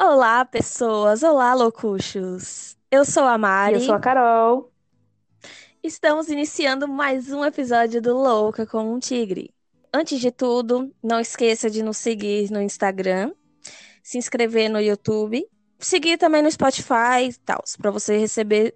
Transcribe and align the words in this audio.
Olá, 0.00 0.44
pessoas! 0.44 1.22
Olá, 1.22 1.54
loucuchos! 1.54 2.76
Eu 2.90 3.04
sou 3.04 3.24
a 3.24 3.34
E 3.34 3.38
Mari. 3.38 3.74
eu 3.74 3.80
sou 3.80 3.94
a 3.94 4.00
Carol. 4.00 4.70
Estamos 5.82 6.28
iniciando 6.28 6.88
mais 6.88 7.30
um 7.30 7.44
episódio 7.44 8.00
do 8.00 8.14
Louca 8.16 8.66
com 8.66 8.92
um 8.92 8.98
Tigre. 8.98 9.50
Antes 9.92 10.18
de 10.20 10.30
tudo, 10.30 10.92
não 11.02 11.20
esqueça 11.20 11.70
de 11.70 11.82
nos 11.82 11.96
seguir 11.96 12.50
no 12.50 12.60
Instagram, 12.60 13.32
se 14.02 14.18
inscrever 14.18 14.68
no 14.68 14.80
YouTube, 14.80 15.46
seguir 15.78 16.18
também 16.18 16.42
no 16.42 16.50
Spotify 16.50 17.28
e 17.28 17.34
tal, 17.44 17.62
para 17.80 17.90
você 17.90 18.18
receber 18.18 18.74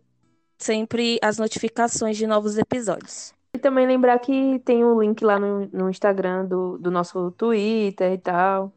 sempre 0.59 1.19
as 1.23 1.39
notificações 1.39 2.17
de 2.17 2.27
novos 2.27 2.57
episódios. 2.57 3.33
E 3.55 3.59
também 3.59 3.87
lembrar 3.87 4.19
que 4.21 4.61
tem 4.65 4.85
o 4.85 5.01
link 5.01 5.25
lá 5.25 5.39
no, 5.39 5.67
no 5.73 5.91
Instagram 5.91 6.45
do, 6.45 6.79
do 6.79 6.91
nosso 6.91 7.31
Twitter 7.33 8.13
e 8.13 8.19
tal. 8.19 8.73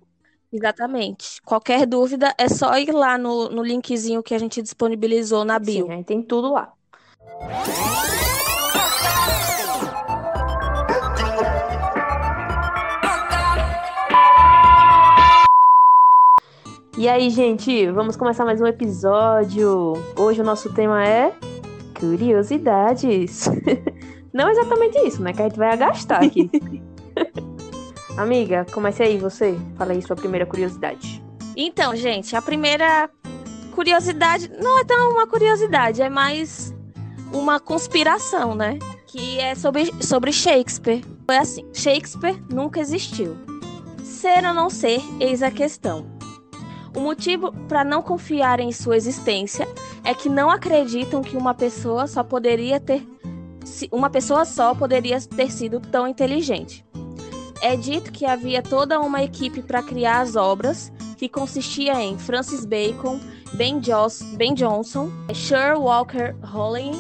Exatamente. 0.52 1.42
Qualquer 1.44 1.86
dúvida 1.86 2.34
é 2.38 2.50
só 2.50 2.78
ir 2.78 2.92
lá 2.92 3.18
no, 3.18 3.50
no 3.50 3.64
linkzinho 3.64 4.22
que 4.22 4.34
a 4.34 4.38
gente 4.38 4.62
disponibilizou 4.62 5.46
na 5.46 5.58
bio. 5.58 5.86
Sim, 5.86 5.94
aí 5.94 6.04
tem 6.04 6.22
tudo 6.22 6.52
lá. 6.52 6.74
E 16.98 17.08
aí, 17.08 17.30
gente, 17.30 17.90
vamos 17.90 18.18
começar 18.18 18.44
mais 18.44 18.60
um 18.60 18.68
episódio. 18.68 19.94
Hoje 20.18 20.42
o 20.42 20.44
nosso 20.44 20.72
tema 20.74 21.08
é 21.08 21.34
curiosidades. 21.98 23.46
Não 24.34 24.50
exatamente 24.50 24.98
isso, 25.08 25.22
né? 25.22 25.32
Que 25.34 25.42
a 25.42 25.48
gente 25.48 25.58
vai 25.58 25.72
agastar 25.72 26.24
aqui. 26.24 26.52
Amiga, 28.18 28.66
comece 28.72 29.02
aí 29.04 29.18
você. 29.18 29.58
Fala 29.78 29.94
aí 29.94 30.02
sua 30.02 30.16
primeira 30.16 30.46
curiosidade. 30.46 31.24
Então, 31.56 31.96
gente, 31.96 32.36
a 32.36 32.42
primeira 32.42 33.10
curiosidade 33.74 34.52
não 34.62 34.80
é 34.80 34.84
tão 34.84 35.12
uma 35.12 35.28
curiosidade, 35.28 36.02
é 36.02 36.10
mais 36.10 36.74
uma 37.34 37.60
conspiração, 37.60 38.54
né? 38.54 38.78
Que 39.08 39.40
é 39.40 39.56
sobre, 39.56 39.92
sobre 40.04 40.32
Shakespeare. 40.32 41.04
Foi 41.26 41.38
assim: 41.38 41.66
Shakespeare 41.74 42.42
nunca 42.50 42.80
existiu. 42.80 43.38
Ser 44.04 44.46
ou 44.46 44.54
não 44.54 44.70
ser, 44.70 45.02
eis 45.20 45.42
a 45.42 45.50
questão. 45.50 46.06
O 46.96 47.00
motivo 47.00 47.54
para 47.70 47.84
não 47.84 48.02
confiar 48.02 48.60
em 48.60 48.72
sua 48.72 48.98
existência 48.98 49.68
é 50.04 50.14
que 50.14 50.28
não 50.28 50.50
acreditam 50.50 51.22
que 51.22 51.38
uma 51.38 51.54
pessoa 51.54 52.06
só 52.06 52.24
poderia 52.24 52.80
ter 52.80 53.02
uma 53.92 54.10
pessoa 54.10 54.44
só 54.44 54.74
poderia 54.74 55.20
ter 55.22 55.52
sido 55.52 55.80
tão 55.80 56.08
inteligente. 56.08 56.84
É 57.62 57.76
dito 57.76 58.12
que 58.12 58.26
havia 58.26 58.62
toda 58.62 59.00
uma 59.00 59.24
equipe 59.24 59.62
para 59.62 59.84
criar 59.84 60.22
as 60.22 60.36
obras, 60.36 60.92
que 61.18 61.30
consistia 61.30 62.02
em 62.02 62.18
Francis 62.18 62.66
Bacon, 62.66 63.20
Ben, 63.54 63.82
Jos- 63.84 64.22
Ben 64.36 64.54
Johnson, 64.56 65.12
Sir 65.34 65.78
Walker 65.78 66.36
Raleigh 66.42 66.98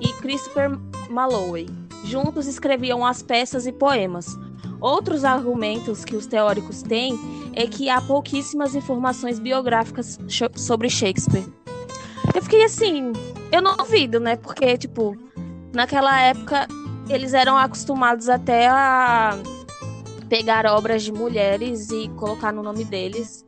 e 0.00 0.12
Christopher 0.14 0.70
Marlowe. 1.10 1.66
Juntos 2.04 2.46
escreviam 2.46 3.04
as 3.04 3.22
peças 3.22 3.66
e 3.66 3.72
poemas. 3.72 4.38
Outros 4.80 5.24
argumentos 5.24 6.04
que 6.04 6.14
os 6.14 6.26
teóricos 6.26 6.82
têm 6.82 7.18
é 7.54 7.66
que 7.66 7.88
há 7.88 8.00
pouquíssimas 8.00 8.74
informações 8.74 9.38
biográficas 9.40 10.18
sobre 10.54 10.88
Shakespeare. 10.88 11.46
Eu 12.34 12.42
fiquei 12.42 12.64
assim, 12.64 13.12
eu 13.50 13.62
não 13.62 13.76
duvido, 13.76 14.20
né? 14.20 14.36
Porque, 14.36 14.76
tipo, 14.76 15.16
naquela 15.72 16.20
época 16.20 16.68
eles 17.08 17.32
eram 17.34 17.56
acostumados 17.56 18.28
até 18.28 18.68
a 18.68 19.38
pegar 20.36 20.66
obras 20.66 21.02
de 21.02 21.12
mulheres 21.12 21.90
e 21.90 22.08
colocar 22.16 22.52
no 22.52 22.62
nome 22.62 22.84
deles. 22.84 23.44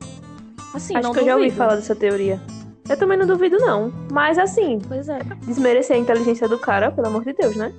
Assim, 0.72 0.94
Acho 0.96 1.02
não 1.08 1.12
que 1.12 1.20
eu 1.20 1.24
já 1.24 1.32
ouvi 1.34 1.46
duvido. 1.46 1.56
falar 1.56 1.74
dessa 1.76 1.96
teoria. 1.96 2.40
Eu 2.88 2.96
também 2.96 3.18
não 3.18 3.26
duvido, 3.26 3.58
não. 3.58 3.92
Mas 4.12 4.38
assim, 4.38 4.78
Pois 4.86 5.08
é. 5.08 5.18
desmerecer 5.46 5.96
a 5.96 5.98
inteligência 5.98 6.48
do 6.48 6.56
cara, 6.58 6.92
pelo 6.92 7.08
amor 7.08 7.24
de 7.24 7.32
Deus, 7.32 7.56
né? 7.56 7.72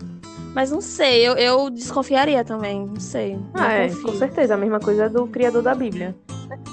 Mas 0.53 0.71
não 0.71 0.81
sei, 0.81 1.25
eu, 1.25 1.33
eu 1.35 1.69
desconfiaria 1.69 2.43
também, 2.43 2.85
não 2.85 2.99
sei. 2.99 3.35
Não 3.35 3.43
Ah, 3.63 3.71
é, 3.73 3.87
confio. 3.87 4.03
com 4.03 4.13
certeza. 4.17 4.55
A 4.55 4.57
mesma 4.57 4.79
coisa 4.79 5.07
do 5.09 5.25
criador 5.27 5.61
da 5.61 5.73
Bíblia. 5.73 6.13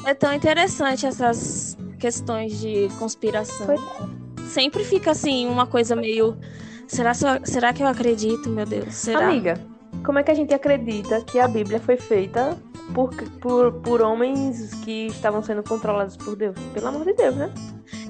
É 0.04 0.14
tão 0.14 0.32
interessante 0.32 1.06
essas 1.06 1.76
questões 2.00 2.58
de 2.60 2.88
conspiração. 2.98 3.66
Pois 3.66 3.80
Sempre 4.48 4.84
fica 4.84 5.10
assim, 5.12 5.46
uma 5.46 5.66
coisa 5.66 5.94
meio. 5.94 6.36
Será, 6.88 7.12
será 7.14 7.72
que 7.72 7.82
eu 7.82 7.86
acredito, 7.86 8.48
meu 8.48 8.66
Deus? 8.66 8.94
Será? 8.94 9.28
Amiga, 9.28 9.58
como 10.04 10.18
é 10.18 10.22
que 10.22 10.30
a 10.30 10.34
gente 10.34 10.52
acredita 10.52 11.22
que 11.22 11.40
a 11.40 11.48
Bíblia 11.48 11.80
foi 11.80 11.96
feita 11.96 12.56
por, 12.92 13.10
por, 13.40 13.72
por 13.80 14.02
homens 14.02 14.74
que 14.84 15.06
estavam 15.06 15.42
sendo 15.42 15.62
controlados 15.62 16.16
por 16.16 16.36
Deus? 16.36 16.54
Pelo 16.74 16.88
amor 16.88 17.04
de 17.06 17.14
Deus, 17.14 17.34
né? 17.34 17.52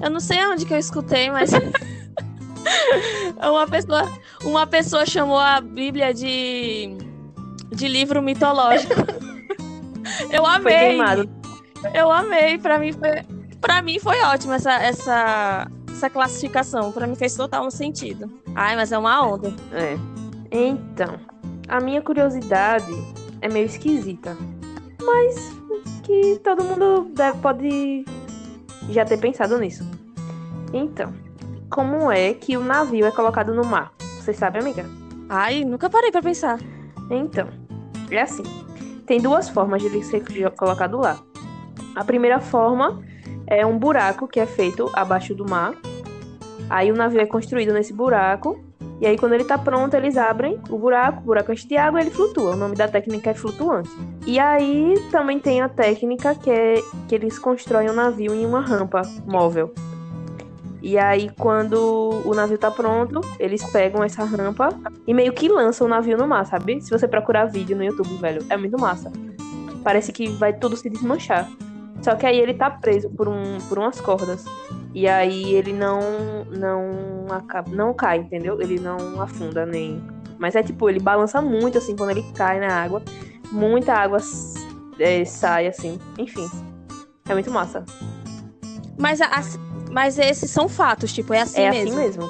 Eu 0.03 0.09
não 0.09 0.19
sei 0.19 0.45
onde 0.45 0.65
que 0.65 0.73
eu 0.73 0.77
escutei, 0.77 1.31
mas. 1.31 1.51
uma, 3.41 3.65
pessoa, 3.65 4.11
uma 4.43 4.67
pessoa 4.67 5.05
chamou 5.05 5.39
a 5.39 5.61
Bíblia 5.61 6.13
de. 6.13 6.97
de 7.71 7.87
livro 7.87 8.21
mitológico. 8.21 8.93
Eu 10.31 10.43
Foi 10.43 10.55
amei. 10.55 10.77
queimado. 10.79 11.29
Eu 11.93 12.11
amei. 12.11 12.57
Pra 12.57 12.77
mim 12.77 12.91
foi, 12.91 13.23
pra 13.61 13.81
mim 13.81 13.99
foi 13.99 14.21
ótimo 14.21 14.53
essa, 14.53 14.73
essa, 14.73 15.67
essa 15.91 16.09
classificação. 16.09 16.91
Pra 16.91 17.07
mim 17.07 17.15
fez 17.15 17.35
total 17.35 17.71
sentido. 17.71 18.29
Ai, 18.53 18.75
mas 18.75 18.91
é 18.91 18.97
uma 18.97 19.25
onda. 19.25 19.53
É. 19.71 19.97
Então, 20.51 21.19
a 21.67 21.79
minha 21.79 22.01
curiosidade 22.01 22.93
é 23.41 23.49
meio 23.49 23.65
esquisita. 23.65 24.37
Mas 25.03 25.55
que 26.03 26.39
todo 26.43 26.63
mundo 26.63 27.11
deve, 27.13 27.37
pode 27.39 28.05
já 28.89 29.03
ter 29.05 29.17
pensado 29.17 29.57
nisso. 29.59 29.83
Então, 30.73 31.13
como 31.69 32.11
é 32.11 32.33
que 32.33 32.57
o 32.57 32.63
navio 32.63 33.05
é 33.05 33.11
colocado 33.11 33.53
no 33.53 33.65
mar? 33.65 33.91
Você 34.19 34.33
sabe, 34.33 34.59
amiga? 34.59 34.85
Ai, 35.29 35.63
nunca 35.63 35.89
parei 35.89 36.11
pra 36.11 36.21
pensar. 36.21 36.59
Então, 37.09 37.47
é 38.09 38.21
assim. 38.21 38.43
Tem 39.05 39.19
duas 39.19 39.49
formas 39.49 39.81
de 39.81 39.87
ele 39.87 40.03
ser 40.03 40.23
colocado 40.55 40.97
lá. 40.97 41.19
A 41.95 42.03
primeira 42.03 42.39
forma 42.39 43.01
é 43.47 43.65
um 43.65 43.77
buraco 43.77 44.27
que 44.27 44.39
é 44.39 44.45
feito 44.45 44.89
abaixo 44.93 45.35
do 45.35 45.47
mar. 45.47 45.75
Aí 46.69 46.91
o 46.91 46.95
navio 46.95 47.21
é 47.21 47.25
construído 47.25 47.73
nesse 47.73 47.93
buraco. 47.93 48.64
E 48.99 49.05
aí, 49.05 49.17
quando 49.17 49.33
ele 49.33 49.43
tá 49.43 49.57
pronto, 49.57 49.93
eles 49.93 50.15
abrem 50.15 50.59
o 50.69 50.77
buraco, 50.77 51.21
o 51.21 51.25
buraco 51.25 51.51
enche 51.51 51.67
de 51.67 51.75
água 51.75 51.99
e 51.99 52.03
ele 52.03 52.11
flutua. 52.11 52.51
O 52.51 52.55
nome 52.55 52.75
da 52.75 52.87
técnica 52.87 53.31
é 53.31 53.33
flutuante. 53.33 53.89
E 54.25 54.39
aí 54.39 54.95
também 55.11 55.39
tem 55.39 55.61
a 55.61 55.67
técnica 55.67 56.33
que 56.33 56.49
é 56.49 56.75
que 57.07 57.15
eles 57.15 57.37
constroem 57.37 57.89
o 57.89 57.93
navio 57.93 58.33
em 58.33 58.45
uma 58.45 58.61
rampa 58.61 59.01
móvel. 59.25 59.73
E 60.81 60.99
aí, 60.99 61.31
quando 61.39 62.21
o 62.23 62.33
navio 62.35 62.59
tá 62.59 62.69
pronto, 62.69 63.19
eles 63.39 63.63
pegam 63.71 64.03
essa 64.03 64.23
rampa 64.23 64.69
e 65.07 65.15
meio 65.15 65.33
que 65.33 65.49
lançam 65.49 65.87
o 65.87 65.89
navio 65.89 66.15
no 66.15 66.27
mar, 66.27 66.45
sabe? 66.45 66.79
Se 66.79 66.91
você 66.91 67.07
procurar 67.07 67.45
vídeo 67.45 67.75
no 67.75 67.83
YouTube, 67.83 68.15
velho, 68.17 68.45
é 68.51 68.55
muito 68.55 68.79
massa. 68.79 69.11
Parece 69.83 70.13
que 70.13 70.27
vai 70.27 70.53
tudo 70.53 70.77
se 70.77 70.87
desmanchar. 70.87 71.49
Só 72.03 72.13
que 72.15 72.25
aí 72.25 72.39
ele 72.39 72.53
tá 72.53 72.69
preso 72.69 73.09
por, 73.09 73.27
um, 73.27 73.57
por 73.67 73.79
umas 73.79 73.99
cordas. 73.99 74.45
E 74.95 75.07
aí 75.09 75.53
ele 75.53 75.73
não 75.73 76.45
não 76.45 77.27
acaba, 77.29 77.69
não 77.69 77.93
cai, 77.93 78.19
entendeu? 78.19 78.61
Ele 78.61 78.79
não 78.79 79.21
afunda 79.21 79.65
nem. 79.65 80.01
Mas 80.39 80.55
é 80.55 80.63
tipo, 80.63 80.89
ele 80.89 80.99
balança 81.01 81.41
muito 81.41 81.77
assim 81.77 81.95
quando 81.97 82.11
ele 82.11 82.23
cai 82.33 82.59
na 82.61 82.73
água. 82.73 83.03
Muita 83.51 83.93
água 83.93 84.19
é, 84.97 85.25
sai 85.25 85.67
assim. 85.67 85.99
Enfim. 86.17 86.49
É 87.27 87.33
muito 87.33 87.51
massa. 87.51 87.83
Mas, 88.97 89.19
a- 89.19 89.27
as- 89.27 89.59
mas 89.91 90.17
esses 90.17 90.49
são 90.49 90.69
fatos, 90.69 91.11
tipo, 91.11 91.33
é 91.33 91.41
assim 91.41 91.61
é 91.61 91.71
mesmo. 91.71 91.89
assim 91.89 91.97
mesmo. 91.99 92.29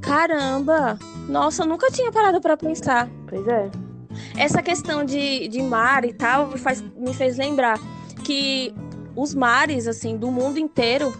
Caramba! 0.00 0.98
Nossa, 1.28 1.62
eu 1.64 1.66
nunca 1.66 1.90
tinha 1.90 2.10
parado 2.10 2.40
pra 2.40 2.56
pensar. 2.56 3.08
Pois 3.28 3.46
é. 3.46 3.70
Essa 4.38 4.62
questão 4.62 5.04
de, 5.04 5.48
de 5.48 5.60
mar 5.62 6.04
e 6.06 6.12
tal 6.14 6.46
me, 6.46 6.56
faz, 6.56 6.80
me 6.96 7.12
fez 7.12 7.36
lembrar 7.36 7.78
que 8.24 8.72
os 9.14 9.34
mares, 9.34 9.86
assim, 9.86 10.16
do 10.16 10.30
mundo 10.30 10.58
inteiro, 10.58 11.12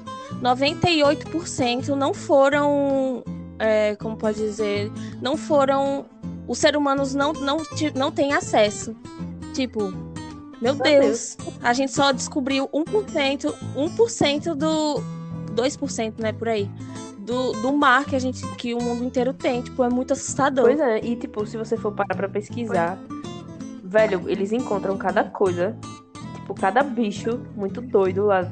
98% 0.43 1.89
não 1.89 2.13
foram, 2.13 3.23
é, 3.59 3.97
como 3.97 4.17
pode 4.17 4.39
dizer, 4.39 4.91
não 5.21 5.37
foram, 5.37 6.07
os 6.47 6.59
seres 6.59 6.79
humanos 6.79 7.15
não, 7.15 7.33
não, 7.33 7.59
não 7.95 8.13
têm 8.13 8.33
acesso. 8.33 8.95
Tipo, 9.55 9.93
meu 10.61 10.75
Deus, 10.75 11.37
a 11.63 11.73
gente 11.73 11.93
só 11.93 12.13
descobriu 12.13 12.69
1%, 12.69 13.55
1% 13.77 14.55
do, 14.55 15.03
2%, 15.55 16.15
né, 16.19 16.33
por 16.33 16.49
aí, 16.49 16.71
do, 17.19 17.53
do 17.53 17.73
mar 17.73 18.05
que 18.05 18.15
a 18.15 18.19
gente, 18.19 18.47
que 18.57 18.75
o 18.75 18.81
mundo 18.81 19.05
inteiro 19.05 19.33
tem. 19.33 19.63
Tipo, 19.63 19.83
é 19.83 19.89
muito 19.89 20.13
assustador. 20.13 20.65
Pois 20.65 20.81
é, 20.81 21.05
e 21.05 21.17
tipo, 21.17 21.45
se 21.47 21.57
você 21.57 21.77
for 21.77 21.93
parar 21.93 22.15
pra 22.15 22.29
pesquisar, 22.29 22.99
velho, 23.83 24.25
eles 24.29 24.53
encontram 24.53 24.97
cada 24.97 25.25
coisa, 25.25 25.77
tipo, 26.35 26.55
cada 26.55 26.83
bicho 26.83 27.41
muito 27.57 27.81
doido 27.81 28.27
lá. 28.27 28.51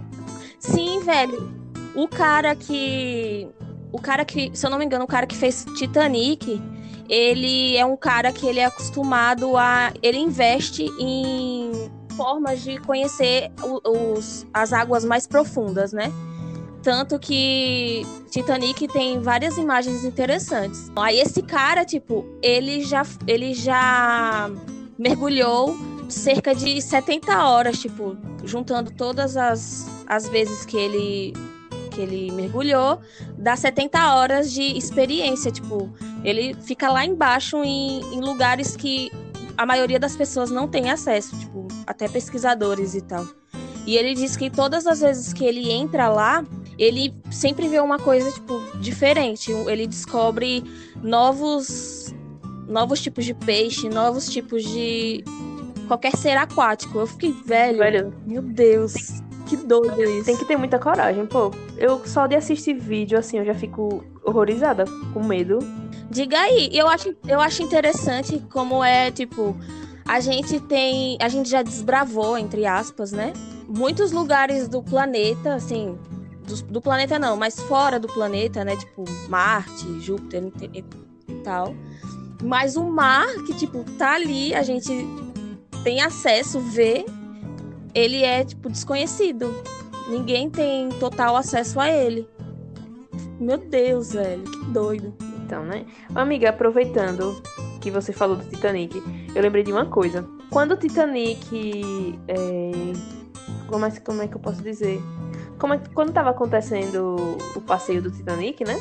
Sim, 0.58 1.00
velho. 1.00 1.63
O 1.94 2.08
cara 2.08 2.54
que. 2.54 3.48
O 3.92 4.00
cara 4.00 4.24
que, 4.24 4.50
se 4.52 4.66
eu 4.66 4.70
não 4.70 4.78
me 4.78 4.84
engano, 4.84 5.04
o 5.04 5.08
cara 5.08 5.26
que 5.26 5.36
fez 5.36 5.64
Titanic, 5.76 6.60
ele 7.08 7.76
é 7.76 7.86
um 7.86 7.96
cara 7.96 8.32
que 8.32 8.46
ele 8.46 8.60
é 8.60 8.64
acostumado 8.64 9.56
a. 9.56 9.92
Ele 10.02 10.18
investe 10.18 10.84
em, 10.98 11.70
formas 12.16 12.62
de 12.62 12.78
conhecer 12.78 13.50
os, 13.84 14.46
as 14.52 14.72
águas 14.72 15.04
mais 15.04 15.26
profundas, 15.26 15.92
né? 15.92 16.12
Tanto 16.82 17.18
que 17.18 18.06
Titanic 18.30 18.86
tem 18.88 19.20
várias 19.20 19.56
imagens 19.56 20.04
interessantes. 20.04 20.90
Aí 20.96 21.18
esse 21.18 21.42
cara, 21.42 21.84
tipo, 21.84 22.26
ele 22.42 22.82
já, 22.82 23.02
ele 23.26 23.54
já 23.54 24.50
mergulhou 24.98 25.74
cerca 26.08 26.54
de 26.54 26.80
70 26.82 27.46
horas, 27.46 27.80
tipo, 27.80 28.16
juntando 28.44 28.90
todas 28.90 29.36
as, 29.36 29.88
as 30.06 30.28
vezes 30.28 30.66
que 30.66 30.76
ele 30.76 31.32
que 31.94 32.00
ele 32.00 32.32
mergulhou, 32.32 33.00
dá 33.38 33.56
70 33.56 34.14
horas 34.14 34.52
de 34.52 34.76
experiência, 34.76 35.50
tipo, 35.50 35.90
ele 36.24 36.54
fica 36.54 36.90
lá 36.90 37.04
embaixo 37.04 37.62
em, 37.62 38.00
em 38.12 38.20
lugares 38.20 38.76
que 38.76 39.10
a 39.56 39.64
maioria 39.64 39.98
das 39.98 40.16
pessoas 40.16 40.50
não 40.50 40.66
tem 40.66 40.90
acesso, 40.90 41.38
tipo, 41.38 41.68
até 41.86 42.08
pesquisadores 42.08 42.94
e 42.94 43.00
tal. 43.00 43.24
E 43.86 43.96
ele 43.96 44.14
diz 44.14 44.36
que 44.36 44.50
todas 44.50 44.86
as 44.86 45.00
vezes 45.00 45.32
que 45.32 45.44
ele 45.44 45.70
entra 45.70 46.08
lá, 46.08 46.44
ele 46.78 47.14
sempre 47.30 47.68
vê 47.68 47.78
uma 47.80 47.98
coisa, 47.98 48.30
tipo, 48.32 48.60
diferente. 48.80 49.52
Ele 49.52 49.86
descobre 49.86 50.64
novos 51.02 52.14
novos 52.66 53.00
tipos 53.02 53.26
de 53.26 53.34
peixe, 53.34 53.90
novos 53.90 54.26
tipos 54.28 54.64
de 54.64 55.22
qualquer 55.86 56.16
ser 56.16 56.36
aquático. 56.36 56.98
Eu 56.98 57.06
fiquei 57.06 57.32
velho. 57.44 57.78
Velho. 57.78 58.14
Meu 58.26 58.42
Deus. 58.42 58.94
Que 59.46 59.56
doido 59.56 60.02
isso. 60.02 60.24
Tem 60.24 60.36
que 60.36 60.44
ter 60.44 60.56
muita 60.56 60.78
coragem, 60.78 61.26
pô. 61.26 61.50
Eu 61.76 62.06
só 62.06 62.26
de 62.26 62.36
assistir 62.36 62.74
vídeo, 62.74 63.18
assim, 63.18 63.38
eu 63.38 63.44
já 63.44 63.54
fico 63.54 64.04
horrorizada, 64.22 64.84
com 65.12 65.22
medo. 65.22 65.58
Diga 66.10 66.38
aí, 66.38 66.70
eu 66.72 66.88
acho, 66.88 67.14
eu 67.26 67.40
acho 67.40 67.62
interessante 67.62 68.38
como 68.50 68.82
é, 68.84 69.10
tipo, 69.10 69.56
a 70.06 70.20
gente 70.20 70.60
tem. 70.60 71.16
A 71.20 71.28
gente 71.28 71.48
já 71.48 71.62
desbravou, 71.62 72.36
entre 72.36 72.66
aspas, 72.66 73.10
né? 73.10 73.32
Muitos 73.66 74.12
lugares 74.12 74.68
do 74.68 74.82
planeta, 74.82 75.54
assim. 75.54 75.98
Do, 76.46 76.62
do 76.64 76.80
planeta 76.80 77.18
não, 77.18 77.36
mas 77.36 77.58
fora 77.58 77.98
do 77.98 78.06
planeta, 78.06 78.64
né? 78.64 78.76
Tipo, 78.76 79.04
Marte, 79.28 80.00
Júpiter 80.00 80.52
e, 80.74 80.84
tal. 81.42 81.74
Mas 82.42 82.76
o 82.76 82.84
mar, 82.84 83.26
que, 83.46 83.54
tipo, 83.54 83.82
tá 83.96 84.12
ali, 84.12 84.54
a 84.54 84.62
gente 84.62 84.92
tem 85.82 86.02
acesso, 86.02 86.60
vê, 86.60 87.06
ele 87.94 88.22
é, 88.22 88.44
tipo, 88.44 88.68
desconhecido. 88.68 89.54
Ninguém 90.08 90.50
tem 90.50 90.88
total 90.90 91.36
acesso 91.36 91.80
a 91.80 91.88
ele. 91.88 92.28
Meu 93.40 93.58
Deus, 93.58 94.12
velho, 94.12 94.44
que 94.44 94.64
doido. 94.66 95.14
Então, 95.44 95.64
né? 95.64 95.86
Amiga, 96.14 96.50
aproveitando 96.50 97.42
que 97.80 97.90
você 97.90 98.12
falou 98.12 98.36
do 98.36 98.44
Titanic, 98.44 99.02
eu 99.34 99.42
lembrei 99.42 99.62
de 99.62 99.72
uma 99.72 99.86
coisa. 99.86 100.26
Quando 100.50 100.72
o 100.72 100.76
Titanic. 100.76 102.16
É... 102.28 102.70
Como, 103.68 103.84
é, 103.84 103.90
como 104.00 104.22
é 104.22 104.28
que 104.28 104.36
eu 104.36 104.40
posso 104.40 104.62
dizer? 104.62 105.00
Como 105.58 105.74
é, 105.74 105.80
quando 105.94 106.12
tava 106.12 106.30
acontecendo 106.30 107.16
o 107.56 107.60
passeio 107.60 108.02
do 108.02 108.10
Titanic, 108.10 108.64
né? 108.64 108.80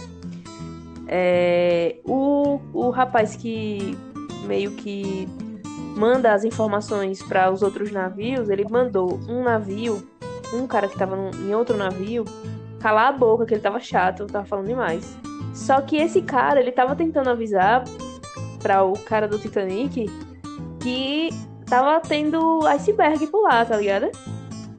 É, 1.08 1.98
o, 2.06 2.60
o 2.74 2.90
rapaz 2.90 3.36
que 3.36 3.98
meio 4.46 4.72
que 4.72 5.28
manda 5.96 6.34
as 6.34 6.44
informações 6.44 7.22
para 7.22 7.52
os 7.52 7.62
outros 7.62 7.92
navios, 7.92 8.50
ele 8.50 8.66
mandou 8.70 9.20
um 9.28 9.44
navio, 9.44 10.08
um 10.54 10.68
cara 10.68 10.88
que 10.88 10.94
estava 10.94 11.16
em 11.16 11.54
outro 11.56 11.76
navio, 11.76 12.26
calar 12.80 13.08
a 13.08 13.12
boca, 13.12 13.46
que 13.46 13.54
ele 13.54 13.62
tava 13.62 13.80
chato, 13.80 14.28
tava 14.28 14.46
falando 14.46 14.68
demais. 14.68 15.18
Só 15.54 15.82
que 15.82 15.98
esse 15.98 16.22
cara, 16.22 16.60
ele 16.60 16.72
tava 16.72 16.96
tentando 16.96 17.30
avisar 17.30 17.84
para 18.62 18.84
o 18.84 18.94
cara 18.94 19.28
do 19.28 19.38
Titanic 19.38 20.06
que 20.80 21.30
tava 21.66 22.00
tendo 22.02 22.66
iceberg 22.68 23.28
por 23.28 23.44
lá, 23.44 23.66
tá 23.66 23.78
ligado? 23.78 24.10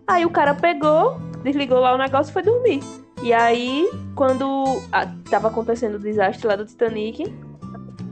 Aí 0.07 0.25
o 0.25 0.31
cara 0.31 0.55
pegou, 0.55 1.19
desligou 1.43 1.79
lá 1.81 1.95
o 1.95 1.99
negócio 1.99 2.31
e 2.31 2.33
foi 2.33 2.43
dormir. 2.43 2.81
E 3.23 3.33
aí, 3.33 3.89
quando 4.15 4.65
a, 4.93 5.07
tava 5.31 5.49
acontecendo 5.49 5.95
o 5.95 5.99
desastre 5.99 6.47
lá 6.47 6.57
do 6.57 6.67
Titanic, 6.67 7.25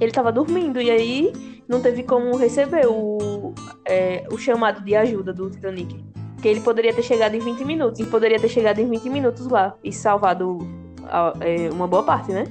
ele 0.00 0.11
tava 0.11 0.32
dormindo. 0.32 0.81
E 0.81 0.91
aí 0.91 1.62
não 1.69 1.81
teve 1.82 2.03
como 2.03 2.37
receber 2.37 2.87
o, 2.87 3.53
é, 3.87 4.26
o 4.32 4.38
chamado 4.38 4.82
de 4.82 4.94
ajuda 4.94 5.32
do 5.32 5.50
Titanic. 5.50 6.12
Que 6.43 6.49
ele 6.49 6.61
poderia 6.61 6.93
ter 6.93 7.03
chegado 7.03 7.35
em 7.35 7.39
20 7.39 7.65
minutos. 7.65 8.00
E 8.00 8.05
poderia 8.05 8.39
ter 8.39 8.49
chegado 8.49 8.81
em 8.81 8.91
20 8.91 9.09
minutos 9.09 9.47
lá 9.47 9.75
e 9.83 9.93
salvado 9.93 10.59
a, 11.05 11.33
é, 11.41 11.71
uma 11.71 11.87
boa 11.87 12.03
parte, 12.03 12.33
né? 12.33 12.44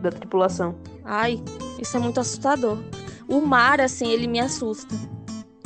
Da 0.00 0.10
tripulação. 0.10 0.76
Ai, 1.04 1.42
isso 1.78 1.96
é 1.96 2.00
muito 2.00 2.20
assustador. 2.20 2.78
O 3.28 3.40
mar, 3.40 3.80
assim, 3.80 4.08
ele 4.08 4.26
me 4.26 4.38
assusta. 4.38 4.94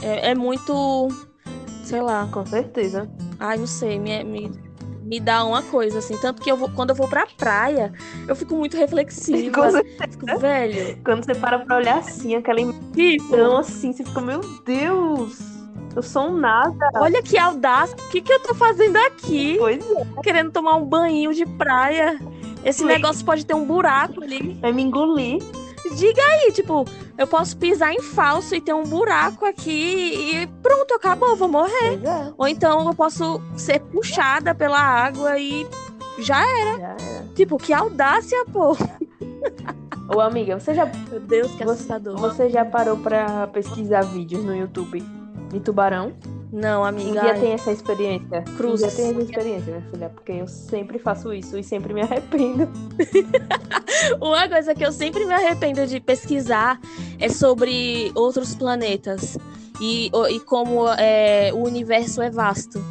É, 0.01 0.31
é 0.31 0.35
muito. 0.35 1.09
Sei 1.85 2.01
lá. 2.01 2.29
Com 2.33 2.47
certeza. 2.47 3.09
Ai, 3.39 3.59
não 3.59 3.67
sei. 3.67 3.99
Me, 3.99 4.25
me, 4.25 4.51
me 5.03 5.21
dá 5.21 5.45
uma 5.45 5.63
coisa, 5.63 5.99
assim. 5.99 6.17
Tanto 6.17 6.41
que 6.41 6.51
eu 6.51 6.57
vou, 6.57 6.71
quando 6.71 6.91
eu 6.91 6.97
vou 6.97 7.09
pra 7.09 7.27
praia, 7.37 7.93
eu 8.27 8.37
fico 8.37 8.55
muito 8.57 8.77
reflexiva. 8.77 9.63
Com 9.63 9.71
certeza. 9.71 10.09
Fico, 10.11 10.39
velho. 10.39 10.99
Quando 11.05 11.25
você 11.25 11.35
para 11.35 11.59
pra 11.59 11.77
olhar 11.77 11.99
assim, 11.99 12.35
aquela 12.35 12.61
imensidão 12.61 13.59
assim, 13.59 13.93
você 13.93 14.05
fica, 14.05 14.21
meu 14.21 14.41
Deus, 14.65 15.58
eu 15.99 16.03
sou 16.03 16.29
um 16.29 16.37
nada. 16.37 16.91
Olha 16.95 17.23
que 17.23 17.37
audácia. 17.37 17.97
O 17.99 18.09
que, 18.09 18.21
que 18.21 18.33
eu 18.33 18.41
tô 18.41 18.55
fazendo 18.55 18.97
aqui? 18.97 19.57
Pois 19.59 19.85
é. 19.91 20.07
Querendo 20.23 20.51
tomar 20.53 20.77
um 20.77 20.85
banho 20.85 21.35
de 21.35 21.45
praia. 21.45 22.19
Esse 22.65 22.85
Ui. 22.85 22.89
negócio 22.89 23.25
pode 23.25 23.45
ter 23.45 23.55
um 23.55 23.65
buraco 23.65 24.23
ali. 24.23 24.57
Vai 24.61 24.73
me 24.73 24.83
engolir. 24.83 25.43
Diga 25.97 26.23
aí, 26.23 26.53
tipo, 26.53 26.85
eu 27.17 27.27
posso 27.27 27.57
pisar 27.57 27.93
em 27.95 28.01
falso 28.03 28.55
e 28.55 28.61
ter 28.61 28.75
um 28.75 28.83
buraco 28.85 29.47
aqui 29.47 30.43
e 30.43 30.47
pronto, 30.63 30.93
acabou, 30.95 31.35
vou 31.35 31.49
morrer. 31.49 31.99
É. 32.05 32.33
Ou 32.37 32.47
então 32.47 32.87
eu 32.87 32.95
posso 32.95 33.41
ser 33.57 33.81
puxada 33.81 34.55
pela 34.55 34.79
água 34.79 35.39
e 35.39 35.67
já 36.19 36.43
é. 36.43 36.77
Já 36.79 36.87
era. 36.89 36.97
Tipo, 37.35 37.57
que 37.57 37.73
audácia, 37.73 38.45
pô. 38.53 38.77
Ô, 40.15 40.21
amiga, 40.21 40.59
você 40.61 40.75
já, 40.75 40.87
Meu 41.11 41.21
Deus, 41.21 41.51
que 41.53 41.65
Você- 41.65 41.71
assustador. 41.73 42.17
você 42.19 42.49
já 42.51 42.65
parou 42.65 42.97
pra 42.99 43.47
pesquisar 43.49 44.03
vídeos 44.03 44.45
no 44.45 44.55
YouTube 44.55 45.03
de 45.51 45.61
tubarão? 45.61 46.13
Não, 46.53 46.83
amiga. 46.85 47.23
ai. 47.23 47.41
tem 47.41 47.53
essa 47.53 47.71
experiência. 47.71 48.45
Um 48.49 48.75
dia 48.75 48.91
tem 48.91 49.11
essa 49.11 49.21
experiência, 49.21 49.73
minha 49.73 49.91
filha, 49.91 50.09
porque 50.09 50.33
eu 50.33 50.49
sempre 50.49 50.99
faço 50.99 51.33
isso 51.33 51.59
e 51.59 51.63
sempre 51.63 51.93
me 51.93 52.01
arrependo. 52.01 52.69
Uma 54.21 54.49
coisa 54.49 54.75
que 54.75 54.85
eu 54.85 54.93
sempre 54.93 55.25
me 55.27 55.35
arrependo 55.35 55.87
de 55.87 56.01
pesquisar 56.01 56.81
é 57.19 57.29
sobre 57.29 58.11
outros 58.15 58.55
planetas 58.55 59.37
e, 59.81 60.11
e 60.31 60.41
como 60.41 60.89
é, 60.89 61.51
o 61.53 61.65
universo 61.65 62.23
é 62.23 62.31
vasto. 62.31 62.83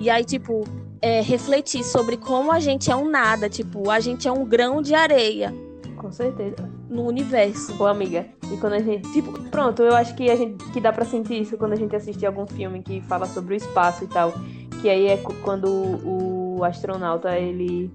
E 0.00 0.10
aí, 0.10 0.24
tipo, 0.24 0.64
é, 1.00 1.20
refletir 1.20 1.84
sobre 1.84 2.16
como 2.16 2.50
a 2.50 2.58
gente 2.58 2.90
é 2.90 2.96
um 2.96 3.08
nada, 3.08 3.48
tipo, 3.48 3.90
a 3.90 4.00
gente 4.00 4.26
é 4.26 4.32
um 4.32 4.44
grão 4.44 4.82
de 4.82 4.94
areia 4.94 5.54
Com 5.96 6.10
certeza. 6.10 6.68
no 6.88 7.06
universo. 7.06 7.74
Ô, 7.80 7.86
amiga, 7.86 8.26
e 8.52 8.56
quando 8.56 8.74
a 8.74 8.78
gente. 8.78 9.10
Tipo, 9.12 9.32
pronto, 9.50 9.82
eu 9.82 9.94
acho 9.94 10.14
que 10.14 10.30
a 10.30 10.36
gente 10.36 10.64
que 10.70 10.80
dá 10.80 10.92
pra 10.92 11.04
sentir 11.04 11.40
isso 11.40 11.56
quando 11.56 11.72
a 11.72 11.76
gente 11.76 11.94
assiste 11.94 12.24
algum 12.24 12.46
filme 12.46 12.82
que 12.82 13.00
fala 13.02 13.26
sobre 13.26 13.54
o 13.54 13.56
espaço 13.56 14.04
e 14.04 14.06
tal. 14.06 14.32
Que 14.80 14.88
aí 14.88 15.06
é 15.06 15.16
quando 15.42 15.66
o, 15.66 16.58
o 16.58 16.64
astronauta 16.64 17.36
ele 17.38 17.90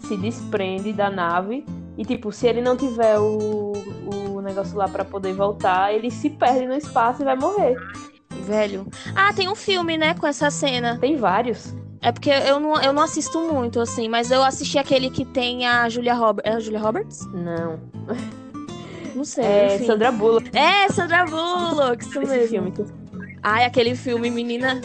se 0.00 0.16
desprende 0.16 0.92
da 0.92 1.10
nave. 1.10 1.64
E, 1.96 2.04
tipo, 2.04 2.32
se 2.32 2.46
ele 2.46 2.60
não 2.60 2.76
tiver 2.76 3.18
o, 3.18 3.72
o 4.06 4.40
negócio 4.40 4.76
lá 4.76 4.88
pra 4.88 5.04
poder 5.04 5.32
voltar, 5.32 5.94
ele 5.94 6.10
se 6.10 6.28
perde 6.28 6.66
no 6.66 6.74
espaço 6.74 7.22
e 7.22 7.24
vai 7.24 7.36
morrer. 7.36 7.76
Velho. 8.30 8.86
Ah, 9.14 9.32
tem 9.32 9.48
um 9.48 9.54
filme, 9.54 9.96
né, 9.96 10.14
com 10.14 10.26
essa 10.26 10.50
cena. 10.50 10.98
Tem 10.98 11.16
vários. 11.16 11.74
É 12.02 12.12
porque 12.12 12.30
eu 12.30 12.60
não, 12.60 12.82
eu 12.82 12.92
não 12.92 13.02
assisto 13.02 13.40
muito, 13.40 13.80
assim, 13.80 14.08
mas 14.08 14.30
eu 14.30 14.42
assisti 14.42 14.76
aquele 14.76 15.08
que 15.08 15.24
tem 15.24 15.66
a 15.66 15.88
Julia 15.88 16.14
Roberts. 16.14 16.52
É 16.52 16.56
a 16.56 16.60
Julia 16.60 16.80
Roberts? 16.80 17.26
Não. 17.32 17.80
Não 19.14 19.24
sei. 19.24 19.44
É 19.44 19.74
enfim. 19.76 19.86
Sandra 19.86 20.10
Bullock. 20.12 20.50
É, 20.56 20.88
Sandra 20.88 21.24
Bullock, 21.24 22.02
isso 22.04 22.18
mesmo. 22.20 22.48
filme. 22.48 22.72
Ai, 23.42 23.64
aquele 23.64 23.94
filme, 23.94 24.30
menina, 24.30 24.80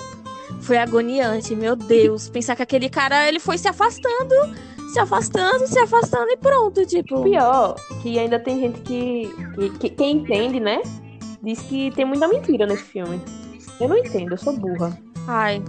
foi 0.61 0.77
agoniante, 0.77 1.55
meu 1.55 1.75
Deus. 1.75 2.29
Pensar 2.29 2.55
que 2.55 2.61
aquele 2.63 2.89
cara, 2.89 3.27
ele 3.27 3.39
foi 3.39 3.57
se 3.57 3.67
afastando, 3.67 4.35
se 4.93 4.99
afastando, 4.99 5.65
se 5.67 5.79
afastando 5.79 6.29
e 6.31 6.37
pronto, 6.37 6.85
tipo. 6.85 7.23
Pior, 7.23 7.75
que 8.01 8.19
ainda 8.19 8.37
tem 8.39 8.59
gente 8.59 8.81
que, 8.81 9.33
que, 9.55 9.69
que- 9.79 9.89
Quem 9.91 10.17
entende, 10.17 10.59
né? 10.59 10.81
Diz 11.41 11.61
que 11.61 11.89
tem 11.91 12.03
muita 12.05 12.27
mentira 12.27 12.65
nesse 12.65 12.83
filme. 12.83 13.21
Eu 13.79 13.87
não 13.87 13.97
entendo, 13.97 14.31
eu 14.33 14.37
sou 14.37 14.55
burra. 14.57 14.97
Ai. 15.27 15.63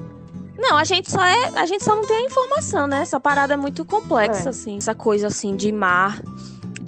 Não, 0.59 0.77
a 0.77 0.85
gente 0.85 1.11
só 1.11 1.25
é, 1.25 1.53
a 1.57 1.65
gente 1.65 1.83
só 1.85 1.95
não 1.95 2.03
tem 2.03 2.17
a 2.17 2.27
informação, 2.27 2.87
né? 2.89 3.03
Essa 3.03 3.21
parada 3.21 3.55
é 3.55 3.57
muito 3.57 3.85
complexa, 3.85 4.49
É. 4.49 4.51
assim. 4.51 4.77
Essa 4.79 4.95
coisa 4.95 5.29
assim 5.29 5.55
de 5.57 5.71
mar, 5.73 6.21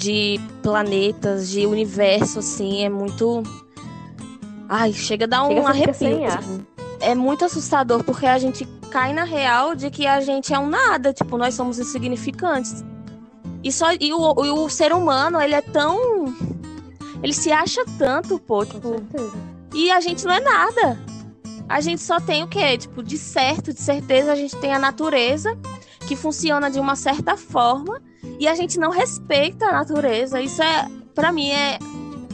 de 0.02 0.40
planetas, 0.62 1.48
de 1.48 1.66
universo, 1.66 2.40
assim, 2.40 2.84
é 2.84 2.88
muito. 2.88 3.42
Ai, 4.68 4.92
chega 4.92 5.26
a 5.26 5.28
dar 5.28 5.44
um 5.44 5.48
Chega, 5.48 5.60
fica 5.60 6.06
arrepio. 6.06 6.26
assim. 6.26 6.66
É 7.00 7.14
muito 7.14 7.44
assustador 7.44 8.02
porque 8.02 8.26
a 8.26 8.38
gente 8.38 8.64
cai 8.90 9.12
na 9.12 9.24
real 9.24 9.74
de 9.74 9.90
que 9.90 10.06
a 10.06 10.20
gente 10.20 10.52
é 10.52 10.58
um 10.58 10.68
nada, 10.68 11.12
tipo, 11.12 11.36
nós 11.36 11.54
somos 11.54 11.78
insignificantes. 11.78 12.84
E 13.62 13.70
só 13.70 13.92
e 13.92 14.12
o, 14.12 14.44
e 14.44 14.50
o 14.50 14.68
ser 14.68 14.92
humano, 14.92 15.40
ele 15.40 15.54
é 15.54 15.60
tão 15.60 16.34
ele 17.22 17.32
se 17.32 17.52
acha 17.52 17.84
tanto, 17.96 18.38
pô, 18.40 18.66
tipo, 18.66 18.96
e 19.72 19.90
a 19.92 20.00
gente 20.00 20.24
não 20.24 20.32
é 20.32 20.40
nada. 20.40 20.98
a 21.68 21.80
gente 21.80 22.02
só 22.02 22.18
tem 22.18 22.42
o 22.42 22.48
quê? 22.48 22.76
Tipo, 22.76 23.02
de 23.02 23.16
certo, 23.16 23.72
de 23.72 23.80
certeza, 23.80 24.32
a 24.32 24.36
gente 24.36 24.56
tem 24.56 24.74
a 24.74 24.78
natureza 24.78 25.56
que 26.08 26.16
funciona 26.16 26.68
de 26.68 26.80
uma 26.80 26.96
certa 26.96 27.36
forma 27.36 28.02
e 28.38 28.48
a 28.48 28.54
gente 28.54 28.78
não 28.78 28.90
respeita 28.90 29.66
a 29.66 29.72
natureza. 29.72 30.40
Isso 30.40 30.62
é, 30.62 30.88
para 31.14 31.32
mim, 31.32 31.50
é, 31.50 31.78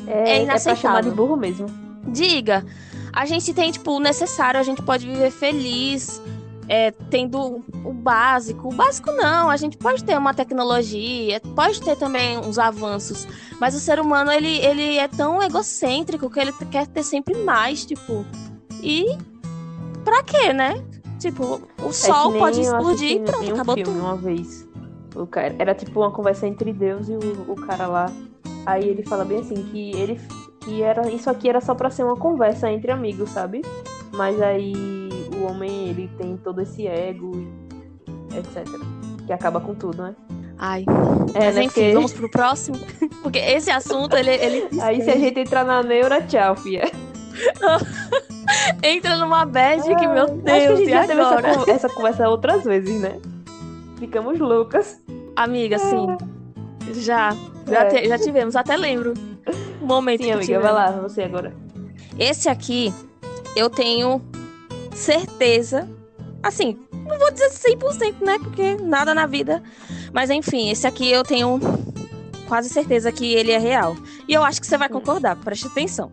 é, 0.06 0.38
é 0.38 0.42
inaceitável. 0.42 0.46
É 0.46 0.62
pra 0.62 0.76
chamar 0.76 1.02
de 1.02 1.10
burro 1.10 1.36
mesmo. 1.36 1.66
Diga. 2.06 2.64
A 3.12 3.24
gente 3.26 3.52
tem, 3.52 3.70
tipo, 3.70 3.92
o 3.92 4.00
necessário, 4.00 4.60
a 4.60 4.62
gente 4.62 4.82
pode 4.82 5.06
viver 5.06 5.30
feliz, 5.30 6.20
é, 6.68 6.90
tendo 7.10 7.64
o 7.84 7.92
básico. 7.92 8.68
O 8.68 8.72
básico 8.72 9.10
não, 9.12 9.48
a 9.48 9.56
gente 9.56 9.76
pode 9.76 10.04
ter 10.04 10.16
uma 10.16 10.34
tecnologia, 10.34 11.40
pode 11.56 11.80
ter 11.80 11.96
também 11.96 12.38
uns 12.38 12.58
avanços, 12.58 13.26
mas 13.58 13.74
o 13.74 13.80
ser 13.80 13.98
humano, 13.98 14.30
ele, 14.30 14.58
ele 14.58 14.98
é 14.98 15.08
tão 15.08 15.42
egocêntrico 15.42 16.30
que 16.30 16.38
ele 16.38 16.52
quer 16.70 16.86
ter 16.86 17.02
sempre 17.02 17.34
mais, 17.38 17.84
tipo. 17.84 18.24
E 18.82 19.06
pra 20.04 20.22
quê, 20.22 20.52
né? 20.52 20.84
Tipo, 21.18 21.60
o 21.82 21.88
é 21.88 21.92
sol 21.92 22.32
pode 22.34 22.60
explodir 22.60 23.12
e 23.12 23.20
pronto, 23.20 23.52
acabou 23.52 23.74
filme, 23.74 23.92
tudo. 23.92 24.04
Uma 24.04 24.16
vez, 24.16 24.67
o 25.14 25.26
cara, 25.26 25.54
era 25.58 25.74
tipo 25.74 26.00
uma 26.00 26.10
conversa 26.10 26.46
entre 26.46 26.72
Deus 26.72 27.08
e 27.08 27.12
o, 27.12 27.52
o 27.52 27.54
cara 27.54 27.86
lá. 27.86 28.06
Aí 28.66 28.86
ele 28.86 29.04
fala 29.04 29.24
bem 29.24 29.40
assim 29.40 29.54
que 29.54 29.90
ele 29.96 30.20
que 30.60 30.82
era 30.82 31.08
isso 31.10 31.30
aqui 31.30 31.48
era 31.48 31.60
só 31.60 31.74
para 31.74 31.90
ser 31.90 32.04
uma 32.04 32.16
conversa 32.16 32.70
entre 32.70 32.90
amigos, 32.90 33.30
sabe? 33.30 33.62
Mas 34.14 34.40
aí 34.40 35.08
o 35.36 35.44
homem 35.44 35.88
ele 35.88 36.10
tem 36.18 36.36
todo 36.36 36.60
esse 36.60 36.86
ego 36.86 37.32
etc. 38.36 38.66
Que 39.26 39.32
acaba 39.32 39.60
com 39.60 39.74
tudo, 39.74 40.02
né? 40.02 40.14
Ai. 40.58 40.84
É, 41.34 41.46
Mas 41.46 41.54
né, 41.54 41.62
enfim, 41.62 41.80
porque... 41.80 41.94
vamos 41.94 42.12
pro 42.12 42.30
próximo? 42.30 42.78
Porque 43.22 43.38
esse 43.38 43.70
assunto, 43.70 44.16
ele. 44.16 44.30
ele... 44.30 44.68
Aí 44.82 45.02
se 45.02 45.10
a 45.10 45.16
gente 45.16 45.38
entrar 45.40 45.64
na 45.64 45.82
neura, 45.82 46.22
tchau, 46.22 46.56
fia. 46.56 46.84
Entra 48.82 49.16
numa 49.18 49.44
bad 49.44 49.82
que, 49.82 50.06
meu 50.06 50.26
Deus, 50.26 50.46
acho 50.46 50.66
que 50.66 50.72
a 50.72 50.76
gente 50.76 50.90
já 50.90 51.06
teve 51.06 51.20
essa, 51.20 51.70
essa, 51.70 51.88
conversa 51.90 52.28
outras 52.28 52.64
vezes, 52.64 53.00
né? 53.00 53.20
Ficamos 53.98 54.38
loucas. 54.38 55.00
Amiga, 55.36 55.78
sim. 55.78 56.06
Já. 56.94 57.34
Já, 57.66 57.82
é. 57.82 57.86
te, 57.86 58.08
já 58.08 58.18
tivemos, 58.18 58.56
até 58.56 58.76
lembro. 58.76 59.14
Um 59.82 59.86
momento 59.86 60.22
Sim, 60.22 60.32
amiga, 60.32 60.46
tivemos. 60.46 60.64
vai 60.64 60.72
lá, 60.72 60.90
você 60.92 61.22
agora. 61.22 61.54
Esse 62.18 62.48
aqui, 62.48 62.92
eu 63.54 63.68
tenho 63.68 64.22
certeza. 64.94 65.88
Assim, 66.42 66.78
não 66.92 67.18
vou 67.18 67.30
dizer 67.30 67.50
100%, 67.50 68.24
né? 68.24 68.38
Porque 68.38 68.76
nada 68.76 69.14
na 69.14 69.26
vida. 69.26 69.62
Mas 70.12 70.30
enfim, 70.30 70.70
esse 70.70 70.86
aqui 70.86 71.10
eu 71.10 71.22
tenho 71.22 71.60
quase 72.46 72.68
certeza 72.68 73.12
que 73.12 73.34
ele 73.34 73.52
é 73.52 73.58
real. 73.58 73.96
E 74.26 74.32
eu 74.34 74.42
acho 74.42 74.60
que 74.60 74.66
você 74.66 74.78
vai 74.78 74.88
concordar, 74.88 75.36
preste 75.36 75.66
atenção. 75.66 76.10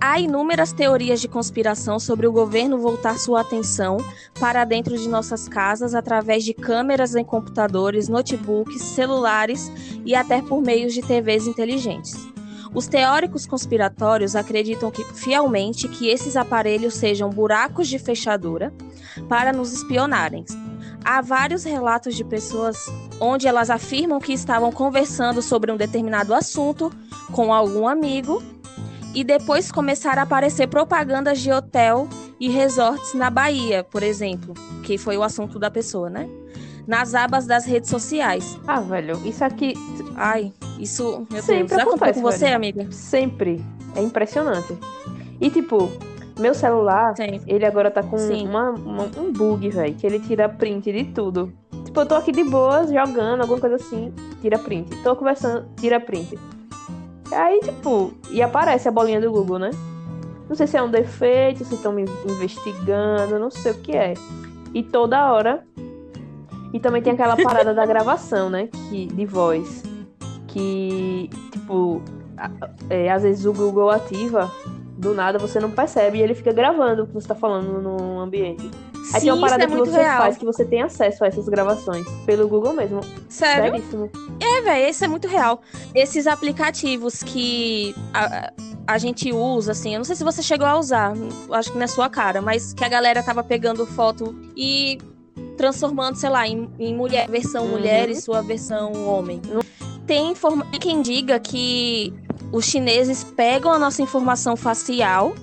Há 0.00 0.20
inúmeras 0.20 0.72
teorias 0.72 1.20
de 1.20 1.26
conspiração 1.26 1.98
sobre 1.98 2.28
o 2.28 2.32
governo 2.32 2.78
voltar 2.78 3.18
sua 3.18 3.40
atenção 3.40 3.96
para 4.38 4.64
dentro 4.64 4.96
de 4.96 5.08
nossas 5.08 5.48
casas 5.48 5.96
através 5.96 6.44
de 6.44 6.54
câmeras 6.54 7.16
em 7.16 7.24
computadores, 7.24 8.08
notebooks, 8.08 8.80
celulares 8.80 9.68
e 10.04 10.14
até 10.14 10.40
por 10.40 10.62
meios 10.62 10.94
de 10.94 11.02
TVs 11.02 11.48
inteligentes. 11.48 12.14
Os 12.72 12.86
teóricos 12.86 13.46
conspiratórios 13.46 14.36
acreditam 14.36 14.92
que, 14.92 15.02
fielmente 15.02 15.88
que 15.88 16.06
esses 16.06 16.36
aparelhos 16.36 16.94
sejam 16.94 17.28
buracos 17.28 17.88
de 17.88 17.98
fechadura 17.98 18.72
para 19.28 19.52
nos 19.52 19.72
espionarem. 19.72 20.44
Há 21.04 21.20
vários 21.20 21.64
relatos 21.64 22.14
de 22.14 22.22
pessoas 22.22 22.86
onde 23.18 23.48
elas 23.48 23.70
afirmam 23.70 24.20
que 24.20 24.32
estavam 24.32 24.70
conversando 24.70 25.42
sobre 25.42 25.72
um 25.72 25.76
determinado 25.76 26.32
assunto 26.32 26.92
com 27.32 27.52
algum 27.52 27.88
amigo 27.88 28.40
e 29.18 29.24
depois 29.24 29.72
começaram 29.72 30.20
a 30.20 30.22
aparecer 30.22 30.68
propagandas 30.68 31.40
de 31.40 31.50
hotel 31.50 32.06
e 32.38 32.48
resorts 32.48 33.14
na 33.14 33.28
Bahia, 33.28 33.82
por 33.82 34.00
exemplo, 34.00 34.54
que 34.84 34.96
foi 34.96 35.16
o 35.16 35.24
assunto 35.24 35.58
da 35.58 35.68
pessoa, 35.68 36.08
né? 36.08 36.28
Nas 36.86 37.16
abas 37.16 37.44
das 37.44 37.64
redes 37.66 37.90
sociais. 37.90 38.56
Ah, 38.64 38.78
velho, 38.78 39.20
isso 39.26 39.44
aqui. 39.44 39.74
Ai, 40.14 40.52
isso, 40.78 41.26
meu 41.32 41.42
Sempre 41.42 41.74
Deus. 41.74 41.88
acontece 41.88 42.22
com 42.22 42.30
você, 42.30 42.46
amiga? 42.46 42.86
Sempre. 42.92 43.60
É 43.96 44.00
impressionante. 44.00 44.78
E 45.40 45.50
tipo, 45.50 45.90
meu 46.38 46.54
celular, 46.54 47.16
Sim. 47.16 47.40
ele 47.44 47.66
agora 47.66 47.90
tá 47.90 48.04
com 48.04 48.16
uma, 48.16 48.70
uma, 48.70 49.10
um 49.18 49.32
bug, 49.32 49.68
velho, 49.68 49.96
que 49.96 50.06
ele 50.06 50.20
tira 50.20 50.48
print 50.48 50.92
de 50.92 51.02
tudo. 51.06 51.52
Tipo, 51.84 52.02
eu 52.02 52.06
tô 52.06 52.14
aqui 52.14 52.30
de 52.30 52.44
boas, 52.44 52.88
jogando, 52.88 53.40
alguma 53.40 53.58
coisa 53.58 53.74
assim, 53.74 54.14
tira 54.40 54.60
print. 54.60 54.94
Tô 55.02 55.16
conversando, 55.16 55.66
tira 55.76 55.98
print. 55.98 56.38
Aí, 57.32 57.60
tipo, 57.60 58.12
e 58.30 58.42
aparece 58.42 58.88
a 58.88 58.90
bolinha 58.90 59.20
do 59.20 59.30
Google, 59.30 59.58
né? 59.58 59.70
Não 60.48 60.56
sei 60.56 60.66
se 60.66 60.76
é 60.76 60.82
um 60.82 60.90
defeito, 60.90 61.64
se 61.64 61.74
estão 61.74 61.92
me 61.92 62.04
investigando, 62.26 63.38
não 63.38 63.50
sei 63.50 63.72
o 63.72 63.74
que 63.74 63.96
é. 63.96 64.14
E 64.72 64.82
toda 64.82 65.30
hora. 65.32 65.64
E 66.72 66.80
também 66.80 67.02
tem 67.02 67.12
aquela 67.12 67.36
parada 67.36 67.74
da 67.74 67.84
gravação, 67.84 68.48
né? 68.48 68.68
Que, 68.88 69.06
de 69.06 69.26
voz. 69.26 69.82
Que, 70.46 71.28
tipo, 71.52 72.02
é, 72.88 73.10
às 73.10 73.22
vezes 73.22 73.44
o 73.44 73.52
Google 73.52 73.90
ativa, 73.90 74.50
do 74.96 75.14
nada 75.14 75.38
você 75.38 75.60
não 75.60 75.70
percebe 75.70 76.18
e 76.18 76.22
ele 76.22 76.34
fica 76.34 76.52
gravando 76.52 77.04
o 77.04 77.06
que 77.06 77.14
você 77.14 77.28
tá 77.28 77.34
falando 77.34 77.80
no 77.80 78.18
ambiente. 78.18 78.70
Aí 79.12 79.20
Sim, 79.20 79.26
tem 79.26 79.32
uma 79.32 79.40
parada 79.40 79.64
é 79.64 79.66
que 79.66 79.74
você 79.76 79.96
real. 79.96 80.18
faz 80.18 80.36
que 80.36 80.44
você 80.44 80.64
tem 80.64 80.82
acesso 80.82 81.24
a 81.24 81.28
essas 81.28 81.48
gravações 81.48 82.06
pelo 82.26 82.46
Google 82.46 82.74
mesmo. 82.74 83.00
Sério? 83.28 83.72
Seríssimo. 83.72 84.10
É, 84.40 84.60
velho, 84.60 84.90
isso 84.90 85.04
é 85.04 85.08
muito 85.08 85.26
real. 85.26 85.62
Esses 85.94 86.26
aplicativos 86.26 87.22
que 87.22 87.94
a, 88.12 88.52
a 88.86 88.98
gente 88.98 89.32
usa, 89.32 89.72
assim, 89.72 89.94
eu 89.94 89.98
não 89.98 90.04
sei 90.04 90.16
se 90.16 90.24
você 90.24 90.42
chegou 90.42 90.66
a 90.66 90.78
usar, 90.78 91.14
acho 91.52 91.72
que 91.72 91.78
na 91.78 91.86
sua 91.86 92.10
cara, 92.10 92.42
mas 92.42 92.74
que 92.74 92.84
a 92.84 92.88
galera 92.88 93.22
tava 93.22 93.42
pegando 93.42 93.86
foto 93.86 94.34
e 94.54 94.98
transformando, 95.56 96.16
sei 96.16 96.28
lá, 96.28 96.46
em, 96.46 96.70
em 96.78 96.94
mulher, 96.94 97.28
versão 97.28 97.64
uhum. 97.64 97.70
mulher 97.70 98.10
e 98.10 98.20
sua 98.20 98.42
versão 98.42 98.92
homem. 99.06 99.40
Tem 100.06 100.34
quem 100.80 101.02
diga 101.02 101.38
que 101.40 102.12
os 102.52 102.64
chineses 102.64 103.24
pegam 103.24 103.72
a 103.72 103.78
nossa 103.78 104.02
informação 104.02 104.56
facial 104.56 105.34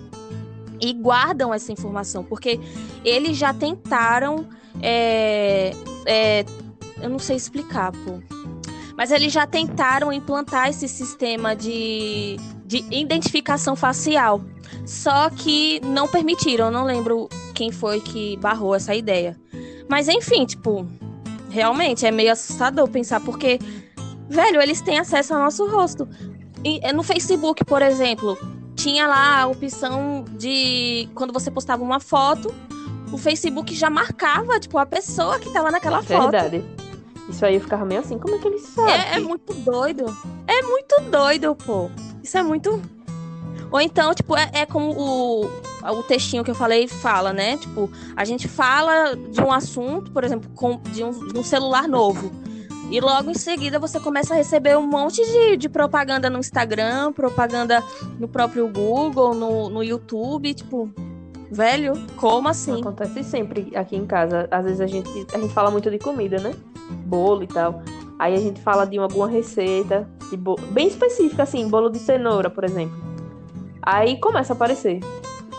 e 0.81 0.93
guardam 0.93 1.53
essa 1.53 1.71
informação, 1.71 2.23
porque 2.23 2.59
eles 3.03 3.37
já 3.37 3.53
tentaram. 3.53 4.47
É, 4.81 5.71
é, 6.05 6.45
eu 7.01 7.09
não 7.09 7.19
sei 7.19 7.35
explicar, 7.35 7.91
pô. 7.91 8.19
Mas 8.97 9.11
eles 9.11 9.33
já 9.33 9.45
tentaram 9.45 10.11
implantar 10.11 10.69
esse 10.69 10.87
sistema 10.87 11.55
de, 11.55 12.37
de 12.65 12.85
identificação 12.91 13.75
facial. 13.75 14.41
Só 14.85 15.29
que 15.29 15.81
não 15.81 16.07
permitiram. 16.07 16.71
Não 16.71 16.85
lembro 16.85 17.27
quem 17.53 17.71
foi 17.71 17.99
que 17.99 18.37
barrou 18.37 18.73
essa 18.73 18.95
ideia. 18.95 19.37
Mas 19.89 20.07
enfim, 20.07 20.45
tipo, 20.45 20.87
realmente 21.49 22.05
é 22.05 22.11
meio 22.11 22.31
assustador 22.31 22.87
pensar, 22.89 23.19
porque, 23.21 23.59
velho, 24.29 24.61
eles 24.61 24.81
têm 24.81 24.99
acesso 24.99 25.33
ao 25.33 25.41
nosso 25.41 25.67
rosto. 25.67 26.07
E, 26.63 26.79
no 26.93 27.03
Facebook, 27.03 27.63
por 27.63 27.81
exemplo, 27.81 28.37
tinha 28.85 29.07
lá 29.07 29.41
a 29.41 29.47
opção 29.47 30.23
de 30.37 31.09
quando 31.15 31.33
você 31.33 31.49
postava 31.49 31.83
uma 31.83 31.99
foto, 31.99 32.53
o 33.11 33.17
Facebook 33.17 33.73
já 33.73 33.89
marcava, 33.89 34.59
tipo, 34.59 34.77
a 34.77 34.85
pessoa 34.85 35.39
que 35.39 35.49
tava 35.49 35.71
naquela 35.71 36.03
foto. 36.03 36.29
Verdade. 36.29 36.63
Isso 37.27 37.43
aí 37.43 37.55
eu 37.55 37.61
ficava 37.61 37.83
meio 37.83 38.01
assim, 38.01 38.19
como 38.19 38.35
é 38.35 38.37
que 38.37 38.47
eles 38.47 38.61
sabem? 38.61 38.93
É, 38.93 39.15
é 39.15 39.19
muito 39.19 39.55
doido. 39.55 40.05
É 40.45 40.61
muito 40.61 41.01
doido, 41.09 41.55
pô. 41.55 41.89
Isso 42.21 42.37
é 42.37 42.43
muito. 42.43 42.79
Ou 43.71 43.81
então, 43.81 44.13
tipo, 44.13 44.37
é, 44.37 44.51
é 44.53 44.65
como 44.67 44.91
o, 44.91 45.45
o 45.45 46.03
textinho 46.03 46.43
que 46.43 46.51
eu 46.51 46.55
falei 46.55 46.87
fala, 46.87 47.33
né? 47.33 47.57
Tipo, 47.57 47.89
a 48.15 48.23
gente 48.23 48.47
fala 48.47 49.15
de 49.15 49.41
um 49.41 49.51
assunto, 49.51 50.11
por 50.11 50.23
exemplo, 50.23 50.47
com, 50.53 50.79
de, 50.91 51.03
um, 51.03 51.27
de 51.29 51.39
um 51.39 51.43
celular 51.43 51.87
novo. 51.87 52.31
E 52.89 52.99
logo 52.99 53.31
em 53.31 53.35
seguida 53.35 53.79
você 53.79 53.99
começa 53.99 54.33
a 54.33 54.37
receber 54.37 54.77
um 54.77 54.87
monte 54.87 55.23
de, 55.25 55.57
de 55.57 55.67
propaganda 55.67 56.29
no 56.29 56.39
Instagram, 56.39 57.11
propaganda 57.13 57.83
no 58.19 58.27
próprio 58.27 58.67
Google, 58.67 59.33
no, 59.33 59.69
no 59.69 59.83
YouTube, 59.83 60.53
tipo, 60.53 60.89
velho, 61.51 61.93
como 62.17 62.47
assim? 62.47 62.79
Acontece 62.79 63.23
sempre 63.23 63.71
aqui 63.75 63.95
em 63.95 64.05
casa. 64.05 64.47
Às 64.51 64.65
vezes 64.65 64.81
a 64.81 64.87
gente, 64.87 65.09
a 65.33 65.39
gente 65.39 65.53
fala 65.53 65.71
muito 65.71 65.89
de 65.89 65.97
comida, 65.97 66.37
né? 66.39 66.53
Bolo 67.05 67.43
e 67.43 67.47
tal. 67.47 67.81
Aí 68.19 68.33
a 68.33 68.39
gente 68.39 68.61
fala 68.61 68.85
de 68.85 68.97
alguma 68.97 69.27
receita, 69.27 70.07
de 70.29 70.37
bolo, 70.37 70.61
bem 70.71 70.87
específica, 70.87 71.43
assim, 71.43 71.67
bolo 71.67 71.89
de 71.89 71.99
cenoura, 71.99 72.49
por 72.49 72.63
exemplo. 72.63 72.95
Aí 73.81 74.19
começa 74.19 74.53
a 74.53 74.55
aparecer 74.55 74.99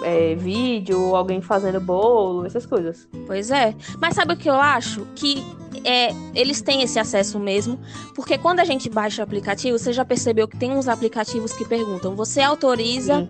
é, 0.03 0.35
vídeo, 0.35 1.15
alguém 1.15 1.41
fazendo 1.41 1.81
bolo, 1.81 2.45
essas 2.47 2.67
coisas. 2.67 3.09
Pois 3.27 3.51
é. 3.51 3.75
Mas 4.01 4.15
sabe 4.15 4.35
o 4.35 4.37
que 4.37 4.49
eu 4.49 4.61
acho? 4.61 5.07
Que 5.15 5.45
é, 5.85 6.11
eles 6.35 6.61
têm 6.61 6.83
esse 6.83 6.99
acesso 6.99 7.39
mesmo, 7.39 7.79
porque 8.15 8.39
quando 8.39 8.61
a 8.61 8.65
gente 8.65 8.89
baixa 8.89 9.23
o 9.23 9.25
aplicativo, 9.25 9.79
você 9.79 9.93
já 9.93 10.05
percebeu 10.05 10.49
que 10.49 10.57
tem 10.57 10.73
uns 10.73 10.89
aplicativos 10.89 11.53
que 11.53 11.65
perguntam: 11.65 12.15
você 12.15 12.41
autoriza 12.41 13.21
Sim. 13.21 13.29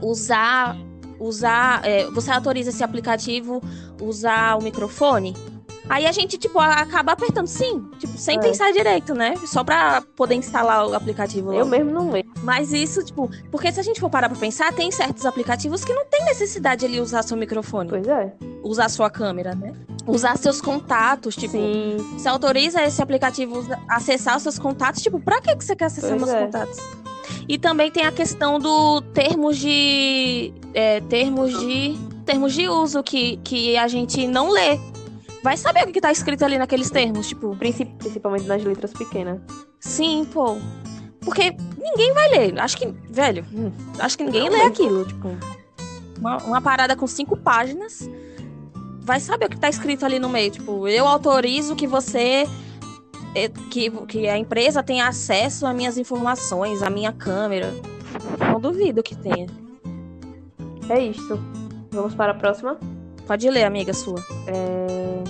usar 0.00 0.76
usar, 1.18 1.84
é, 1.84 2.10
você 2.10 2.30
autoriza 2.30 2.70
esse 2.70 2.82
aplicativo 2.82 3.62
usar 4.00 4.56
o 4.56 4.62
microfone? 4.62 5.34
Aí 5.88 6.06
a 6.06 6.12
gente, 6.12 6.38
tipo, 6.38 6.58
acaba 6.58 7.12
apertando 7.12 7.46
sim, 7.46 7.84
tipo, 7.98 8.16
sem 8.16 8.38
É. 8.38 8.40
pensar 8.40 8.72
direito, 8.72 9.14
né? 9.14 9.34
Só 9.46 9.62
pra 9.62 10.00
poder 10.16 10.34
instalar 10.34 10.86
o 10.86 10.94
aplicativo 10.94 11.52
Eu 11.52 11.58
logo. 11.60 11.70
mesmo 11.70 11.90
não 11.90 12.10
leio. 12.10 12.24
Mas 12.42 12.72
isso, 12.72 13.04
tipo, 13.04 13.30
porque 13.50 13.70
se 13.70 13.80
a 13.80 13.82
gente 13.82 14.00
for 14.00 14.08
parar 14.08 14.28
pra 14.30 14.38
pensar, 14.38 14.72
tem 14.72 14.90
certos 14.90 15.26
aplicativos 15.26 15.84
que 15.84 15.92
não 15.92 16.06
tem 16.06 16.24
necessidade 16.24 16.80
de 16.80 16.86
ele 16.86 17.00
usar 17.00 17.22
seu 17.22 17.36
microfone, 17.36 17.90
Pois 17.90 18.06
é. 18.08 18.32
usar 18.62 18.88
sua 18.88 19.10
câmera, 19.10 19.54
né? 19.54 19.72
Usar 20.06 20.36
seus 20.38 20.60
contatos, 20.60 21.34
tipo, 21.36 21.52
Sim. 21.52 21.96
você 22.16 22.28
autoriza 22.28 22.82
esse 22.82 23.02
aplicativo 23.02 23.58
usa- 23.58 23.78
acessar 23.88 24.36
os 24.36 24.42
seus 24.42 24.58
contatos, 24.58 25.02
tipo, 25.02 25.20
pra 25.20 25.40
que 25.40 25.54
que 25.54 25.64
você 25.64 25.76
quer 25.76 25.86
acessar 25.86 26.10
Pois 26.10 26.22
meus 26.22 26.32
é. 26.34 26.44
contatos? 26.46 26.78
E 27.48 27.58
também 27.58 27.90
tem 27.90 28.04
a 28.06 28.12
questão 28.12 28.58
do 28.58 29.00
termos 29.12 29.58
de 29.58 30.52
é, 30.72 31.00
termos 31.02 31.58
de 31.60 31.94
termos 32.24 32.54
de 32.54 32.68
uso 32.68 33.02
que, 33.02 33.36
que 33.44 33.76
a 33.76 33.86
gente 33.86 34.26
não 34.26 34.48
lê. 34.50 34.78
Vai 35.44 35.58
saber 35.58 35.86
o 35.86 35.92
que 35.92 36.00
tá 36.00 36.10
escrito 36.10 36.42
ali 36.42 36.56
naqueles 36.56 36.88
termos, 36.90 37.28
tipo, 37.28 37.54
Princi- 37.56 37.84
Principalmente 37.84 38.46
nas 38.46 38.64
letras 38.64 38.92
pequenas. 38.94 39.40
sim, 39.78 40.24
pô. 40.32 40.56
Porque 41.20 41.54
ninguém 41.78 42.14
vai 42.14 42.28
ler. 42.30 42.58
Acho 42.58 42.78
que, 42.78 42.86
velho, 43.10 43.44
hum, 43.52 43.70
acho 43.98 44.16
que 44.16 44.24
ninguém 44.24 44.48
Não 44.48 44.56
lê 44.56 44.62
aquilo, 44.62 45.04
tipo, 45.04 45.28
uma, 46.18 46.38
uma 46.38 46.60
parada 46.62 46.96
com 46.96 47.06
cinco 47.06 47.36
páginas. 47.36 48.08
Vai 49.02 49.20
saber 49.20 49.44
o 49.44 49.48
que 49.50 49.58
tá 49.60 49.68
escrito 49.68 50.04
ali 50.06 50.18
no 50.18 50.30
meio, 50.30 50.50
tipo, 50.50 50.88
eu 50.88 51.06
autorizo 51.06 51.76
que 51.76 51.86
você 51.86 52.46
é, 53.34 53.48
que, 53.70 53.90
que 54.06 54.26
a 54.28 54.38
empresa 54.38 54.82
tenha 54.82 55.06
acesso 55.06 55.66
às 55.66 55.74
minhas 55.76 55.98
informações, 55.98 56.82
à 56.82 56.88
minha 56.88 57.12
câmera. 57.12 57.70
Não 58.50 58.58
duvido 58.58 59.02
que 59.02 59.14
tenha. 59.14 59.46
É 60.88 60.98
isso. 61.04 61.38
Vamos 61.90 62.14
para 62.14 62.32
a 62.32 62.34
próxima? 62.34 62.78
Pode 63.26 63.48
ler, 63.48 63.64
amiga 63.64 63.92
sua. 63.92 64.22
É, 64.46 65.24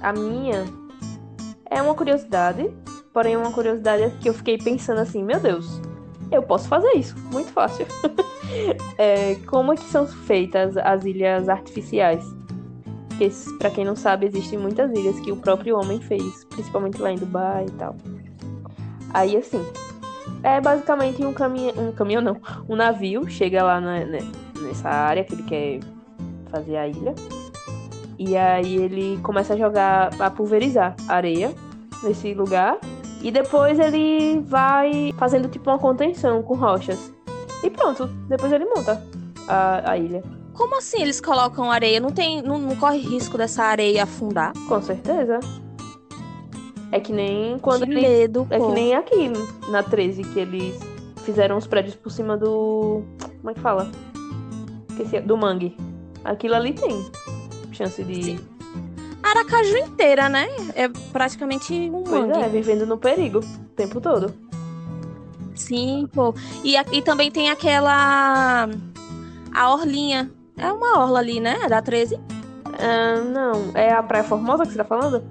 A 0.00 0.12
minha 0.12 0.64
é 1.70 1.80
uma 1.82 1.94
curiosidade, 1.94 2.70
porém 3.12 3.36
uma 3.36 3.52
curiosidade 3.52 4.12
que 4.20 4.28
eu 4.28 4.34
fiquei 4.34 4.58
pensando 4.58 5.00
assim, 5.00 5.22
meu 5.22 5.40
Deus, 5.40 5.80
eu 6.30 6.42
posso 6.42 6.68
fazer 6.68 6.92
isso, 6.92 7.16
muito 7.32 7.50
fácil. 7.52 7.86
É, 8.98 9.36
Como 9.46 9.72
é 9.72 9.76
que 9.76 9.84
são 9.84 10.06
feitas 10.06 10.76
as 10.76 11.06
ilhas 11.06 11.48
artificiais? 11.48 12.22
Porque, 13.08 13.30
pra 13.58 13.70
quem 13.70 13.82
não 13.82 13.96
sabe, 13.96 14.26
existem 14.26 14.58
muitas 14.58 14.90
ilhas 14.92 15.18
que 15.20 15.32
o 15.32 15.36
próprio 15.36 15.78
homem 15.78 15.98
fez, 16.00 16.44
principalmente 16.50 17.00
lá 17.00 17.10
em 17.10 17.16
Dubai 17.16 17.64
e 17.66 17.70
tal. 17.72 17.96
Aí, 19.14 19.34
assim, 19.38 19.64
é 20.42 20.60
basicamente 20.60 21.24
um 21.24 21.32
caminhão, 21.32 21.72
um 21.88 21.92
caminhão 21.92 22.20
não, 22.20 22.36
um 22.68 22.76
navio 22.76 23.26
chega 23.30 23.62
lá 23.62 23.80
na- 23.80 24.04
né, 24.04 24.18
nessa 24.60 24.90
área 24.90 25.24
que 25.24 25.32
ele 25.32 25.42
quer 25.44 25.80
fazer 26.52 26.76
a 26.76 26.86
ilha. 26.86 27.14
E 28.18 28.36
aí 28.36 28.76
ele 28.76 29.18
começa 29.22 29.54
a 29.54 29.56
jogar, 29.56 30.10
a 30.20 30.30
pulverizar 30.30 30.94
areia 31.08 31.52
nesse 32.04 32.34
lugar. 32.34 32.78
E 33.22 33.30
depois 33.30 33.78
ele 33.78 34.40
vai 34.46 35.12
fazendo 35.16 35.48
tipo 35.48 35.70
uma 35.70 35.78
contenção 35.78 36.42
com 36.42 36.54
rochas. 36.54 37.12
E 37.64 37.70
pronto, 37.70 38.06
depois 38.28 38.52
ele 38.52 38.64
monta 38.64 39.02
a, 39.48 39.92
a 39.92 39.98
ilha. 39.98 40.22
Como 40.52 40.76
assim 40.76 41.00
eles 41.00 41.20
colocam 41.20 41.70
areia? 41.70 41.98
Não 42.00 42.10
tem, 42.10 42.42
não, 42.42 42.58
não 42.58 42.76
corre 42.76 42.98
risco 42.98 43.38
dessa 43.38 43.62
areia 43.64 44.02
afundar? 44.02 44.52
Com 44.68 44.82
certeza. 44.82 45.40
É 46.90 47.00
que 47.00 47.12
nem 47.12 47.58
quando 47.58 47.86
que 47.86 47.92
eles- 47.92 48.02
medo, 48.02 48.46
É 48.50 48.58
pô. 48.58 48.66
que 48.66 48.72
nem 48.72 48.94
aqui 48.94 49.30
na 49.70 49.82
13 49.82 50.24
que 50.24 50.38
eles 50.40 50.78
fizeram 51.24 51.56
os 51.56 51.66
prédios 51.66 51.94
por 51.94 52.10
cima 52.10 52.36
do. 52.36 53.02
Como 53.40 53.50
é 53.50 53.54
que 53.54 53.60
fala? 53.60 53.90
Esqueci, 54.90 55.20
do 55.20 55.36
mangue. 55.36 55.74
Aquilo 56.24 56.54
ali 56.54 56.72
tem 56.72 57.10
chance 57.72 58.02
de. 58.04 58.22
Sim. 58.24 58.38
Aracaju 59.22 59.76
inteira, 59.78 60.28
né? 60.28 60.48
É 60.74 60.88
praticamente 61.12 61.72
um 61.72 62.02
Pois 62.02 62.26
mangue. 62.26 62.42
é, 62.42 62.48
vivendo 62.48 62.84
no 62.86 62.98
perigo 62.98 63.38
o 63.40 63.68
tempo 63.76 64.00
todo. 64.00 64.34
Sim, 65.54 66.08
pô. 66.12 66.34
E, 66.64 66.74
e 66.76 67.02
também 67.02 67.30
tem 67.30 67.50
aquela. 67.50 68.68
A 69.54 69.72
orlinha. 69.72 70.30
É 70.56 70.70
uma 70.72 70.98
orla 70.98 71.18
ali, 71.20 71.40
né? 71.40 71.66
Da 71.68 71.80
13. 71.80 72.18
Ah, 72.78 73.20
não, 73.20 73.70
é 73.74 73.92
a 73.92 74.02
Praia 74.02 74.24
Formosa 74.24 74.64
que 74.64 74.72
você 74.72 74.78
tá 74.78 74.84
falando? 74.84 75.22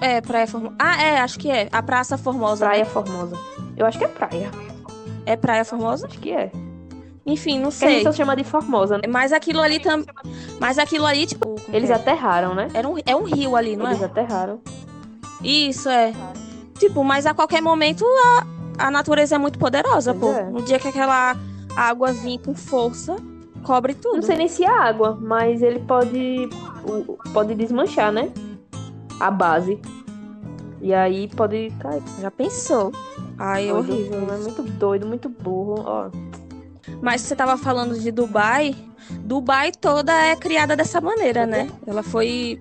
É, 0.00 0.16
é 0.16 0.20
Praia 0.20 0.46
Formosa. 0.46 0.74
Ah, 0.78 1.02
é, 1.02 1.18
acho 1.18 1.38
que 1.38 1.50
é. 1.50 1.68
A 1.72 1.82
Praça 1.82 2.16
Formosa. 2.16 2.64
Praia 2.66 2.84
né? 2.84 2.90
Formosa. 2.90 3.36
Eu 3.76 3.84
acho 3.86 3.98
que 3.98 4.04
é 4.04 4.08
praia. 4.08 4.50
É 5.26 5.36
Praia 5.36 5.64
Formosa? 5.64 6.06
Acho 6.06 6.18
que 6.18 6.30
é. 6.30 6.50
Enfim, 7.26 7.58
não 7.58 7.70
sei. 7.70 8.02
só 8.02 8.12
chama 8.12 8.36
de 8.36 8.44
Formosa, 8.44 8.98
né? 8.98 9.04
Mas 9.08 9.32
aquilo 9.32 9.60
ali 9.60 9.80
também. 9.80 10.06
Mas 10.60 10.78
aquilo 10.78 11.06
ali, 11.06 11.26
tipo. 11.26 11.56
Eles 11.72 11.90
é? 11.90 11.94
aterraram, 11.94 12.54
né? 12.54 12.68
Era 12.74 12.88
um, 12.88 12.96
é 13.04 13.16
um 13.16 13.24
rio 13.24 13.56
ali, 13.56 13.76
não 13.76 13.86
Eles 13.86 14.02
é? 14.02 14.04
aterraram. 14.04 14.60
Isso, 15.42 15.88
é. 15.88 16.12
Tipo, 16.78 17.02
mas 17.02 17.24
a 17.24 17.32
qualquer 17.32 17.62
momento 17.62 18.04
a, 18.04 18.86
a 18.86 18.90
natureza 18.90 19.36
é 19.36 19.38
muito 19.38 19.58
poderosa, 19.58 20.12
Pois 20.14 20.34
pô. 20.34 20.40
é. 20.40 20.50
No 20.50 20.62
dia 20.62 20.78
que 20.78 20.88
aquela 20.88 21.36
água 21.76 22.12
vir 22.12 22.38
com 22.38 22.54
força, 22.54 23.16
cobre 23.62 23.94
tudo. 23.94 24.16
Não 24.16 24.22
sei 24.22 24.36
nem 24.36 24.48
se 24.48 24.64
é 24.64 24.68
água, 24.68 25.18
mas 25.20 25.62
ele 25.62 25.80
pode. 25.80 26.48
Pode 27.32 27.54
desmanchar, 27.54 28.12
né? 28.12 28.30
A 29.18 29.30
base. 29.30 29.80
E 30.82 30.92
aí 30.92 31.28
pode 31.28 31.72
cair. 31.80 32.02
Já 32.20 32.30
pensou? 32.30 32.92
Ai, 33.38 33.70
é 33.70 33.72
horrível. 33.72 34.28
É 34.30 34.36
muito 34.36 34.62
doido, 34.62 35.06
muito 35.06 35.30
burro. 35.30 35.82
Ó, 35.86 36.10
Mas 37.04 37.20
você 37.20 37.36
tava 37.36 37.56
falando 37.58 37.98
de 37.98 38.10
Dubai. 38.10 38.74
Dubai 39.20 39.70
toda 39.70 40.10
é 40.12 40.34
criada 40.34 40.74
dessa 40.74 41.00
maneira, 41.00 41.46
né? 41.46 41.68
Ela 41.86 42.02
foi. 42.02 42.58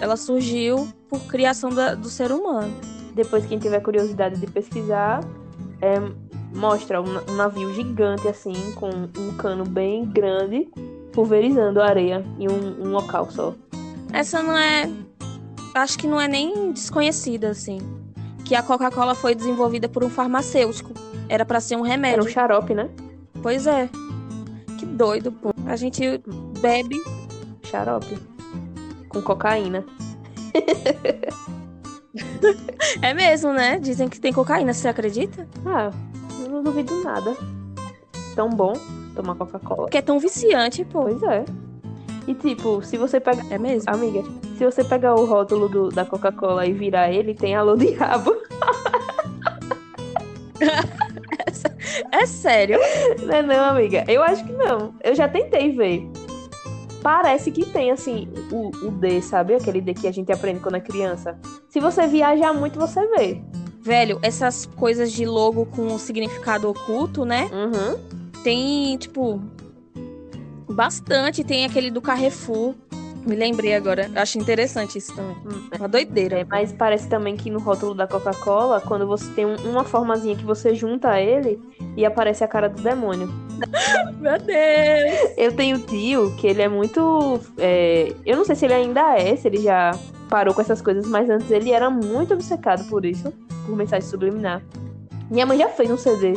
Ela 0.00 0.16
surgiu 0.16 0.88
por 1.08 1.20
criação 1.26 1.68
da- 1.70 1.94
do 1.94 2.08
ser 2.08 2.32
humano. 2.32 2.72
depois 3.14 3.44
quem 3.44 3.58
tiver 3.58 3.78
curiosidade 3.80 4.40
de 4.40 4.46
pesquisar, 4.46 5.20
é, 5.82 5.96
mostra 6.56 6.98
um, 7.02 7.04
na- 7.12 7.20
navio 7.36 7.74
gigante 7.74 8.26
assim, 8.26 8.54
com 8.74 8.88
um 8.88 9.34
cano 9.36 9.64
bem 9.66 10.06
grande, 10.06 10.66
pulverizando 11.12 11.78
a 11.82 11.84
areia 11.86 12.24
em 12.38 12.48
um, 12.50 12.86
um 12.88 12.90
local 12.90 13.30
só. 13.30 13.54
Essa 14.14 14.42
não 14.42 14.56
é. 14.56 14.88
Acho 15.74 15.98
que 15.98 16.06
não 16.06 16.18
é 16.18 16.26
nem 16.26 16.72
desconhecida, 16.72 17.50
assim. 17.50 17.78
Que 18.46 18.54
a 18.54 18.62
Coca-Cola 18.62 19.14
foi 19.14 19.34
desenvolvida 19.34 19.90
por 19.90 20.02
um 20.02 20.08
farmacêutico. 20.08 20.94
Era 21.28 21.44
pra 21.44 21.60
ser 21.60 21.76
um 21.76 21.80
Era 21.84 21.88
remédio. 21.90 22.24
um 22.24 22.28
xarope, 22.28 22.72
né? 22.74 22.88
Pois 23.42 23.66
é. 23.66 23.88
Que 24.78 24.86
doido, 24.86 25.32
pô. 25.32 25.50
A 25.66 25.76
gente 25.76 26.22
bebe. 26.60 26.96
Xarope. 27.64 28.18
Com 29.08 29.22
cocaína. 29.22 29.84
É 33.00 33.14
mesmo, 33.14 33.54
né? 33.54 33.78
Dizem 33.78 34.06
que 34.06 34.20
tem 34.20 34.34
cocaína, 34.34 34.74
você 34.74 34.86
acredita? 34.88 35.48
Ah, 35.64 35.90
eu 36.42 36.48
não 36.50 36.62
duvido 36.62 37.02
nada. 37.02 37.34
Tão 38.34 38.50
bom 38.50 38.74
tomar 39.14 39.34
Coca-Cola. 39.34 39.82
Porque 39.84 39.96
é 39.96 40.02
tão 40.02 40.18
viciante, 40.18 40.84
pô. 40.84 41.04
Pois 41.04 41.22
é. 41.22 41.44
E 42.26 42.34
tipo, 42.34 42.82
se 42.82 42.98
você 42.98 43.18
pegar. 43.18 43.46
É 43.50 43.56
mesmo? 43.56 43.90
Amiga, 43.90 44.22
se 44.58 44.64
você 44.64 44.84
pegar 44.84 45.14
o 45.14 45.24
rótulo 45.24 45.70
do- 45.70 45.88
da 45.88 46.04
Coca-Cola 46.04 46.66
e 46.66 46.72
virar 46.74 47.10
ele, 47.10 47.32
tem 47.34 47.54
alô 47.54 47.76
diabo. 47.76 48.36
É 52.10 52.26
sério. 52.26 52.78
Não 53.22 53.34
é 53.34 53.42
não, 53.42 53.64
amiga? 53.64 54.04
Eu 54.08 54.22
acho 54.22 54.44
que 54.44 54.52
não. 54.52 54.94
Eu 55.02 55.14
já 55.14 55.28
tentei 55.28 55.70
ver. 55.70 56.08
Parece 57.02 57.50
que 57.50 57.66
tem, 57.66 57.90
assim, 57.90 58.28
o, 58.50 58.68
o 58.86 58.90
D, 58.92 59.20
sabe? 59.20 59.54
Aquele 59.54 59.80
D 59.80 59.92
que 59.92 60.06
a 60.06 60.12
gente 60.12 60.30
aprende 60.30 60.60
quando 60.60 60.76
é 60.76 60.80
criança. 60.80 61.36
Se 61.68 61.80
você 61.80 62.06
viajar 62.06 62.52
muito, 62.52 62.78
você 62.78 63.04
vê. 63.08 63.42
Velho, 63.80 64.20
essas 64.22 64.66
coisas 64.66 65.10
de 65.10 65.26
logo 65.26 65.66
com 65.66 65.98
significado 65.98 66.68
oculto, 66.68 67.24
né? 67.24 67.50
Uhum. 67.52 68.42
Tem, 68.44 68.96
tipo. 68.96 69.42
Bastante. 70.70 71.42
Tem 71.42 71.64
aquele 71.64 71.90
do 71.90 72.00
Carrefour. 72.00 72.74
Me 73.26 73.36
lembrei 73.36 73.74
agora. 73.74 74.10
Acho 74.16 74.38
interessante 74.38 74.98
isso 74.98 75.14
também. 75.14 75.36
Hum, 75.46 75.68
Uma 75.78 75.88
doideira. 75.88 76.40
É, 76.40 76.46
mas 76.50 76.72
parece 76.72 77.08
também 77.08 77.36
que 77.36 77.50
no 77.50 77.60
rótulo 77.60 77.94
da 77.94 78.06
Coca-Cola, 78.06 78.80
quando 78.80 79.06
você 79.06 79.30
tem 79.32 79.46
um- 79.46 79.56
uma 79.70 79.84
formazinha 79.84 80.34
que 80.36 80.44
você 80.44 80.74
junta 80.74 81.20
ele 81.20 81.60
e 81.96 82.04
aparece 82.04 82.42
a 82.42 82.48
cara 82.48 82.68
do 82.68 82.82
demônio. 82.82 83.28
Meu 84.20 84.38
Deus! 84.38 85.32
Eu 85.36 85.52
tenho 85.54 85.78
tio 85.80 86.34
que 86.36 86.46
ele 86.46 86.62
é 86.62 86.68
muito. 86.68 87.40
é, 87.58 88.12
Eu 88.26 88.36
não 88.36 88.44
sei 88.44 88.56
se 88.56 88.64
ele 88.64 88.74
ainda 88.74 89.16
é, 89.18 89.36
se 89.36 89.46
ele 89.46 89.58
já 89.58 89.92
parou 90.28 90.52
com 90.54 90.60
essas 90.60 90.80
coisas, 90.82 91.06
mas 91.06 91.28
antes 91.30 91.50
ele 91.50 91.70
era 91.70 91.88
muito 91.90 92.34
obcecado 92.34 92.84
por 92.88 93.04
isso, 93.04 93.32
por 93.66 93.76
mensagem 93.76 94.08
subliminar. 94.08 94.62
Minha 95.30 95.46
mãe 95.46 95.58
já 95.58 95.68
fez 95.68 95.90
um 95.90 95.96
CD 95.96 96.34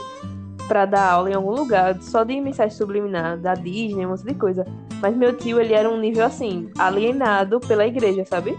pra 0.67 0.86
dar 0.86 1.12
aula 1.12 1.30
em 1.30 1.34
algum 1.34 1.52
lugar, 1.52 2.00
só 2.02 2.24
de 2.24 2.39
mensagem 2.41 2.76
subliminar, 2.76 3.38
da 3.38 3.54
Disney, 3.54 4.06
um 4.06 4.10
monte 4.10 4.24
de 4.26 4.34
coisa. 4.34 4.65
Mas 5.06 5.15
meu 5.15 5.38
tio, 5.38 5.62
ele 5.62 5.72
era 5.72 5.88
um 5.88 6.00
nível 6.00 6.26
assim, 6.26 6.72
alienado 6.80 7.60
pela 7.60 7.86
igreja, 7.86 8.26
sabe? 8.26 8.58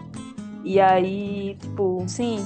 E 0.63 0.79
aí, 0.79 1.57
tipo, 1.61 2.05
Sim. 2.07 2.39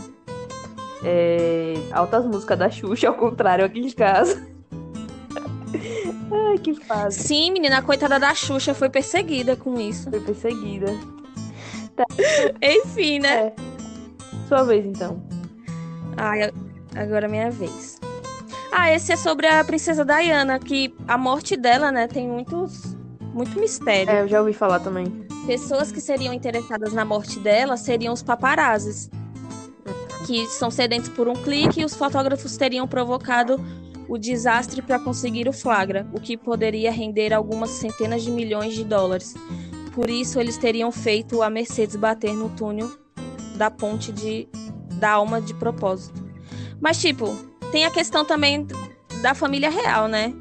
é, 1.04 1.74
altas 1.92 2.24
músicas 2.24 2.58
da 2.58 2.70
Xuxa, 2.70 3.08
ao 3.08 3.14
contrário, 3.14 3.62
aqui 3.62 3.80
em 3.80 3.90
casa. 3.90 4.42
Ai, 6.32 6.56
que 6.56 6.74
fase. 6.76 7.24
Sim, 7.24 7.50
menina, 7.50 7.76
a 7.76 7.82
coitada 7.82 8.18
da 8.18 8.34
Xuxa 8.34 8.72
foi 8.72 8.88
perseguida 8.88 9.54
com 9.54 9.78
isso. 9.78 10.08
Foi 10.08 10.20
perseguida. 10.20 10.86
Tá. 11.94 12.06
Enfim, 12.62 13.18
né? 13.18 13.48
É. 13.48 13.54
Sua 14.48 14.62
vez, 14.62 14.86
então. 14.86 15.22
Ai, 16.16 16.50
agora 16.96 17.26
é 17.26 17.28
minha 17.28 17.50
vez. 17.50 18.00
Ah, 18.72 18.90
esse 18.90 19.12
é 19.12 19.16
sobre 19.16 19.46
a 19.46 19.62
princesa 19.62 20.06
Diana, 20.06 20.58
que 20.58 20.94
a 21.06 21.18
morte 21.18 21.54
dela, 21.54 21.92
né, 21.92 22.06
tem 22.06 22.26
muitos 22.26 22.89
muito 23.32 23.58
mistério. 23.58 24.12
É, 24.12 24.22
eu 24.22 24.28
já 24.28 24.40
ouvi 24.40 24.52
falar 24.52 24.80
também. 24.80 25.06
Pessoas 25.46 25.90
que 25.90 26.00
seriam 26.00 26.32
interessadas 26.32 26.92
na 26.92 27.04
morte 27.04 27.38
dela 27.38 27.76
seriam 27.76 28.12
os 28.12 28.22
paparazzis, 28.22 29.10
que 30.26 30.46
são 30.46 30.70
sedentos 30.70 31.08
por 31.08 31.28
um 31.28 31.34
clique 31.34 31.80
e 31.80 31.84
os 31.84 31.94
fotógrafos 31.94 32.56
teriam 32.56 32.86
provocado 32.86 33.58
o 34.08 34.18
desastre 34.18 34.82
para 34.82 34.98
conseguir 34.98 35.48
o 35.48 35.52
flagra, 35.52 36.06
o 36.12 36.20
que 36.20 36.36
poderia 36.36 36.90
render 36.90 37.32
algumas 37.32 37.70
centenas 37.70 38.22
de 38.22 38.30
milhões 38.30 38.74
de 38.74 38.84
dólares. 38.84 39.34
Por 39.94 40.10
isso, 40.10 40.40
eles 40.40 40.56
teriam 40.56 40.90
feito 40.90 41.42
a 41.42 41.50
Mercedes 41.50 41.96
bater 41.96 42.34
no 42.34 42.48
túnel 42.50 42.90
da 43.56 43.70
ponte 43.70 44.10
de, 44.10 44.48
da 44.94 45.12
alma 45.12 45.40
de 45.40 45.54
propósito. 45.54 46.24
Mas, 46.80 47.00
tipo, 47.00 47.36
tem 47.70 47.84
a 47.84 47.90
questão 47.90 48.24
também 48.24 48.66
da 49.22 49.34
família 49.34 49.70
real, 49.70 50.08
né? 50.08 50.34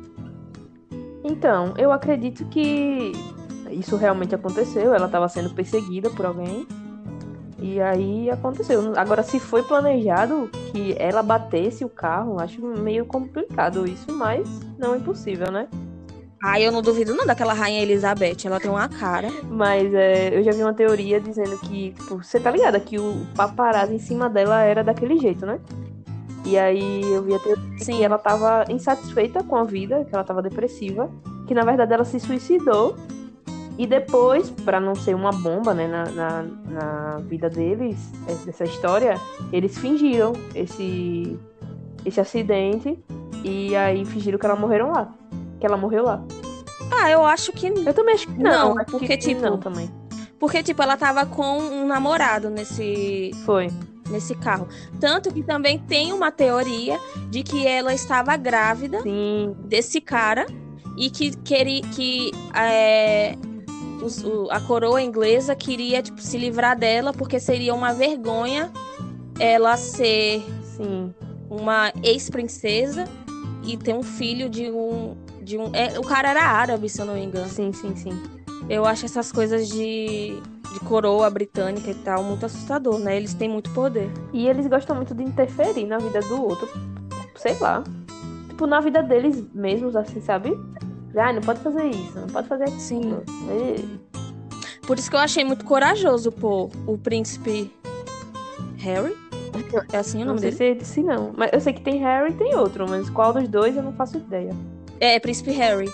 Então, 1.29 1.75
eu 1.77 1.91
acredito 1.91 2.43
que 2.45 3.11
isso 3.69 3.95
realmente 3.95 4.33
aconteceu. 4.33 4.93
Ela 4.93 5.05
estava 5.05 5.29
sendo 5.29 5.51
perseguida 5.51 6.09
por 6.09 6.25
alguém. 6.25 6.67
E 7.59 7.79
aí 7.79 8.29
aconteceu. 8.31 8.93
Agora, 8.97 9.21
se 9.21 9.39
foi 9.39 9.61
planejado 9.61 10.49
que 10.71 10.95
ela 10.97 11.21
batesse 11.21 11.85
o 11.85 11.89
carro, 11.89 12.39
acho 12.39 12.61
meio 12.65 13.05
complicado 13.05 13.85
isso, 13.87 14.11
mas 14.11 14.47
não 14.77 14.95
impossível, 14.95 15.51
né? 15.51 15.67
Ah, 16.41 16.59
eu 16.59 16.71
não 16.71 16.81
duvido 16.81 17.13
não 17.13 17.25
daquela 17.25 17.53
rainha 17.53 17.81
Elizabeth, 17.81 18.37
ela 18.45 18.61
tem 18.61 18.71
uma 18.71 18.87
cara. 18.87 19.27
Mas 19.43 19.93
é, 19.93 20.37
eu 20.37 20.41
já 20.41 20.51
vi 20.51 20.63
uma 20.63 20.73
teoria 20.73 21.19
dizendo 21.19 21.59
que, 21.59 21.91
tipo, 21.91 22.23
você 22.23 22.39
tá 22.39 22.49
ligada 22.49 22.79
que 22.79 22.97
o 22.97 23.27
paparazzo 23.35 23.93
em 23.93 23.99
cima 23.99 24.29
dela 24.29 24.63
era 24.63 24.81
daquele 24.81 25.19
jeito, 25.19 25.45
né? 25.45 25.59
E 26.45 26.57
aí 26.57 27.01
eu 27.03 27.21
vi 27.23 27.35
a 27.35 27.39
teoria 27.39 27.63
Sim. 27.77 27.97
que 27.97 28.03
ela 28.03 28.17
tava 28.17 28.65
insatisfeita 28.69 29.43
com 29.43 29.55
a 29.55 29.63
vida, 29.63 30.05
que 30.05 30.13
ela 30.13 30.23
tava 30.23 30.41
depressiva, 30.41 31.09
que 31.47 31.53
na 31.53 31.63
verdade 31.63 31.93
ela 31.93 32.05
se 32.05 32.19
suicidou. 32.19 32.95
E 33.77 33.87
depois, 33.87 34.49
para 34.49 34.79
não 34.79 34.93
ser 34.93 35.15
uma 35.15 35.31
bomba 35.31 35.73
né, 35.73 35.87
na, 35.87 36.05
na, 36.11 36.43
na 36.43 37.17
vida 37.19 37.49
deles, 37.49 37.97
dessa 38.45 38.65
história, 38.65 39.17
eles 39.53 39.77
fingiram 39.77 40.33
esse, 40.53 41.39
esse 42.03 42.19
acidente 42.19 42.99
e 43.41 43.73
aí 43.77 44.03
fingiram 44.03 44.37
que 44.37 44.45
ela 44.45 44.55
morreram 44.55 44.91
lá. 44.91 45.13
Que 45.61 45.65
ela 45.65 45.77
morreu 45.77 46.03
lá. 46.03 46.21
Ah, 46.91 47.09
eu 47.09 47.23
acho 47.23 47.53
que. 47.53 47.67
Eu 47.67 47.93
também 47.93 48.15
acho 48.15 48.27
que 48.27 48.41
não. 48.41 48.75
não 48.75 48.85
porque, 48.85 49.17
tipo. 49.17 49.41
Não, 49.41 49.57
também. 49.57 49.89
Porque, 50.37 50.63
tipo, 50.63 50.81
ela 50.81 50.97
tava 50.97 51.25
com 51.25 51.59
um 51.59 51.87
namorado 51.87 52.49
nesse. 52.49 53.31
Foi 53.45 53.69
nesse 54.09 54.35
carro. 54.35 54.67
Tanto 54.99 55.31
que 55.33 55.43
também 55.43 55.79
tem 55.79 56.11
uma 56.13 56.31
teoria 56.31 56.99
de 57.29 57.43
que 57.43 57.65
ela 57.65 57.93
estava 57.93 58.35
grávida 58.35 59.01
Sim. 59.01 59.55
desse 59.65 60.01
cara 60.01 60.45
e 60.97 61.09
que 61.09 61.35
queria 61.37 61.81
que 61.81 62.31
é, 62.53 63.35
os, 64.01 64.23
o, 64.23 64.49
a 64.49 64.59
coroa 64.59 65.01
inglesa 65.01 65.55
queria 65.55 66.01
tipo, 66.01 66.21
se 66.21 66.37
livrar 66.37 66.77
dela 66.77 67.13
porque 67.13 67.39
seria 67.39 67.73
uma 67.73 67.93
vergonha 67.93 68.71
ela 69.39 69.77
ser 69.77 70.43
Sim. 70.63 71.13
uma 71.49 71.93
ex-princesa 72.03 73.05
e 73.63 73.77
ter 73.77 73.93
um 73.93 74.03
filho 74.03 74.49
de 74.49 74.69
um 74.69 75.15
de 75.41 75.57
um 75.57 75.73
é, 75.73 75.97
o 75.99 76.03
cara 76.03 76.29
era 76.29 76.43
árabe 76.43 76.89
se 76.89 77.01
eu 77.01 77.05
não 77.05 77.13
me 77.13 77.23
engano 77.23 77.47
sim 77.47 77.71
sim 77.71 77.95
sim 77.95 78.38
eu 78.67 78.85
acho 78.85 79.05
essas 79.05 79.31
coisas 79.31 79.69
de 79.69 80.41
de 80.73 80.79
coroa 80.81 81.29
britânica 81.29 81.89
e 81.89 81.95
tal, 81.95 82.23
muito 82.23 82.45
assustador, 82.45 82.99
né? 82.99 83.17
Eles 83.17 83.33
têm 83.33 83.49
muito 83.49 83.69
poder. 83.71 84.09
E 84.31 84.47
eles 84.47 84.67
gostam 84.67 84.95
muito 84.95 85.13
de 85.15 85.23
interferir 85.23 85.85
na 85.85 85.97
vida 85.97 86.19
do 86.21 86.41
outro. 86.41 86.69
Sei 87.35 87.57
lá. 87.59 87.83
Tipo, 88.47 88.67
na 88.67 88.79
vida 88.79 89.01
deles 89.01 89.43
mesmos, 89.53 89.95
assim, 89.95 90.21
sabe? 90.21 90.57
Ah, 91.15 91.33
não 91.33 91.41
pode 91.41 91.59
fazer 91.61 91.87
isso, 91.87 92.19
não 92.19 92.27
pode 92.27 92.47
fazer 92.47 92.65
aquilo. 92.65 92.79
Sim. 92.79 93.17
E... 93.49 93.99
Por 94.85 94.97
isso 94.97 95.09
que 95.09 95.15
eu 95.15 95.19
achei 95.19 95.43
muito 95.43 95.65
corajoso, 95.65 96.31
pô, 96.31 96.69
o 96.85 96.97
príncipe 96.97 97.71
Harry. 98.77 99.15
É 99.91 99.97
assim 99.97 100.21
o 100.21 100.25
nome 100.25 100.41
não 100.41 100.51
sei 100.51 100.73
dele? 100.73 100.85
Se, 100.85 100.93
se 100.93 101.03
não. 101.03 101.33
Mas 101.35 101.51
eu 101.51 101.59
sei 101.59 101.73
que 101.73 101.81
tem 101.81 101.99
Harry 101.99 102.31
e 102.31 102.35
tem 102.35 102.55
outro, 102.55 102.87
mas 102.87 103.09
qual 103.09 103.33
dos 103.33 103.47
dois 103.47 103.75
eu 103.75 103.83
não 103.83 103.93
faço 103.93 104.17
ideia. 104.17 104.55
É, 104.99 105.15
é 105.15 105.19
príncipe 105.19 105.51
Harry. 105.51 105.89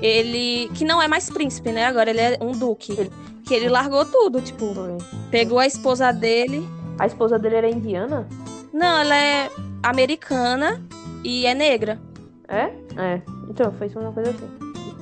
Ele. 0.00 0.70
Que 0.74 0.84
não 0.84 1.02
é 1.02 1.08
mais 1.08 1.28
príncipe, 1.28 1.72
né? 1.72 1.84
Agora 1.84 2.10
ele 2.10 2.20
é 2.20 2.38
um 2.40 2.52
duque. 2.52 2.92
Ele 2.92 3.10
que 3.44 3.54
ele 3.54 3.68
largou 3.68 4.04
tudo, 4.04 4.40
tipo, 4.40 4.74
Foi. 4.74 4.98
pegou 5.30 5.58
a 5.58 5.66
esposa 5.66 6.12
dele. 6.12 6.66
A 6.98 7.06
esposa 7.06 7.38
dele 7.38 7.56
era 7.56 7.70
indiana? 7.70 8.28
Não, 8.72 8.98
ela 8.98 9.16
é 9.16 9.50
americana 9.82 10.82
e 11.24 11.46
é 11.46 11.54
negra. 11.54 12.00
É? 12.48 12.72
É. 12.96 13.22
Então, 13.48 13.72
foi 13.72 13.88
uma 13.88 14.12
coisa 14.12 14.30
assim. 14.30 14.48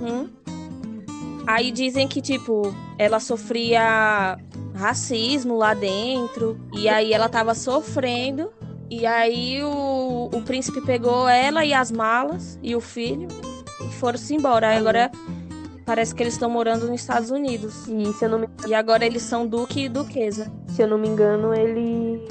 Uhum. 0.01 0.29
Aí 1.47 1.71
dizem 1.71 2.07
que, 2.09 2.21
tipo, 2.21 2.75
ela 2.99 3.21
sofria 3.21 4.39
racismo 4.75 5.57
lá 5.57 5.75
dentro. 5.75 6.59
E 6.73 6.89
aí 6.89 7.13
ela 7.13 7.29
tava 7.29 7.55
sofrendo. 7.55 8.51
E 8.91 9.07
aí 9.07 9.63
o, 9.63 10.31
o 10.33 10.43
príncipe 10.43 10.81
pegou 10.81 11.29
ela 11.29 11.65
e 11.65 11.73
as 11.73 11.93
malas 11.93 12.59
e 12.61 12.75
o 12.75 12.81
filho 12.81 13.29
e 13.85 13.93
foram-se 13.95 14.35
embora. 14.35 14.69
Aí 14.69 14.79
agora 14.79 15.11
Parece 15.91 16.15
que 16.15 16.23
eles 16.23 16.35
estão 16.35 16.49
morando 16.49 16.87
nos 16.87 17.01
Estados 17.01 17.33
Unidos. 17.33 17.89
E 17.89 18.13
se 18.13 18.25
eu 18.25 18.29
não 18.29 18.39
me... 18.39 18.49
E 18.65 18.73
agora 18.75 19.05
eles 19.05 19.23
são 19.23 19.45
duque 19.45 19.87
e 19.87 19.89
duquesa. 19.89 20.49
Se 20.69 20.83
eu 20.83 20.87
não 20.87 20.97
me 20.97 21.09
engano, 21.09 21.53
ele 21.53 22.29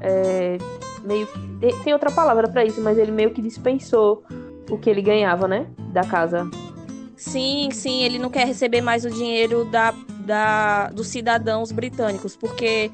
é, 0.00 0.56
meio 1.02 1.26
tem 1.82 1.92
outra 1.92 2.10
palavra 2.10 2.48
para 2.48 2.64
isso, 2.64 2.80
mas 2.80 2.96
ele 2.96 3.10
meio 3.10 3.32
que 3.32 3.42
dispensou 3.42 4.22
o 4.70 4.78
que 4.78 4.88
ele 4.88 5.02
ganhava, 5.02 5.48
né, 5.48 5.66
da 5.92 6.02
casa. 6.02 6.48
Sim, 7.16 7.70
sim, 7.72 8.02
ele 8.02 8.18
não 8.18 8.30
quer 8.30 8.46
receber 8.46 8.80
mais 8.80 9.04
o 9.04 9.10
dinheiro 9.10 9.64
da, 9.64 9.92
da 10.24 10.88
dos 10.90 11.08
cidadãos 11.08 11.72
britânicos, 11.72 12.36
porque 12.36 12.90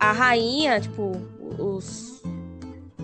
a 0.00 0.12
rainha, 0.12 0.80
tipo, 0.80 1.12
os 1.58 2.22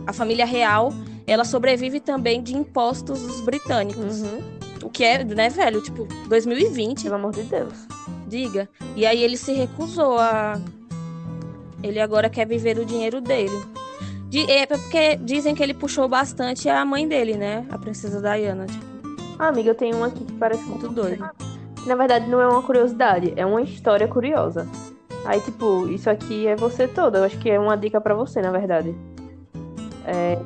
a 0.07 0.13
família 0.13 0.47
real, 0.47 0.93
ela 1.27 1.45
sobrevive 1.45 2.01
também 2.01 2.43
de 2.43 2.57
impostos 2.57 3.21
dos 3.21 3.41
britânicos. 3.41 4.23
Uhum. 4.23 4.43
O 4.83 4.91
que 4.91 5.03
é, 5.03 5.25
né, 5.25 5.49
velho? 5.49 5.81
Tipo, 5.83 6.07
2020. 6.29 7.03
Pelo 7.03 7.15
amor 7.17 7.33
de 7.33 7.43
Deus. 7.43 7.87
Diga. 8.29 8.69
E 8.95 9.05
aí 9.05 9.23
ele 9.23 9.37
se 9.37 9.53
recusou 9.53 10.19
a. 10.19 10.61
Ele 11.83 12.01
agora 12.01 12.31
quer 12.31 12.47
viver 12.47 12.79
o 12.79 12.85
dinheiro 12.85 13.21
dele. 13.21 13.61
De... 14.29 14.51
É 14.51 14.67
porque 14.67 15.17
dizem 15.17 15.55
que 15.55 15.63
ele 15.63 15.75
puxou 15.75 16.09
bastante 16.09 16.69
a 16.69 16.85
mãe 16.85 17.07
dele, 17.07 17.37
né? 17.37 17.67
A 17.71 17.79
princesa 17.79 18.21
Diana. 18.21 18.67
Tipo... 18.67 18.85
Ah, 19.39 19.49
amiga, 19.49 19.71
eu 19.71 19.75
tenho 19.75 19.97
uma 19.97 20.07
aqui 20.07 20.25
que 20.25 20.33
parece 20.35 20.63
muito 20.65 20.89
doida. 20.89 21.31
Na 21.87 21.95
verdade, 21.95 22.29
não 22.29 22.41
é 22.41 22.49
uma 22.49 22.63
curiosidade, 22.63 23.33
é 23.37 23.45
uma 23.45 23.63
história 23.63 24.09
curiosa. 24.09 24.67
Aí, 25.25 25.41
tipo, 25.41 25.89
isso 25.89 26.09
aqui 26.09 26.47
é 26.47 26.57
você 26.57 26.89
toda. 26.89 27.19
Eu 27.19 27.25
acho 27.25 27.39
que 27.39 27.51
é 27.51 27.59
uma 27.59 27.77
dica 27.77 28.01
para 28.01 28.15
você, 28.15 28.41
na 28.41 28.51
verdade. 28.51 28.95
É... 30.07 30.39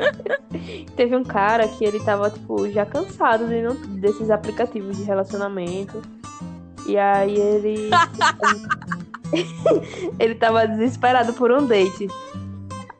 Teve 0.96 1.14
um 1.14 1.22
cara 1.22 1.68
que 1.68 1.84
ele 1.84 2.00
tava, 2.00 2.30
tipo, 2.30 2.68
já 2.70 2.86
cansado 2.86 3.46
de 3.46 3.60
não... 3.62 3.74
desses 3.74 4.30
aplicativos 4.30 4.96
de 4.96 5.04
relacionamento. 5.04 6.00
E 6.86 6.96
aí 6.96 7.38
ele. 7.38 7.90
ele 10.18 10.34
tava 10.34 10.66
desesperado 10.66 11.32
por 11.34 11.52
um 11.52 11.66
date. 11.66 12.08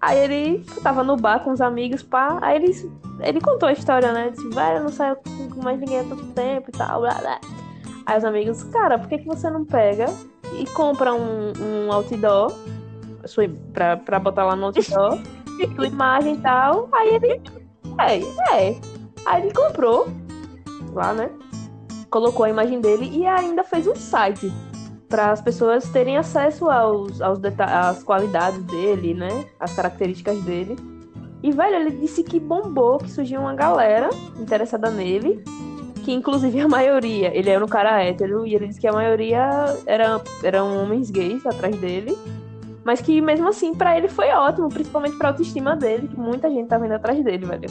Aí 0.00 0.18
ele 0.18 0.64
tava 0.82 1.02
no 1.02 1.16
bar 1.16 1.40
com 1.40 1.50
os 1.50 1.60
amigos, 1.60 2.02
pá. 2.02 2.38
Aí 2.40 2.56
ele, 2.56 2.92
ele 3.20 3.40
contou 3.40 3.68
a 3.68 3.72
história, 3.72 4.12
né? 4.12 4.30
Disse, 4.30 4.48
vai, 4.50 4.76
eu 4.76 4.82
não 4.82 4.90
saio 4.90 5.16
com 5.16 5.62
mais 5.62 5.78
ninguém 5.78 6.00
há 6.00 6.04
tanto 6.04 6.26
tempo 6.28 6.70
e 6.70 6.72
tal, 6.72 7.00
blá, 7.00 7.14
blá. 7.14 7.40
Aí 8.06 8.18
os 8.18 8.24
amigos, 8.24 8.62
cara, 8.64 8.98
por 8.98 9.08
que, 9.08 9.18
que 9.18 9.26
você 9.26 9.50
não 9.50 9.64
pega 9.64 10.06
e 10.58 10.66
compra 10.66 11.12
um, 11.14 11.52
um 11.58 11.92
outdoor 11.92 12.52
pra, 13.72 13.96
pra 13.98 14.18
botar 14.18 14.44
lá 14.44 14.56
no 14.56 14.66
outdoor? 14.66 15.20
tua 15.68 15.86
imagem 15.86 16.34
e 16.34 16.38
tal. 16.38 16.88
Aí 16.92 17.14
ele. 17.14 17.40
É, 17.98 18.18
é. 18.54 18.80
Aí 19.26 19.42
ele 19.42 19.52
comprou 19.52 20.08
lá, 20.92 21.12
né? 21.12 21.30
Colocou 22.10 22.44
a 22.44 22.50
imagem 22.50 22.80
dele 22.80 23.10
e 23.12 23.26
ainda 23.26 23.62
fez 23.62 23.86
um 23.86 23.94
site 23.94 24.52
para 25.08 25.32
as 25.32 25.42
pessoas 25.42 25.88
terem 25.88 26.16
acesso 26.16 26.70
aos, 26.70 27.20
aos 27.20 27.40
às 27.58 28.02
qualidades 28.02 28.62
dele, 28.64 29.12
né? 29.12 29.44
As 29.58 29.74
características 29.74 30.40
dele. 30.42 30.76
E, 31.42 31.50
velho, 31.50 31.76
ele 31.76 31.90
disse 31.90 32.22
que 32.22 32.38
bombou, 32.38 32.98
que 32.98 33.10
surgiu 33.10 33.40
uma 33.40 33.54
galera 33.54 34.10
interessada 34.38 34.90
nele. 34.90 35.42
Que, 36.04 36.12
inclusive, 36.12 36.60
a 36.60 36.68
maioria, 36.68 37.36
ele 37.36 37.50
era 37.50 37.64
um 37.64 37.68
cara 37.68 38.02
hétero, 38.02 38.46
e 38.46 38.54
ele 38.54 38.68
disse 38.68 38.80
que 38.80 38.86
a 38.86 38.92
maioria 38.92 39.48
era, 39.84 40.20
eram 40.42 40.82
homens 40.82 41.10
gays 41.10 41.44
atrás 41.44 41.76
dele. 41.76 42.16
Mas 42.84 43.00
que 43.00 43.20
mesmo 43.20 43.48
assim, 43.48 43.74
para 43.74 43.96
ele 43.96 44.08
foi 44.08 44.30
ótimo, 44.30 44.68
principalmente 44.68 45.16
pra 45.16 45.28
autoestima 45.28 45.76
dele, 45.76 46.08
que 46.08 46.18
muita 46.18 46.48
gente 46.48 46.68
tá 46.68 46.78
vindo 46.78 46.92
atrás 46.92 47.22
dele, 47.22 47.44
velho. 47.44 47.68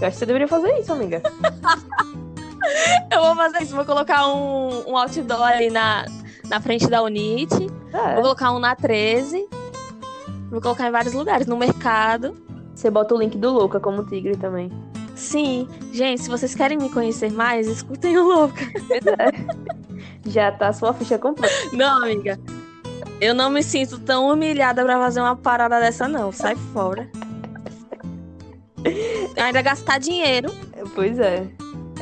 Eu 0.00 0.08
acho 0.08 0.10
que 0.10 0.16
você 0.16 0.26
deveria 0.26 0.48
fazer 0.48 0.78
isso, 0.78 0.92
amiga. 0.92 1.22
eu 3.10 3.22
vou 3.22 3.34
fazer 3.34 3.62
isso, 3.62 3.74
vou 3.74 3.84
colocar 3.84 4.28
um, 4.28 4.90
um 4.90 4.96
outdoor 4.96 5.42
ali 5.42 5.70
na, 5.70 6.04
na 6.48 6.60
frente 6.60 6.88
da 6.88 7.02
Unite. 7.02 7.66
É. 7.92 8.14
Vou 8.14 8.22
colocar 8.22 8.52
um 8.52 8.58
na 8.58 8.76
13. 8.76 9.48
Vou 10.50 10.60
colocar 10.60 10.86
em 10.86 10.92
vários 10.92 11.14
lugares, 11.14 11.46
no 11.46 11.56
mercado. 11.56 12.34
Você 12.74 12.90
bota 12.90 13.14
o 13.14 13.18
link 13.18 13.36
do 13.36 13.50
Louca 13.50 13.80
como 13.80 14.04
tigre 14.04 14.36
também. 14.36 14.70
Sim, 15.14 15.68
gente, 15.92 16.22
se 16.22 16.28
vocês 16.28 16.54
querem 16.54 16.76
me 16.76 16.90
conhecer 16.90 17.32
mais, 17.32 17.68
escutem 17.68 18.18
o 18.18 18.24
Louca. 18.24 18.64
É. 19.18 20.30
Já 20.30 20.50
tá 20.50 20.68
a 20.68 20.72
sua 20.72 20.92
ficha 20.94 21.18
completa. 21.18 21.54
Não, 21.72 22.02
amiga. 22.02 22.38
Eu 23.24 23.34
não 23.34 23.48
me 23.48 23.62
sinto 23.62 23.98
tão 23.98 24.28
humilhada 24.30 24.84
pra 24.84 24.98
fazer 24.98 25.20
uma 25.20 25.34
parada 25.34 25.80
dessa, 25.80 26.06
não. 26.06 26.30
Sai 26.30 26.54
fora. 26.56 27.08
Ainda 29.42 29.62
gastar 29.62 29.98
dinheiro. 29.98 30.52
Pois 30.94 31.18
é. 31.18 31.46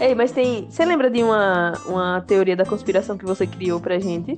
Ei, 0.00 0.14
mas 0.16 0.32
tem. 0.32 0.68
Você 0.68 0.84
lembra 0.84 1.08
de 1.08 1.22
uma, 1.22 1.74
uma 1.86 2.20
teoria 2.22 2.56
da 2.56 2.64
conspiração 2.66 3.16
que 3.16 3.24
você 3.24 3.46
criou 3.46 3.78
pra 3.80 4.00
gente? 4.00 4.36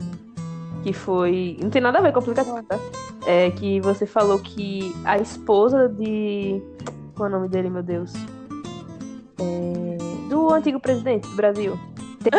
Que 0.83 0.93
foi. 0.93 1.57
Não 1.63 1.71
tem 1.71 1.81
nada 1.81 1.99
a 1.99 2.03
ver 2.03 2.13
com 2.13 2.19
a 2.19 2.23
aplicação, 2.23 2.63
tá? 2.65 2.79
É 3.27 3.51
que 3.53 3.81
você 3.81 4.05
falou 4.05 4.39
que 4.39 4.95
a 5.07 5.19
esposa 5.19 5.89
de. 5.89 6.61
Qual 7.15 7.29
é 7.29 7.33
o 7.33 7.35
nome 7.37 7.49
dele, 7.49 7.71
meu 7.71 7.83
Deus? 7.83 8.13
É, 9.41 9.97
Do 10.29 10.53
antigo 10.53 10.79
presidente 10.79 11.27
do 11.29 11.37
Brasil. 11.37 11.79
Tem- 12.23 12.33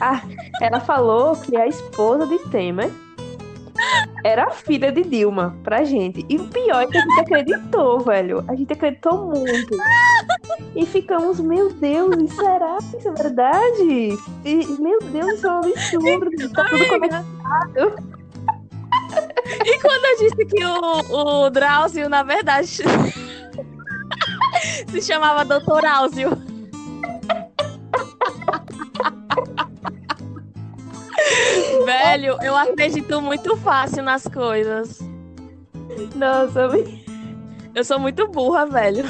Ah, 0.00 0.22
ela 0.60 0.78
falou 0.78 1.34
que 1.34 1.56
a 1.56 1.66
esposa 1.66 2.26
de 2.26 2.38
Temer 2.50 2.90
era 4.24 4.44
a 4.44 4.50
filha 4.50 4.90
de 4.90 5.02
Dilma 5.02 5.56
pra 5.62 5.84
gente. 5.84 6.24
E 6.28 6.36
o 6.36 6.48
pior 6.48 6.82
é 6.82 6.86
que 6.86 6.96
a 6.96 7.00
gente 7.00 7.20
acreditou, 7.20 8.00
velho. 8.00 8.44
A 8.48 8.54
gente 8.54 8.72
acreditou 8.72 9.26
muito. 9.26 9.76
E 10.74 10.84
ficamos, 10.86 11.40
meu 11.40 11.72
Deus, 11.72 12.16
e 12.16 12.28
será 12.28 12.78
que 12.78 12.96
isso 12.96 13.08
é 13.08 13.12
verdade? 13.12 14.18
E, 14.44 14.66
meu 14.80 14.98
Deus, 15.00 15.34
isso 15.34 15.46
é 15.46 15.50
um 15.50 15.58
absurdo. 15.58 16.52
Tá 16.52 16.64
tudo 16.64 16.88
conectado. 16.88 18.18
E 19.64 19.80
quando 19.80 20.04
eu 20.04 20.18
disse 20.18 20.46
que 20.46 20.64
o, 20.64 21.44
o 21.46 21.50
Drauzio, 21.50 22.08
na 22.08 22.22
verdade, 22.22 22.68
se 24.88 25.02
chamava 25.02 25.44
Doutor 25.44 25.84
Áuzio. 25.84 26.30
Velho, 32.08 32.38
eu 32.42 32.56
acredito 32.56 33.20
muito 33.20 33.54
fácil 33.58 34.02
nas 34.02 34.22
coisas. 34.24 34.98
Nossa, 36.16 36.70
Eu 37.74 37.84
sou 37.84 37.98
muito 37.98 38.26
burra, 38.28 38.64
velho. 38.64 39.04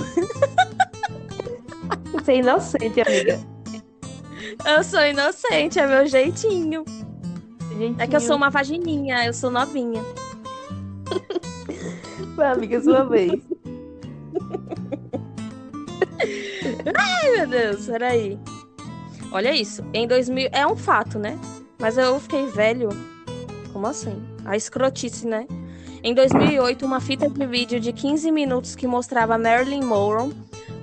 você 2.11 2.32
é 2.32 2.37
inocente, 2.38 3.00
amiga. 3.00 3.40
Eu 4.66 4.82
sou 4.82 5.00
inocente, 5.06 5.78
é 5.78 5.87
meu 5.87 6.06
jeitinho. 6.08 6.84
Gente, 7.78 8.02
É 8.02 8.06
que 8.08 8.16
eu 8.16 8.20
sou 8.20 8.34
uma 8.34 8.50
vagininha, 8.50 9.24
eu 9.24 9.32
sou 9.32 9.48
novinha. 9.48 10.02
Vai, 12.34 12.50
amiga, 12.50 12.80
sua 12.82 13.04
vez. 13.04 13.40
Ai, 16.96 17.30
meu 17.30 17.46
Deus, 17.46 17.87
peraí. 17.87 18.37
Olha 19.30 19.54
isso. 19.54 19.84
Em 19.94 20.08
2000. 20.08 20.48
É 20.50 20.66
um 20.66 20.74
fato, 20.74 21.16
né? 21.16 21.38
Mas 21.78 21.96
eu 21.96 22.18
fiquei 22.20 22.46
velho. 22.46 22.88
Como 23.72 23.86
assim? 23.86 24.20
A 24.44 24.56
escrotice, 24.56 25.26
né? 25.26 25.46
Em 26.02 26.14
2008, 26.14 26.84
uma 26.84 27.00
fita 27.00 27.28
de 27.28 27.46
vídeo 27.46 27.80
de 27.80 27.92
15 27.92 28.30
minutos 28.30 28.74
que 28.74 28.86
mostrava 28.86 29.38
Marilyn 29.38 29.84
Monroe 29.84 30.32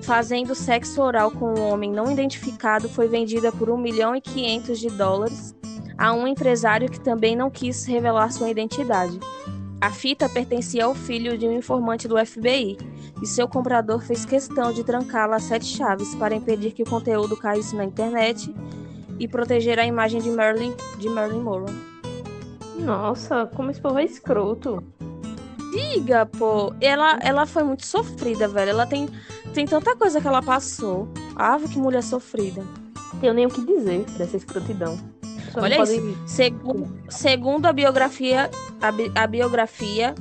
fazendo 0.01 0.53
sexo 0.53 1.01
oral 1.01 1.31
com 1.31 1.59
um 1.59 1.67
homem 1.67 1.91
não 1.91 2.11
identificado 2.11 2.87
foi 2.87 3.07
vendida 3.07 3.51
por 3.51 3.71
1 3.71 3.77
milhão 3.77 4.15
e 4.15 4.21
500 4.21 4.79
de 4.79 4.89
dólares 4.89 5.55
a 5.97 6.13
um 6.13 6.27
empresário 6.27 6.89
que 6.89 6.99
também 6.99 7.35
não 7.35 7.49
quis 7.49 7.85
revelar 7.85 8.31
sua 8.31 8.49
identidade. 8.49 9.19
A 9.81 9.89
fita 9.91 10.29
pertencia 10.29 10.85
ao 10.85 10.93
filho 10.93 11.37
de 11.37 11.47
um 11.47 11.53
informante 11.53 12.07
do 12.07 12.23
FBI, 12.23 12.77
e 13.21 13.25
seu 13.25 13.47
comprador 13.47 14.01
fez 14.01 14.25
questão 14.25 14.73
de 14.73 14.83
trancá-la 14.83 15.37
a 15.37 15.39
sete 15.39 15.65
chaves 15.65 16.13
para 16.15 16.35
impedir 16.35 16.71
que 16.71 16.83
o 16.83 16.89
conteúdo 16.89 17.37
caísse 17.37 17.75
na 17.75 17.85
internet 17.85 18.53
e 19.19 19.27
proteger 19.27 19.79
a 19.79 19.85
imagem 19.85 20.21
de 20.21 20.29
Marilyn, 20.29 20.73
de 20.97 21.09
Marilyn 21.09 21.41
Monroe. 21.41 21.73
Nossa, 22.79 23.45
como 23.55 23.71
esse 23.71 23.79
povo 23.81 23.97
é 23.99 24.03
escroto. 24.05 24.83
Diga, 25.71 26.25
pô, 26.25 26.73
ela, 26.79 27.17
ela 27.21 27.45
foi 27.45 27.63
muito 27.63 27.85
sofrida, 27.85 28.47
velho. 28.47 28.71
Ela 28.71 28.85
tem, 28.85 29.09
tem 29.53 29.65
tanta 29.65 29.95
coisa 29.95 30.21
que 30.21 30.27
ela 30.27 30.41
passou. 30.41 31.07
Ave, 31.35 31.67
que 31.67 31.77
mulher 31.77 32.03
sofrida. 32.03 32.63
Tenho 33.19 33.33
nem 33.33 33.45
o 33.45 33.49
que 33.49 33.65
dizer 33.65 34.03
dessa 34.17 34.37
escrotidão. 34.37 34.97
Só 35.51 35.61
Olha 35.61 35.81
isso. 35.81 36.01
pode- 36.01 36.17
Segu- 36.29 36.87
segundo 37.09 37.65
a 37.65 37.73
biografia, 37.73 38.49
a, 38.81 38.91
bi- 38.91 39.11
a 39.15 39.25
biografia 39.27 40.13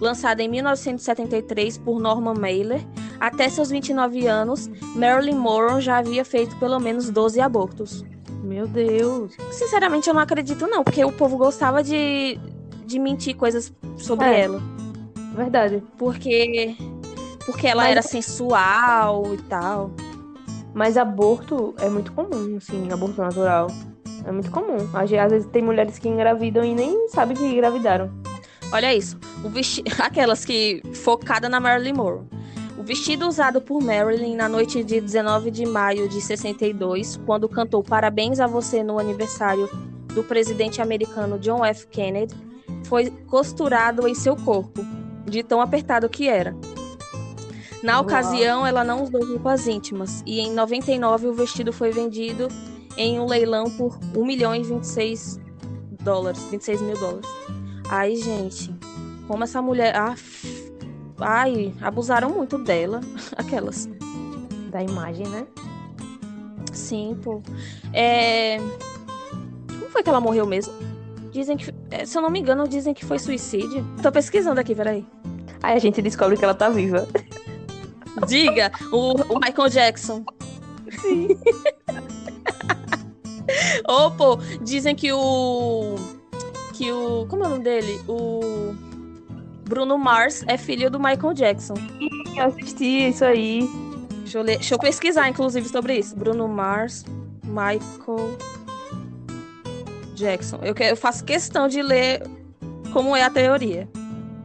lançada 0.00 0.42
em 0.42 0.48
1973 0.48 1.78
por 1.78 1.98
Norman 2.00 2.34
Mailer, 2.34 2.80
até 3.18 3.48
seus 3.48 3.70
29 3.70 4.26
anos, 4.28 4.68
Marilyn 4.94 5.34
Monroe 5.36 5.80
já 5.80 5.98
havia 5.98 6.24
feito 6.24 6.54
pelo 6.56 6.78
menos 6.78 7.10
12 7.10 7.40
abortos. 7.40 8.04
Meu 8.42 8.66
Deus. 8.66 9.32
Sinceramente, 9.50 10.08
eu 10.08 10.14
não 10.14 10.20
acredito, 10.20 10.66
não, 10.66 10.82
porque 10.84 11.04
o 11.04 11.12
povo 11.12 11.36
gostava 11.36 11.82
de, 11.82 12.38
de 12.86 12.98
mentir 12.98 13.36
coisas 13.36 13.72
sobre 13.96 14.26
É. 14.26 14.40
ela. 14.42 14.62
Verdade. 15.34 15.82
Porque. 15.96 16.76
Porque 17.44 17.66
ela 17.66 17.82
Mas- 17.82 17.90
era 17.92 18.02
sensual 18.02 19.34
e 19.34 19.38
tal. 19.42 19.90
Mas 20.74 20.96
aborto 20.96 21.74
é 21.78 21.88
muito 21.88 22.12
comum, 22.12 22.56
assim, 22.56 22.90
aborto 22.92 23.20
natural. 23.20 23.68
É 24.24 24.30
muito 24.32 24.50
comum. 24.50 24.76
Às 24.92 25.10
vezes 25.10 25.48
tem 25.50 25.62
mulheres 25.62 25.98
que 25.98 26.08
engravidam 26.08 26.62
e 26.64 26.74
nem 26.74 27.08
sabem 27.08 27.36
que 27.36 27.44
engravidaram. 27.44 28.10
Olha 28.70 28.94
isso. 28.94 29.18
O 29.42 29.48
vesti... 29.48 29.82
Aquelas 29.98 30.44
que. 30.44 30.82
focada 30.94 31.48
na 31.48 31.58
Marilyn 31.58 31.94
Monroe. 31.94 32.26
O 32.78 32.82
vestido 32.84 33.26
usado 33.26 33.60
por 33.60 33.82
Marilyn 33.82 34.36
na 34.36 34.48
noite 34.48 34.84
de 34.84 35.00
19 35.00 35.50
de 35.50 35.66
maio 35.66 36.08
de 36.08 36.20
62, 36.20 37.18
quando 37.26 37.48
cantou 37.48 37.82
Parabéns 37.82 38.38
a 38.38 38.46
você 38.46 38.84
no 38.84 39.00
aniversário 39.00 39.68
do 40.14 40.22
presidente 40.22 40.80
americano 40.80 41.40
John 41.40 41.64
F. 41.64 41.88
Kennedy, 41.88 42.36
foi 42.84 43.10
costurado 43.26 44.06
em 44.06 44.14
seu 44.14 44.36
corpo, 44.36 44.80
de 45.26 45.42
tão 45.42 45.60
apertado 45.60 46.08
que 46.08 46.28
era. 46.28 46.56
Na 47.82 47.94
Uau. 47.94 48.02
ocasião, 48.04 48.64
ela 48.64 48.84
não 48.84 49.02
usou 49.02 49.26
roupas 49.26 49.66
íntimas, 49.66 50.22
e 50.24 50.38
em 50.38 50.52
99 50.52 51.26
o 51.26 51.34
vestido 51.34 51.72
foi 51.72 51.90
vendido 51.90 52.46
em 52.96 53.18
um 53.18 53.26
leilão 53.26 53.64
por 53.76 53.98
1 54.14 54.24
milhão 54.24 54.54
e 54.54 54.62
26 54.62 55.40
dólares, 56.00 56.44
26 56.44 56.80
mil 56.82 56.96
dólares. 56.96 57.28
Ai, 57.88 58.14
gente, 58.14 58.72
como 59.26 59.42
essa 59.42 59.60
mulher. 59.60 59.96
Af... 59.96 60.68
Ai, 61.20 61.74
abusaram 61.80 62.30
muito 62.30 62.58
dela. 62.58 63.00
Aquelas. 63.36 63.88
Da 64.70 64.82
imagem, 64.82 65.26
né? 65.28 65.46
Sim, 66.72 67.18
pô. 67.22 67.42
É... 67.92 68.58
Como 68.58 69.90
foi 69.90 70.02
que 70.02 70.08
ela 70.08 70.20
morreu 70.20 70.46
mesmo? 70.46 70.72
Dizem 71.32 71.56
que. 71.56 71.72
é, 71.90 72.04
Se 72.04 72.16
eu 72.16 72.22
não 72.22 72.30
me 72.30 72.38
engano, 72.38 72.68
dizem 72.68 72.94
que 72.94 73.04
foi 73.04 73.18
suicídio. 73.18 73.84
Tô 74.02 74.12
pesquisando 74.12 74.60
aqui, 74.60 74.74
peraí. 74.74 75.04
Aí 75.62 75.76
a 75.76 75.78
gente 75.78 76.00
descobre 76.02 76.36
que 76.36 76.44
ela 76.44 76.54
tá 76.54 76.68
viva. 76.68 77.06
Diga, 78.26 78.72
o, 78.92 79.12
o 79.34 79.38
Michael 79.38 79.68
Jackson. 79.68 80.24
Sim. 81.00 81.28
Ô, 83.88 84.10
pô, 84.10 84.36
dizem 84.62 84.94
que 84.94 85.12
o. 85.12 85.96
Que 86.74 86.92
o. 86.92 87.26
Como 87.26 87.44
é 87.44 87.46
o 87.46 87.50
nome 87.50 87.64
dele? 87.64 88.00
O. 88.08 88.74
Bruno 89.68 89.98
Mars 89.98 90.42
é 90.46 90.56
filho 90.56 90.90
do 90.90 90.98
Michael 90.98 91.34
Jackson. 91.34 91.74
Eu 92.36 92.44
assisti 92.46 93.08
isso 93.08 93.24
aí. 93.24 93.68
Deixa 94.22 94.38
eu, 94.38 94.42
ler, 94.42 94.56
deixa 94.56 94.74
eu 94.74 94.78
pesquisar, 94.78 95.28
inclusive, 95.28 95.68
sobre 95.68 95.98
isso. 95.98 96.16
Bruno 96.16 96.48
Mars, 96.48 97.04
Michael 97.44 98.36
Jackson. 100.14 100.58
Eu, 100.62 100.74
que- 100.74 100.84
eu 100.84 100.96
faço 100.96 101.24
questão 101.24 101.68
de 101.68 101.82
ler 101.82 102.22
como 102.92 103.14
é 103.14 103.22
a 103.22 103.30
teoria. 103.30 103.88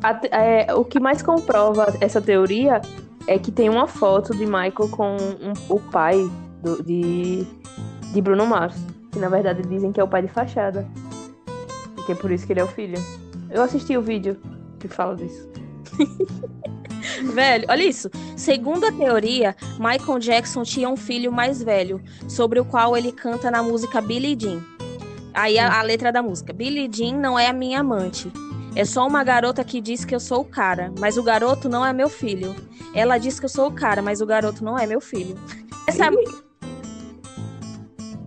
A 0.02 0.14
te- 0.14 0.28
é, 0.32 0.74
o 0.74 0.84
que 0.84 1.00
mais 1.00 1.22
comprova 1.22 1.94
essa 2.02 2.22
teoria 2.22 2.82
é 3.26 3.40
que 3.40 3.52
tem 3.52 3.70
uma 3.70 3.88
foto 3.88 4.36
de 4.36 4.46
Michael 4.46 4.90
com 4.92 5.16
um- 5.16 5.54
o 5.74 5.80
pai 5.80 6.18
do- 6.62 6.84
de, 6.84 7.46
de 8.14 8.22
Bruno 8.22 8.46
Mars. 8.46 8.76
Que 9.12 9.20
na 9.20 9.30
verdade 9.30 9.62
dizem 9.64 9.92
que 9.92 10.00
é 10.00 10.04
o 10.04 10.08
pai 10.08 10.22
de 10.24 10.28
fachada. 10.28 10.86
E 11.98 12.02
que 12.04 12.12
é 12.12 12.16
por 12.16 12.32
isso 12.32 12.46
que 12.46 12.52
ele 12.54 12.60
é 12.60 12.64
o 12.64 12.68
filho. 12.68 12.98
Eu 13.50 13.62
assisti 13.62 13.96
o 13.96 14.02
vídeo 14.02 14.38
que 14.88 14.96
fala 14.96 15.16
disso. 15.16 15.50
Velho, 17.34 17.66
olha 17.70 17.84
isso. 17.84 18.10
Segundo 18.36 18.86
a 18.86 18.92
teoria, 18.92 19.56
Michael 19.78 20.20
Jackson 20.20 20.64
tinha 20.64 20.90
um 20.90 20.96
filho 20.96 21.32
mais 21.32 21.62
velho, 21.62 22.02
sobre 22.30 22.60
o 22.60 22.66
qual 22.66 22.96
ele 22.96 23.12
canta 23.12 23.52
na 23.52 23.62
música 23.62 24.00
Billie 24.00 24.38
Jean. 24.40 24.62
Aí 25.34 25.60
a, 25.60 25.80
a 25.80 25.82
letra 25.82 26.12
da 26.12 26.24
música: 26.24 26.54
Billie 26.54 26.90
Jean 26.92 27.18
não 27.18 27.38
é 27.38 27.48
a 27.48 27.54
minha 27.54 27.82
amante. 27.82 28.32
É 28.76 28.86
só 28.86 29.06
uma 29.06 29.24
garota 29.24 29.64
que 29.64 29.82
diz 29.82 30.06
que 30.06 30.16
eu 30.16 30.20
sou 30.20 30.42
o 30.42 30.46
cara, 30.46 30.92
mas 30.98 31.18
o 31.18 31.24
garoto 31.24 31.68
não 31.68 31.86
é 31.86 31.92
meu 31.92 32.10
filho. 32.10 32.56
Ela 32.96 33.18
diz 33.18 33.40
que 33.40 33.46
eu 33.46 33.50
sou 33.50 33.68
o 33.68 33.72
cara, 33.72 34.02
mas 34.02 34.22
o 34.22 34.26
garoto 34.26 34.64
não 34.64 34.78
é 34.78 34.88
meu 34.88 35.02
filho. 35.02 35.38
Essa. 35.88 36.10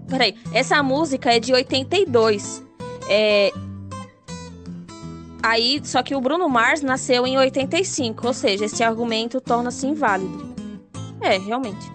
Peraí, 0.09 0.37
essa 0.53 0.83
música 0.85 1.35
é 1.35 1.40
de 1.40 1.53
82. 1.53 2.62
É, 3.09 3.53
Aí, 5.42 5.81
só 5.85 6.03
que 6.03 6.14
o 6.14 6.20
Bruno 6.20 6.49
Mars 6.49 6.83
nasceu 6.83 7.27
em 7.27 7.38
85, 7.38 8.27
ou 8.27 8.33
seja, 8.33 8.64
esse 8.64 8.83
argumento 8.83 9.40
torna-se 9.40 9.87
inválido. 9.87 10.55
É, 11.20 11.38
realmente. 11.38 11.90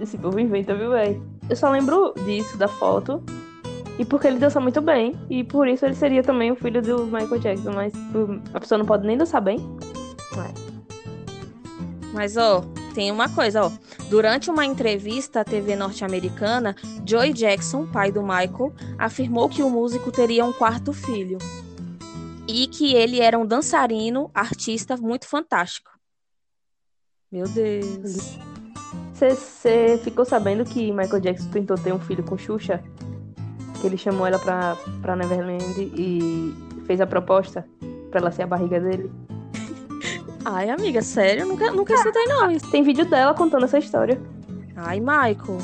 Esse 0.00 0.16
povo 0.16 0.38
inventa, 0.38 0.74
viu, 0.74 0.90
velho? 0.90 1.22
Eu 1.48 1.56
só 1.56 1.70
lembro 1.70 2.14
disso, 2.24 2.56
da 2.56 2.68
foto. 2.68 3.22
E 3.98 4.04
porque 4.04 4.26
ele 4.26 4.38
dança 4.38 4.60
muito 4.60 4.80
bem. 4.80 5.16
E 5.28 5.42
por 5.42 5.66
isso 5.66 5.84
ele 5.84 5.94
seria 5.94 6.22
também 6.22 6.52
o 6.52 6.56
filho 6.56 6.80
do 6.80 7.04
Michael 7.06 7.38
Jackson. 7.38 7.72
Mas 7.72 7.92
a 8.54 8.60
pessoa 8.60 8.78
não 8.78 8.86
pode 8.86 9.06
nem 9.06 9.16
dançar 9.16 9.40
bem. 9.40 9.58
É. 10.36 10.68
Mas, 12.12 12.36
ó, 12.36 12.64
tem 12.94 13.10
uma 13.10 13.28
coisa, 13.28 13.64
ó. 13.64 13.72
Durante 14.08 14.50
uma 14.50 14.64
entrevista 14.64 15.40
à 15.40 15.44
TV 15.44 15.76
norte-americana, 15.76 16.76
Joey 17.04 17.32
Jackson, 17.32 17.86
pai 17.86 18.12
do 18.12 18.22
Michael, 18.22 18.72
afirmou 18.98 19.48
que 19.48 19.62
o 19.62 19.70
músico 19.70 20.10
teria 20.12 20.44
um 20.44 20.52
quarto 20.52 20.92
filho. 20.92 21.38
E 22.48 22.66
que 22.66 22.94
ele 22.94 23.20
era 23.20 23.38
um 23.38 23.46
dançarino, 23.46 24.30
artista 24.32 24.96
muito 24.96 25.28
fantástico. 25.28 25.90
Meu 27.30 27.46
Deus. 27.46 28.38
Você 29.12 30.00
ficou 30.02 30.24
sabendo 30.24 30.64
que 30.64 30.90
Michael 30.90 31.20
Jackson 31.20 31.50
tentou 31.50 31.76
ter 31.76 31.92
um 31.92 32.00
filho 32.00 32.24
com 32.24 32.38
Xuxa? 32.38 32.82
Que 33.80 33.86
ele 33.86 33.98
chamou 33.98 34.26
ela 34.26 34.38
pra, 34.38 34.76
pra 35.02 35.14
Neverland 35.14 35.78
e 35.94 36.54
fez 36.86 37.00
a 37.00 37.06
proposta 37.06 37.68
pra 38.10 38.20
ela 38.20 38.32
ser 38.32 38.44
a 38.44 38.46
barriga 38.46 38.80
dele? 38.80 39.10
Ai, 40.44 40.70
amiga, 40.70 41.02
sério? 41.02 41.44
Nunca, 41.46 41.70
nunca 41.70 41.92
escutei, 41.92 42.24
não. 42.24 42.50
Isso. 42.50 42.70
Tem 42.70 42.82
vídeo 42.82 43.04
dela 43.04 43.34
contando 43.34 43.64
essa 43.64 43.78
história. 43.78 44.18
Ai, 44.74 45.00
Michael. 45.00 45.58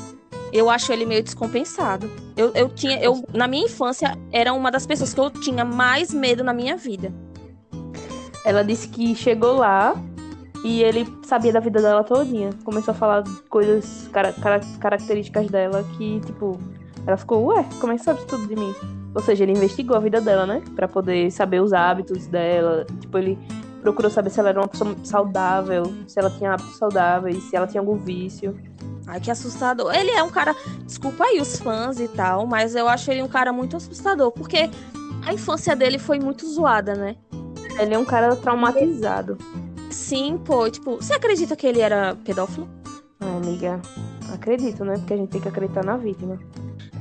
Eu 0.54 0.70
acho 0.70 0.92
ele 0.92 1.04
meio 1.04 1.20
descompensado. 1.20 2.08
Eu, 2.36 2.52
eu 2.54 2.68
tinha. 2.68 3.02
Eu, 3.02 3.24
na 3.34 3.48
minha 3.48 3.64
infância, 3.64 4.16
era 4.30 4.52
uma 4.52 4.70
das 4.70 4.86
pessoas 4.86 5.12
que 5.12 5.18
eu 5.18 5.28
tinha 5.28 5.64
mais 5.64 6.14
medo 6.14 6.44
na 6.44 6.54
minha 6.54 6.76
vida. 6.76 7.12
Ela 8.46 8.62
disse 8.62 8.86
que 8.88 9.16
chegou 9.16 9.56
lá 9.56 10.00
e 10.64 10.80
ele 10.80 11.08
sabia 11.24 11.52
da 11.52 11.58
vida 11.58 11.82
dela 11.82 12.04
todinha. 12.04 12.50
Começou 12.62 12.92
a 12.92 12.94
falar 12.94 13.24
coisas, 13.48 14.08
cara, 14.12 14.32
cara, 14.32 14.60
características 14.78 15.48
dela 15.48 15.84
que, 15.98 16.20
tipo, 16.20 16.56
ela 17.04 17.16
ficou, 17.16 17.46
ué, 17.46 17.66
como 17.80 17.92
é 17.92 17.96
que 17.96 18.04
sabe 18.04 18.24
tudo 18.24 18.46
de 18.46 18.54
mim? 18.54 18.72
Ou 19.12 19.22
seja, 19.22 19.42
ele 19.42 19.52
investigou 19.52 19.96
a 19.96 20.00
vida 20.00 20.20
dela, 20.20 20.46
né? 20.46 20.62
Pra 20.76 20.86
poder 20.86 21.32
saber 21.32 21.60
os 21.62 21.72
hábitos 21.72 22.28
dela. 22.28 22.86
Tipo, 23.00 23.18
ele 23.18 23.36
procurou 23.82 24.08
saber 24.08 24.30
se 24.30 24.38
ela 24.38 24.50
era 24.50 24.60
uma 24.60 24.68
pessoa 24.68 24.94
saudável, 25.02 25.82
se 26.06 26.20
ela 26.20 26.30
tinha 26.30 26.52
hábitos 26.52 26.76
saudáveis, 26.76 27.42
se 27.42 27.56
ela 27.56 27.66
tinha 27.66 27.80
algum 27.80 27.96
vício. 27.96 28.56
Ai, 29.06 29.20
que 29.20 29.30
assustador. 29.30 29.94
Ele 29.94 30.10
é 30.10 30.22
um 30.22 30.30
cara. 30.30 30.54
Desculpa 30.84 31.24
aí 31.24 31.40
os 31.40 31.58
fãs 31.58 32.00
e 32.00 32.08
tal, 32.08 32.46
mas 32.46 32.74
eu 32.74 32.88
acho 32.88 33.10
ele 33.10 33.22
um 33.22 33.28
cara 33.28 33.52
muito 33.52 33.76
assustador, 33.76 34.30
porque 34.30 34.70
a 35.26 35.32
infância 35.32 35.74
dele 35.76 35.98
foi 35.98 36.18
muito 36.18 36.46
zoada, 36.46 36.94
né? 36.94 37.16
Ele 37.78 37.94
é 37.94 37.98
um 37.98 38.04
cara 38.04 38.34
traumatizado. 38.36 39.36
Sim, 39.90 40.40
pô, 40.44 40.68
tipo, 40.70 40.96
você 40.96 41.14
acredita 41.14 41.54
que 41.54 41.66
ele 41.66 41.80
era 41.80 42.16
pedófilo? 42.24 42.68
Ai, 43.20 43.36
amiga, 43.36 43.80
acredito, 44.32 44.84
né? 44.84 44.94
Porque 44.94 45.14
a 45.14 45.16
gente 45.16 45.30
tem 45.30 45.40
que 45.40 45.48
acreditar 45.48 45.84
na 45.84 45.96
vítima. 45.96 46.38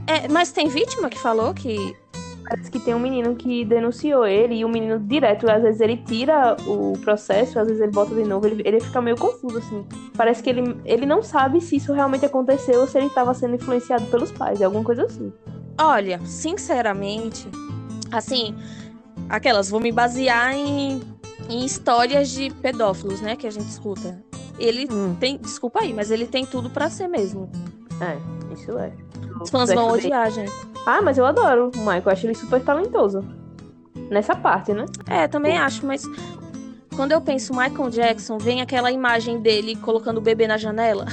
É, 0.06 0.28
mas 0.28 0.52
tem 0.52 0.68
vítima 0.68 1.10
que 1.10 1.18
falou 1.18 1.54
que 1.54 1.96
Parece 2.44 2.70
que 2.70 2.80
tem 2.80 2.94
um 2.94 3.00
menino 3.00 3.36
que 3.36 3.64
denunciou 3.64 4.26
ele 4.26 4.56
e 4.56 4.66
o 4.66 4.70
menino 4.70 5.00
direto, 5.00 5.50
às 5.50 5.64
vezes 5.64 5.80
ele 5.80 5.98
tira 5.98 6.58
o 6.68 6.94
processo, 7.00 7.58
às 7.58 7.68
vezes 7.68 7.82
ele 7.82 7.92
bota 7.92 8.14
de 8.14 8.24
novo, 8.24 8.46
ele, 8.46 8.62
ele 8.66 8.80
fica 8.82 9.02
meio 9.02 9.18
confuso, 9.18 9.58
assim. 9.60 9.86
Parece 10.16 10.44
que 10.44 10.50
ele, 10.50 10.78
ele 10.84 11.06
não 11.06 11.24
sabe 11.24 11.62
se 11.62 11.78
isso 11.78 11.94
realmente 11.94 12.26
aconteceu 12.26 12.82
ou 12.82 12.88
se 12.88 12.98
ele 12.98 13.08
estava 13.08 13.34
sendo 13.34 13.56
influenciado 13.56 14.06
pelos 14.08 14.32
pais, 14.32 14.60
é 14.60 14.66
alguma 14.66 14.84
coisa 14.84 15.06
assim. 15.06 15.32
Olha, 15.80 16.20
sinceramente, 16.26 17.48
assim, 18.12 18.54
aquelas, 19.30 19.70
vou 19.70 19.80
me 19.80 19.92
basear 19.92 20.54
em, 20.54 21.02
em 21.50 21.66
histórias 21.66 22.30
de 22.30 22.50
pedófilos, 22.50 23.22
né, 23.22 23.36
que 23.36 23.48
a 23.48 23.52
gente 23.52 23.70
escuta. 23.70 24.22
Ele 24.60 24.88
hum. 24.92 25.16
tem, 25.20 25.38
desculpa 25.38 25.80
aí, 25.82 25.94
mas 25.94 26.12
ele 26.12 26.28
tem 26.28 26.46
tudo 26.46 26.70
para 26.70 26.90
ser 26.90 27.08
mesmo. 27.08 27.50
É, 28.02 28.54
isso 28.54 28.78
é. 28.78 28.92
Os 29.42 29.50
fãs 29.50 29.74
vão 29.74 29.92
odiar, 29.92 30.32
gente. 30.32 30.52
Ah, 30.86 31.02
mas 31.02 31.18
eu 31.18 31.26
adoro 31.26 31.72
o 31.76 31.80
Michael, 31.80 32.04
eu 32.06 32.12
acho 32.12 32.26
ele 32.26 32.36
super 32.36 32.62
talentoso. 32.62 33.24
Nessa 34.10 34.36
parte, 34.36 34.74
né? 34.74 34.86
É, 35.08 35.28
também 35.28 35.58
acho, 35.58 35.86
mas 35.86 36.04
quando 36.96 37.12
eu 37.12 37.22
penso 37.22 37.54
Michael 37.54 37.90
Jackson, 37.90 38.38
vem 38.38 38.62
aquela 38.62 38.92
imagem 38.92 39.40
dele 39.40 39.76
colocando 39.76 40.18
o 40.18 40.22
bebê 40.22 40.48
na 40.48 40.58
janela. 40.58 41.06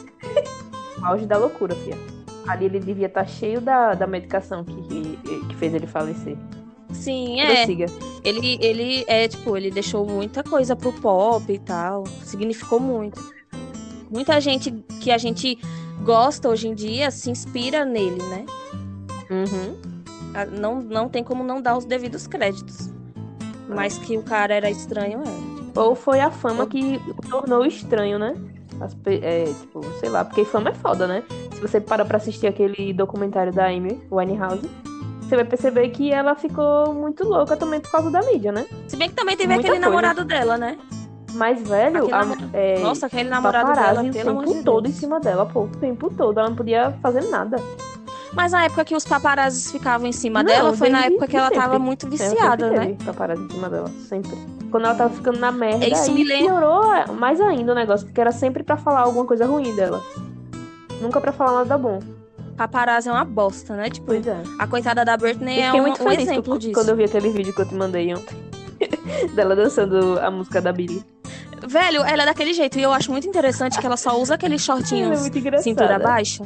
Auge 1.02 1.26
da 1.26 1.36
loucura, 1.36 1.74
filha. 1.76 1.96
Ali 2.48 2.66
ele 2.66 2.80
devia 2.80 3.06
estar 3.06 3.24
tá 3.24 3.26
cheio 3.26 3.60
da, 3.60 3.94
da 3.94 4.06
medicação 4.06 4.64
que, 4.64 5.18
que 5.48 5.56
fez 5.56 5.74
ele 5.74 5.86
falecer. 5.86 6.36
Sim, 6.92 7.40
é. 7.40 7.66
Ele, 8.24 8.58
ele 8.60 9.04
é, 9.06 9.28
tipo, 9.28 9.56
ele 9.56 9.70
deixou 9.70 10.06
muita 10.06 10.42
coisa 10.42 10.74
pro 10.74 10.92
pop 10.92 11.52
e 11.52 11.58
tal. 11.58 12.04
Significou 12.22 12.80
muito. 12.80 13.20
Muita 14.10 14.40
gente 14.40 14.70
que 15.00 15.10
a 15.10 15.18
gente 15.18 15.58
gosta 16.02 16.48
hoje 16.48 16.68
em 16.68 16.74
dia 16.74 17.10
se 17.10 17.30
inspira 17.30 17.84
nele, 17.84 18.22
né? 18.24 18.46
Uhum. 19.30 19.76
Não, 20.52 20.80
não 20.80 21.08
tem 21.08 21.24
como 21.24 21.42
não 21.42 21.60
dar 21.60 21.76
os 21.76 21.84
devidos 21.84 22.26
créditos. 22.26 22.90
Mas 23.68 23.98
que 23.98 24.16
o 24.16 24.22
cara 24.22 24.54
era 24.54 24.70
estranho, 24.70 25.22
é. 25.22 25.78
Ou 25.78 25.94
foi 25.94 26.20
a 26.20 26.30
fama 26.30 26.66
que 26.66 27.00
o 27.08 27.28
tornou 27.28 27.64
estranho, 27.66 28.18
né? 28.18 28.34
As, 28.80 28.96
é, 29.06 29.44
tipo, 29.44 29.82
sei 29.98 30.08
lá, 30.08 30.24
porque 30.24 30.44
fama 30.44 30.70
é 30.70 30.74
foda, 30.74 31.06
né? 31.06 31.22
Se 31.54 31.60
você 31.60 31.80
para 31.80 32.04
pra 32.04 32.18
assistir 32.18 32.46
aquele 32.46 32.92
documentário 32.92 33.52
da 33.52 33.66
Amy 33.66 34.00
Winehouse, 34.10 34.68
você 35.20 35.34
vai 35.36 35.44
perceber 35.44 35.88
que 35.88 36.12
ela 36.12 36.34
ficou 36.34 36.94
muito 36.94 37.24
louca 37.24 37.56
também 37.56 37.80
por 37.80 37.90
causa 37.90 38.10
da 38.10 38.22
mídia, 38.22 38.52
né? 38.52 38.66
Se 38.86 38.96
bem 38.96 39.08
que 39.08 39.14
também 39.14 39.36
teve 39.36 39.52
Muita 39.52 39.68
aquele 39.68 39.80
coisa. 39.80 39.90
namorado 39.90 40.24
dela, 40.24 40.56
né? 40.56 40.78
Mais 41.36 41.62
velho, 41.68 42.08
a, 42.14 42.24
é, 42.52 42.78
nossa, 42.80 43.06
aquele 43.06 43.28
namorado 43.28 43.72
dela, 43.72 44.02
o 44.02 44.10
tempo 44.10 44.44
de 44.44 44.62
todo 44.62 44.88
em 44.88 44.92
cima 44.92 45.20
dela, 45.20 45.46
pô, 45.46 45.62
o 45.62 45.68
tempo 45.68 46.10
todo, 46.10 46.38
ela 46.38 46.48
não 46.48 46.56
podia 46.56 46.92
fazer 47.02 47.22
nada. 47.28 47.58
Mas 48.36 48.52
na 48.52 48.64
época 48.64 48.84
que 48.84 48.94
os 48.94 49.04
paparazzis 49.04 49.72
ficavam 49.72 50.06
em 50.06 50.12
cima 50.12 50.42
não, 50.42 50.50
dela, 50.50 50.76
foi 50.76 50.90
na 50.90 51.06
época 51.06 51.26
que 51.26 51.36
ela 51.36 51.48
sempre. 51.48 51.62
tava 51.62 51.78
muito 51.78 52.06
viciada, 52.06 52.70
né? 52.70 52.96
Paparazzi 53.04 53.42
em 53.42 53.50
cima 53.50 53.70
dela, 53.70 53.90
sempre. 54.08 54.36
Quando 54.70 54.84
ela 54.84 54.94
tava 54.94 55.14
ficando 55.14 55.38
na 55.38 55.50
merda, 55.50 55.86
Isso 55.86 56.10
aí 56.10 56.24
piorou 56.26 57.14
mais 57.14 57.40
ainda 57.40 57.72
o 57.72 57.74
negócio, 57.74 58.06
porque 58.06 58.20
era 58.20 58.32
sempre 58.32 58.62
para 58.62 58.76
falar 58.76 59.00
alguma 59.00 59.24
coisa 59.24 59.46
ruim 59.46 59.74
dela. 59.74 60.02
Nunca 61.00 61.18
para 61.18 61.32
falar 61.32 61.60
nada 61.60 61.78
bom. 61.78 61.98
Paparazzi 62.58 63.08
é 63.08 63.12
uma 63.12 63.24
bosta, 63.24 63.74
né? 63.74 63.88
Tipo, 63.88 64.06
pois 64.06 64.26
é. 64.26 64.42
a 64.58 64.66
coitada 64.66 65.04
da 65.04 65.16
Britney 65.16 65.60
é 65.60 65.72
um, 65.72 65.82
muito 65.82 66.02
um 66.02 66.10
exemplo 66.10 66.58
disso. 66.58 66.74
Quando 66.74 66.90
eu 66.90 66.96
vi 66.96 67.04
aquele 67.04 67.30
vídeo 67.30 67.54
que 67.54 67.60
eu 67.60 67.66
te 67.66 67.74
mandei 67.74 68.14
ontem, 68.14 68.36
dela 69.34 69.56
dançando 69.56 70.18
a 70.20 70.30
música 70.30 70.60
da 70.60 70.72
Billie. 70.72 71.02
Velho, 71.66 72.02
ela 72.04 72.22
é 72.22 72.26
daquele 72.26 72.52
jeito. 72.52 72.78
E 72.78 72.82
eu 72.82 72.92
acho 72.92 73.10
muito 73.10 73.26
interessante 73.26 73.78
que 73.78 73.86
ela 73.86 73.96
só 73.96 74.20
usa 74.20 74.34
aqueles 74.34 74.62
shortinhos 74.62 75.26
é 75.26 75.58
cintura 75.58 75.98
baixa. 75.98 76.44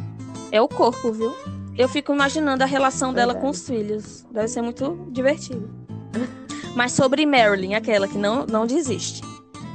É 0.53 0.61
o 0.61 0.69
corpo, 0.69 1.13
viu? 1.13 1.35
Eu 1.77 1.89
fico 1.89 2.13
imaginando 2.13 2.63
a 2.63 2.67
relação 2.67 3.13
dela 3.13 3.35
com 3.35 3.49
os 3.49 3.67
filhos. 3.67 4.27
Deve 4.31 4.49
ser 4.49 4.63
muito 4.63 5.09
divertido. 5.11 5.69
Mas 6.75 6.93
sobre 6.93 7.27
Marilyn, 7.27 7.75
aquela 7.75 8.07
que 8.07 8.19
não, 8.19 8.47
não 8.47 8.67
desiste. 8.67 9.23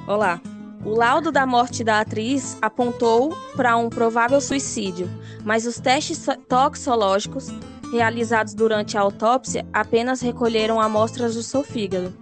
Olá. 0.08 0.40
O 0.86 0.92
laudo 0.92 1.32
da 1.32 1.48
morte 1.48 1.84
da 1.84 2.00
atriz 2.00 2.58
apontou 2.62 3.36
para 3.56 3.76
um 3.76 3.90
provável 3.90 4.40
suicídio, 4.40 5.10
mas 5.44 5.66
os 5.66 5.80
testes 5.80 6.28
toxológicos 6.48 7.48
realizados 7.92 8.54
durante 8.54 8.96
a 8.96 9.02
autópsia 9.02 9.66
apenas 9.74 10.22
recolheram 10.22 10.80
amostras 10.80 11.34
do 11.34 11.42
seu 11.42 11.64
fígado. 11.64 12.14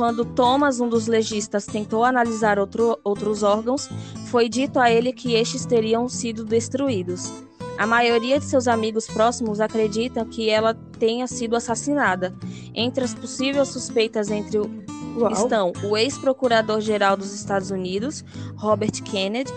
Quando 0.00 0.24
Thomas, 0.24 0.80
um 0.80 0.88
dos 0.88 1.06
legistas, 1.06 1.66
tentou 1.66 2.06
analisar 2.06 2.58
outro, 2.58 2.98
outros 3.04 3.42
órgãos, 3.42 3.86
foi 4.28 4.48
dito 4.48 4.80
a 4.80 4.90
ele 4.90 5.12
que 5.12 5.34
estes 5.34 5.66
teriam 5.66 6.08
sido 6.08 6.42
destruídos. 6.42 7.30
A 7.76 7.86
maioria 7.86 8.38
de 8.38 8.46
seus 8.46 8.66
amigos 8.66 9.06
próximos 9.06 9.60
acredita 9.60 10.24
que 10.24 10.48
ela 10.48 10.72
tenha 10.98 11.26
sido 11.26 11.54
assassinada. 11.54 12.34
Entre 12.74 13.04
as 13.04 13.12
possíveis 13.12 13.68
suspeitas 13.68 14.30
entre 14.30 14.60
o, 14.60 14.70
estão 15.34 15.70
o 15.84 15.94
ex-procurador-geral 15.94 17.14
dos 17.14 17.34
Estados 17.34 17.70
Unidos, 17.70 18.24
Robert 18.56 19.02
Kennedy, 19.02 19.52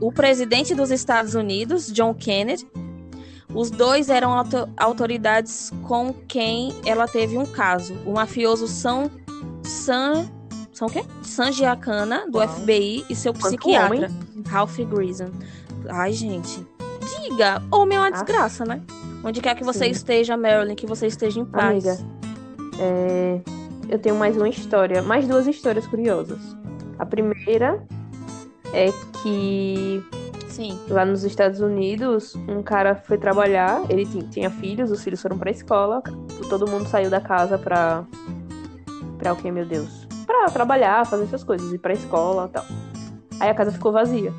o 0.00 0.10
presidente 0.10 0.74
dos 0.74 0.90
Estados 0.90 1.34
Unidos, 1.34 1.92
John 1.92 2.14
Kennedy. 2.14 2.66
Os 3.52 3.70
dois 3.70 4.08
eram 4.08 4.32
auto 4.32 4.68
autoridades 4.76 5.70
com 5.82 6.14
quem 6.14 6.72
ela 6.86 7.06
teve 7.06 7.36
um 7.36 7.44
caso. 7.44 7.94
O 8.06 8.12
mafioso 8.12 8.66
São 8.66 9.10
San 9.70 10.28
são 10.72 10.88
o 10.88 10.90
quê? 10.90 11.04
San 11.22 11.52
Giacana, 11.52 12.26
do 12.30 12.38
Uau. 12.38 12.48
FBI, 12.48 13.04
e 13.10 13.14
seu 13.14 13.32
psiquiatra, 13.32 14.10
Ralph 14.46 14.78
Grison. 14.78 15.30
Ai, 15.88 16.12
gente 16.12 16.64
diga, 17.22 17.62
homem 17.70 17.96
é 17.96 18.00
uma 18.00 18.08
ah. 18.08 18.10
desgraça, 18.10 18.64
né? 18.64 18.82
Onde 19.24 19.40
quer 19.40 19.54
que 19.54 19.64
você 19.64 19.86
Sim. 19.86 19.90
esteja, 19.90 20.36
Marilyn, 20.36 20.74
que 20.74 20.86
você 20.86 21.06
esteja 21.06 21.40
em 21.40 21.44
paz. 21.44 21.86
Amiga, 21.86 21.98
é... 22.78 23.40
eu 23.88 23.98
tenho 23.98 24.16
mais 24.16 24.36
uma 24.36 24.48
história, 24.48 25.02
mais 25.02 25.26
duas 25.26 25.46
histórias 25.46 25.86
curiosas. 25.86 26.38
A 26.98 27.04
primeira 27.04 27.82
é 28.72 28.86
que 29.22 30.02
Sim. 30.48 30.78
lá 30.88 31.04
nos 31.04 31.24
Estados 31.24 31.60
Unidos, 31.60 32.34
um 32.48 32.62
cara 32.62 32.94
foi 32.94 33.18
trabalhar, 33.18 33.82
ele 33.88 34.06
tinha 34.30 34.50
filhos, 34.50 34.90
os 34.90 35.02
filhos 35.02 35.20
foram 35.20 35.38
pra 35.38 35.50
escola, 35.50 36.02
todo 36.48 36.70
mundo 36.70 36.86
saiu 36.86 37.10
da 37.10 37.20
casa 37.20 37.58
pra, 37.58 38.04
Pra 39.20 39.34
o 39.34 39.36
quê, 39.36 39.50
meu 39.50 39.66
Deus? 39.66 40.06
Pra 40.26 40.46
trabalhar, 40.46 41.06
fazer 41.06 41.24
essas 41.24 41.44
coisas, 41.44 41.70
ir 41.72 41.78
pra 41.78 41.92
escola 41.92 42.48
tal. 42.48 42.64
Aí 43.38 43.50
a 43.50 43.54
casa 43.54 43.70
ficou 43.70 43.92
vazia. 43.92 44.32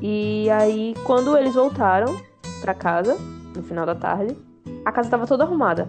E 0.00 0.48
aí, 0.50 0.94
quando 1.04 1.36
eles 1.36 1.54
voltaram 1.54 2.16
pra 2.60 2.74
casa, 2.74 3.16
no 3.54 3.62
final 3.62 3.84
da 3.84 3.94
tarde, 3.94 4.36
a 4.84 4.90
casa 4.90 5.10
tava 5.10 5.26
toda 5.26 5.44
arrumada. 5.44 5.88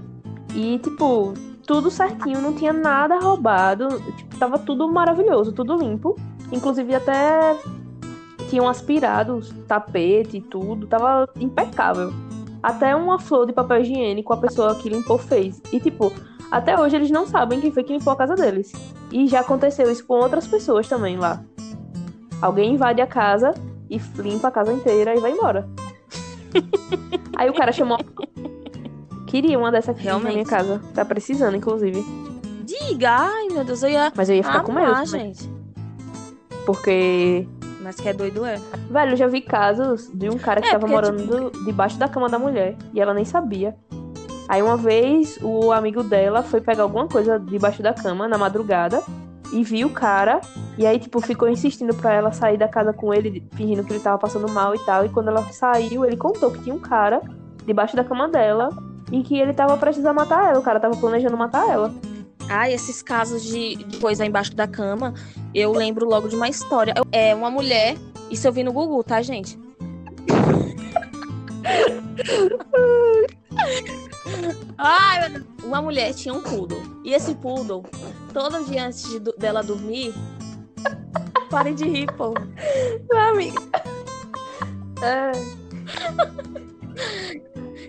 E, 0.54 0.80
tipo, 0.80 1.34
tudo 1.66 1.90
certinho, 1.90 2.42
não 2.42 2.54
tinha 2.54 2.74
nada 2.74 3.20
roubado. 3.20 3.88
Tipo, 4.18 4.38
tava 4.38 4.60
tudo 4.60 4.90
maravilhoso, 4.92 5.54
tudo 5.54 5.76
limpo. 5.76 6.16
Inclusive 6.52 6.96
até 6.96 7.58
tinham 8.50 8.68
aspirado 8.68 9.36
os 9.36 9.50
tapete 9.68 10.38
e 10.38 10.42
tudo, 10.42 10.88
tava 10.88 11.30
impecável. 11.40 12.12
Até 12.64 12.96
uma 12.96 13.20
flor 13.20 13.46
de 13.46 13.54
papel 13.54 13.82
higiênico 13.82 14.34
a 14.34 14.38
pessoa 14.38 14.76
que 14.76 14.90
limpou 14.90 15.18
fez. 15.18 15.62
E 15.72 15.80
tipo, 15.80 16.12
até 16.52 16.80
hoje 16.80 16.96
eles 16.96 17.12
não 17.12 17.26
sabem 17.28 17.60
quem 17.62 17.72
foi 17.72 17.84
que 17.84 17.94
limpou 17.94 18.14
a 18.14 18.16
casa 18.16 18.36
deles. 18.36 18.72
E 19.12 19.28
já 19.28 19.40
aconteceu 19.42 19.90
isso 19.92 20.06
com 20.06 20.16
outras 20.16 20.48
pessoas 20.48 20.88
também 20.88 21.18
lá. 21.18 21.44
Alguém 22.42 22.74
invade 22.74 23.02
a 23.02 23.08
casa 23.08 23.54
e 23.90 23.98
limpa 24.18 24.50
a 24.50 24.52
casa 24.52 24.72
inteira 24.74 25.16
e 25.16 25.20
vai 25.20 25.32
embora. 25.32 25.68
Aí 27.36 27.50
o 27.50 27.54
cara 27.54 27.72
chamou. 27.72 27.98
Queria 29.28 29.58
uma 29.60 29.72
dessa 29.72 29.92
aqui 29.92 30.06
na 30.06 30.14
minha 30.20 30.26
Realmente. 30.30 30.50
casa. 30.50 30.82
Tá 30.94 31.04
precisando, 31.04 31.56
inclusive. 31.58 32.04
Diga, 32.64 33.12
ai 33.12 33.48
meu 33.52 33.64
Deus, 33.64 33.84
eu 33.84 33.90
ia. 33.90 34.12
Mas 34.16 34.30
eu 34.30 34.36
ia 34.36 34.44
ficar 34.44 34.62
com 34.64 34.72
medo. 34.72 34.88
também, 34.94 35.06
gente. 35.34 35.50
Porque 36.66 37.48
Mas 37.82 37.96
que 37.96 38.10
é 38.10 38.14
doido 38.14 38.46
é. 38.46 38.60
Velho, 38.90 39.12
eu 39.14 39.18
já 39.18 39.28
vi 39.28 39.42
casos 39.42 40.10
de 40.14 40.30
um 40.30 40.38
cara 40.38 40.62
que 40.62 40.68
É, 40.68 40.72
tava 40.72 40.88
morando 40.88 41.52
debaixo 41.66 41.98
da 41.98 42.08
cama 42.10 42.28
da 42.30 42.38
mulher 42.40 42.76
e 42.94 43.00
ela 43.00 43.14
nem 43.14 43.24
sabia. 43.26 43.76
Aí 44.48 44.62
uma 44.62 44.78
vez 44.78 45.38
o 45.42 45.72
amigo 45.72 46.04
dela 46.04 46.44
foi 46.44 46.62
pegar 46.62 46.84
alguma 46.84 47.08
coisa 47.08 47.40
debaixo 47.40 47.82
da 47.84 47.94
cama 47.94 48.28
na 48.28 48.38
madrugada 48.38 49.02
e 49.52 49.64
viu 49.64 49.88
o 49.88 49.92
cara 49.92 50.40
e 50.78 50.86
aí 50.86 51.00
tipo 51.00 51.20
ficou 51.22 51.48
insistindo 51.50 51.94
pra 51.96 52.14
ela 52.14 52.32
sair 52.32 52.58
da 52.58 52.68
casa 52.68 52.94
com 52.94 53.14
ele, 53.14 53.44
fingindo 53.56 53.84
que 53.84 53.92
ele 53.94 54.00
tava 54.00 54.18
passando 54.18 54.50
mal 54.52 54.74
e 54.76 54.80
tal. 54.80 55.06
E 55.06 55.10
quando 55.10 55.28
ela 55.30 55.42
saiu, 55.52 56.06
ele 56.06 56.18
contou 56.18 56.52
que 56.52 56.62
tinha 56.64 56.76
um 56.76 56.80
cara 56.80 57.22
debaixo 57.66 57.96
da 57.96 58.04
cama 58.04 58.28
dela 58.30 58.70
e 59.12 59.22
que 59.24 59.38
ele 59.40 59.54
tava 59.54 59.78
prestes 59.78 60.06
a 60.06 60.14
matar 60.14 60.50
ela. 60.50 60.60
O 60.60 60.64
cara 60.64 60.80
tava 60.80 60.96
planejando 60.98 61.38
matar 61.38 61.68
ela. 61.70 61.94
Ai, 62.50 62.74
esses 62.74 63.02
casos 63.02 63.44
de, 63.44 63.76
de 63.76 63.98
coisa 64.00 64.26
embaixo 64.26 64.56
da 64.56 64.66
cama, 64.68 65.14
eu 65.54 65.74
lembro 65.74 66.08
logo 66.08 66.30
de 66.30 66.36
uma 66.38 66.48
história. 66.48 66.94
Eu- 66.96 67.04
É 67.12 67.36
uma 67.36 67.50
mulher, 67.52 67.98
isso 68.32 68.48
eu 68.48 68.54
vi 68.54 68.64
no 68.64 68.72
Google, 68.72 69.04
tá, 69.04 69.22
gente? 69.22 69.60
Ai, 74.78 75.44
uma 75.64 75.82
mulher 75.82 76.14
tinha 76.14 76.34
um 76.34 76.42
poodle. 76.42 76.82
E 77.04 77.14
esse 77.14 77.36
poodle, 77.36 77.84
todo 78.34 78.66
dia 78.66 78.88
antes 78.88 79.04
de 79.10 79.20
dela 79.38 79.64
dormir. 79.64 80.14
Parem 81.50 81.76
de 81.76 81.86
rir, 81.86 82.12
pô. 82.14 82.34
Meu 83.10 83.22
amigo. 83.22 83.58
É, 85.02 85.32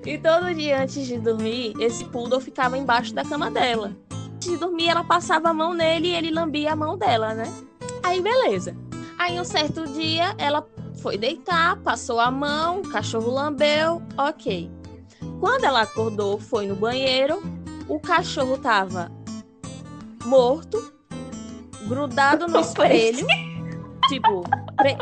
E 0.09 0.17
todo 0.17 0.55
dia 0.55 0.83
antes 0.83 1.07
de 1.07 1.19
dormir, 1.19 1.75
esse 1.79 2.05
poodle 2.07 2.41
ficava 2.41 2.79
embaixo 2.79 3.15
da 3.15 3.25
cama 3.25 3.51
dela. 3.51 3.95
Antes 4.35 4.51
de 4.51 4.57
dormir, 4.57 4.89
ela 4.89 5.05
passava 5.05 5.51
a 5.51 5.55
mão 5.55 5.75
nele 5.75 6.09
e 6.09 6.15
ele 6.15 6.31
lambia 6.31 6.73
a 6.73 6.77
mão 6.77 6.97
dela, 6.97 7.35
né? 7.35 7.45
Aí, 8.03 8.21
beleza. 8.21 8.75
Aí, 9.19 9.39
um 9.39 9.45
certo 9.45 9.87
dia, 9.89 10.35
ela 10.39 10.67
foi 11.03 11.19
deitar, 11.19 11.77
passou 11.83 12.21
a 12.21 12.31
mão, 12.31 12.81
o 12.81 12.89
cachorro 12.89 13.31
lambeu, 13.31 14.01
ok. 14.17 14.71
Quando 15.41 15.65
ela 15.65 15.83
acordou, 15.83 16.39
foi 16.39 16.67
no 16.67 16.75
banheiro, 16.77 17.43
o 17.89 17.99
cachorro 17.99 18.59
tava 18.59 19.11
morto, 20.25 20.93
grudado 21.87 22.47
no 22.47 22.61
espelho, 22.61 23.27
tipo, 24.09 24.43
pre- 24.77 24.97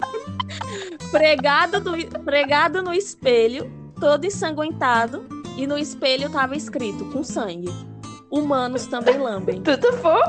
pregado, 1.10 1.80
no, 1.80 2.22
pregado 2.22 2.82
no 2.82 2.92
espelho, 2.92 3.70
todo 4.00 4.24
ensanguentado, 4.24 5.26
e 5.56 5.66
no 5.66 5.78
espelho 5.78 6.30
tava 6.30 6.56
escrito 6.56 7.04
com 7.06 7.22
sangue. 7.22 7.70
Humanos 8.30 8.86
também 8.86 9.16
lambem. 9.18 9.62
tudo 9.62 9.92
for. 9.98 10.22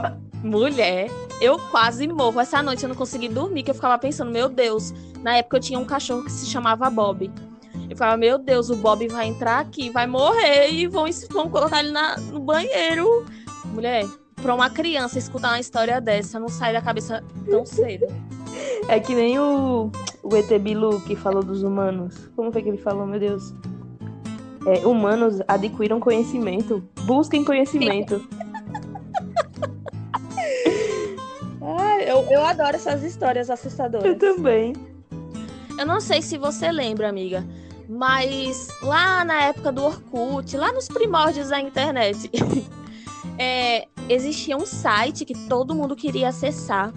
Mulher, 0.43 1.09
eu 1.41 1.57
quase 1.71 2.07
morro. 2.07 2.39
Essa 2.39 2.61
noite 2.61 2.83
eu 2.83 2.89
não 2.89 2.95
consegui 2.95 3.27
dormir, 3.27 3.63
que 3.63 3.71
eu 3.71 3.75
ficava 3.75 3.97
pensando, 3.97 4.29
meu 4.29 4.47
Deus. 4.47 4.93
Na 5.23 5.37
época 5.37 5.57
eu 5.57 5.61
tinha 5.61 5.79
um 5.79 5.85
cachorro 5.85 6.23
que 6.23 6.31
se 6.31 6.45
chamava 6.45 6.87
Bob. 6.91 7.31
Eu 7.89 7.95
falava, 7.97 8.17
meu 8.17 8.37
Deus, 8.37 8.69
o 8.69 8.75
Bob 8.75 9.07
vai 9.07 9.27
entrar 9.27 9.59
aqui, 9.59 9.89
vai 9.89 10.07
morrer 10.07 10.69
e 10.71 10.87
vão, 10.87 11.05
vão 11.31 11.49
colocar 11.49 11.79
ele 11.79 11.91
na, 11.91 12.17
no 12.17 12.39
banheiro. 12.39 13.25
Mulher, 13.65 14.05
pra 14.41 14.53
uma 14.53 14.69
criança 14.69 15.17
escutar 15.19 15.49
uma 15.49 15.59
história 15.59 15.99
dessa, 16.01 16.39
não 16.39 16.47
sai 16.49 16.73
da 16.73 16.81
cabeça 16.81 17.23
tão 17.49 17.65
cedo. 17.65 18.05
É 18.87 18.99
que 19.01 19.13
nem 19.13 19.37
o, 19.37 19.91
o 20.23 20.35
ET 20.35 20.47
Bilu 20.61 21.01
que 21.01 21.13
falou 21.15 21.43
dos 21.43 21.61
humanos. 21.61 22.29
Como 22.35 22.51
foi 22.53 22.61
que 22.61 22.69
ele 22.69 22.77
falou, 22.77 23.05
meu 23.05 23.19
Deus? 23.19 23.53
É, 24.67 24.85
humanos 24.87 25.41
adquiram 25.47 25.99
conhecimento. 25.99 26.81
Busquem 27.05 27.43
conhecimento. 27.43 28.25
Ah, 31.61 31.99
eu, 32.03 32.23
eu 32.29 32.45
adoro 32.45 32.75
essas 32.75 33.01
histórias 33.03 33.49
Eu 33.49 33.53
assustadoras. 33.55 34.17
também. 34.17 34.73
Eu 35.79 35.85
não 35.85 35.99
sei 35.99 36.21
se 36.21 36.37
você 36.37 36.71
lembra, 36.71 37.09
amiga, 37.09 37.43
mas 37.87 38.67
lá 38.81 39.23
na 39.23 39.41
época 39.43 39.71
do 39.71 39.83
Orkut, 39.83 40.55
lá 40.57 40.71
nos 40.73 40.87
primórdios 40.87 41.49
da 41.49 41.59
internet, 41.59 42.29
é, 43.37 43.87
existia 44.09 44.57
um 44.57 44.65
site 44.65 45.25
que 45.25 45.33
todo 45.47 45.75
mundo 45.75 45.95
queria 45.95 46.29
acessar, 46.29 46.93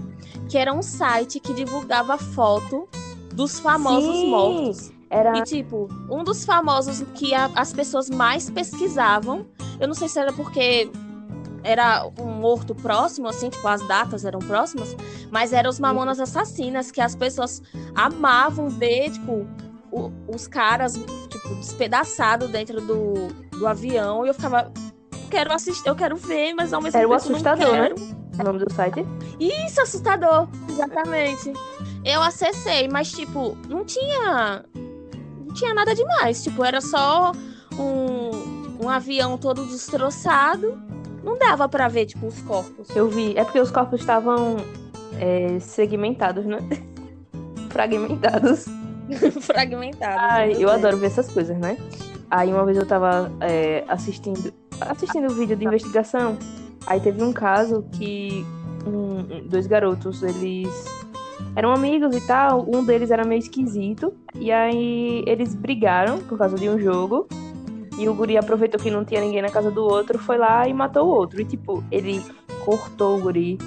que 0.48 0.56
era 0.56 0.72
um 0.72 0.82
site 0.82 1.40
que 1.40 1.52
divulgava 1.52 2.16
foto 2.16 2.88
dos 3.34 3.60
famosos 3.60 4.16
Sim, 4.16 4.30
mortos. 4.30 4.92
Era. 5.10 5.38
E, 5.38 5.42
tipo, 5.42 5.88
um 6.10 6.22
dos 6.22 6.44
famosos 6.44 7.02
que 7.14 7.34
a- 7.34 7.50
as 7.54 7.72
pessoas 7.72 8.10
mais 8.10 8.50
pesquisavam, 8.50 9.46
eu 9.80 9.86
não 9.88 9.94
sei 9.94 10.08
se 10.08 10.18
era 10.18 10.32
porque 10.32 10.90
era 11.64 12.06
um 12.20 12.26
morto 12.34 12.74
próximo, 12.74 13.26
assim, 13.28 13.48
tipo, 13.48 13.66
as 13.66 13.86
datas 13.88 14.24
eram 14.24 14.38
próximas, 14.38 14.94
mas 15.30 15.52
eram 15.52 15.70
os 15.70 15.80
Mamonas 15.80 16.20
Assassinas, 16.20 16.90
que 16.90 17.00
as 17.00 17.14
pessoas 17.16 17.62
amavam 17.94 18.68
ver, 18.68 19.10
tipo, 19.10 19.46
o- 19.90 20.10
os 20.28 20.46
caras, 20.46 20.94
tipo, 21.28 21.54
despedaçados 21.56 22.48
dentro 22.50 22.80
do, 22.80 23.28
do 23.58 23.66
avião, 23.66 24.24
e 24.24 24.28
eu 24.28 24.34
ficava. 24.34 24.72
Quero 25.30 25.52
assistir, 25.52 25.86
eu 25.88 25.94
quero 25.94 26.16
ver, 26.16 26.54
mas 26.54 26.72
ao 26.72 26.80
mesmo 26.80 26.98
Era 26.98 27.06
o 27.06 27.10
tempo 27.10 27.28
não 27.28 27.34
assustador, 27.34 27.72
né? 27.72 27.88
quero. 27.90 28.18
O 28.40 28.44
nome 28.44 28.58
do 28.64 28.72
site? 28.72 29.04
Isso, 29.38 29.80
assustador. 29.80 30.48
Exatamente. 30.70 31.52
Eu 32.04 32.22
acessei, 32.22 32.88
mas, 32.88 33.10
tipo, 33.10 33.56
não 33.68 33.84
tinha. 33.84 34.64
Não 35.44 35.52
tinha 35.54 35.74
nada 35.74 35.94
demais. 35.94 36.42
Tipo, 36.42 36.64
era 36.64 36.80
só 36.80 37.32
um, 37.78 38.84
um 38.84 38.88
avião 38.88 39.36
todo 39.36 39.66
destroçado. 39.66 40.80
Não 41.24 41.36
dava 41.36 41.68
pra 41.68 41.88
ver, 41.88 42.06
tipo, 42.06 42.26
os 42.28 42.40
corpos. 42.42 42.88
Eu 42.96 43.08
vi. 43.08 43.36
É 43.36 43.44
porque 43.44 43.60
os 43.60 43.70
corpos 43.72 44.00
estavam 44.00 44.56
é, 45.18 45.58
segmentados, 45.58 46.46
né? 46.46 46.58
Fragmentados. 47.70 48.66
Fragmentados. 49.40 50.22
Ai, 50.22 50.48
meu 50.48 50.60
eu 50.62 50.70
adoro 50.70 50.96
ver 50.96 51.06
essas 51.06 51.30
coisas, 51.30 51.56
né? 51.58 51.76
Aí 52.30 52.52
uma 52.52 52.64
vez 52.64 52.76
eu 52.76 52.86
tava 52.86 53.32
é, 53.40 53.84
assistindo 53.88 54.52
assistindo 54.80 55.32
vídeo 55.32 55.56
de 55.56 55.64
investigação. 55.64 56.36
Aí 56.86 57.00
teve 57.00 57.22
um 57.22 57.32
caso 57.32 57.84
que 57.92 58.44
um- 58.86 59.46
dois 59.48 59.66
garotos, 59.66 60.22
eles 60.22 60.68
eram 61.56 61.72
amigos 61.72 62.14
e 62.14 62.20
tal. 62.26 62.66
Um 62.72 62.84
deles 62.84 63.10
era 63.10 63.24
meio 63.26 63.38
esquisito. 63.40 64.12
E 64.34 64.52
aí 64.52 65.24
eles 65.26 65.54
brigaram 65.54 66.18
por 66.18 66.38
causa 66.38 66.56
de 66.56 66.68
um 66.68 66.78
jogo. 66.78 67.26
E 67.98 68.08
o 68.08 68.14
guri 68.14 68.38
aproveitou 68.38 68.80
que 68.80 68.90
não 68.90 69.04
tinha 69.04 69.20
ninguém 69.20 69.42
na 69.42 69.50
casa 69.50 69.72
do 69.72 69.82
outro, 69.82 70.18
foi 70.20 70.38
lá 70.38 70.68
e 70.68 70.72
matou 70.72 71.06
o 71.06 71.10
outro. 71.10 71.40
E 71.40 71.44
tipo, 71.44 71.82
ele 71.90 72.24
cortou 72.64 73.18
o 73.18 73.20
guri 73.20 73.58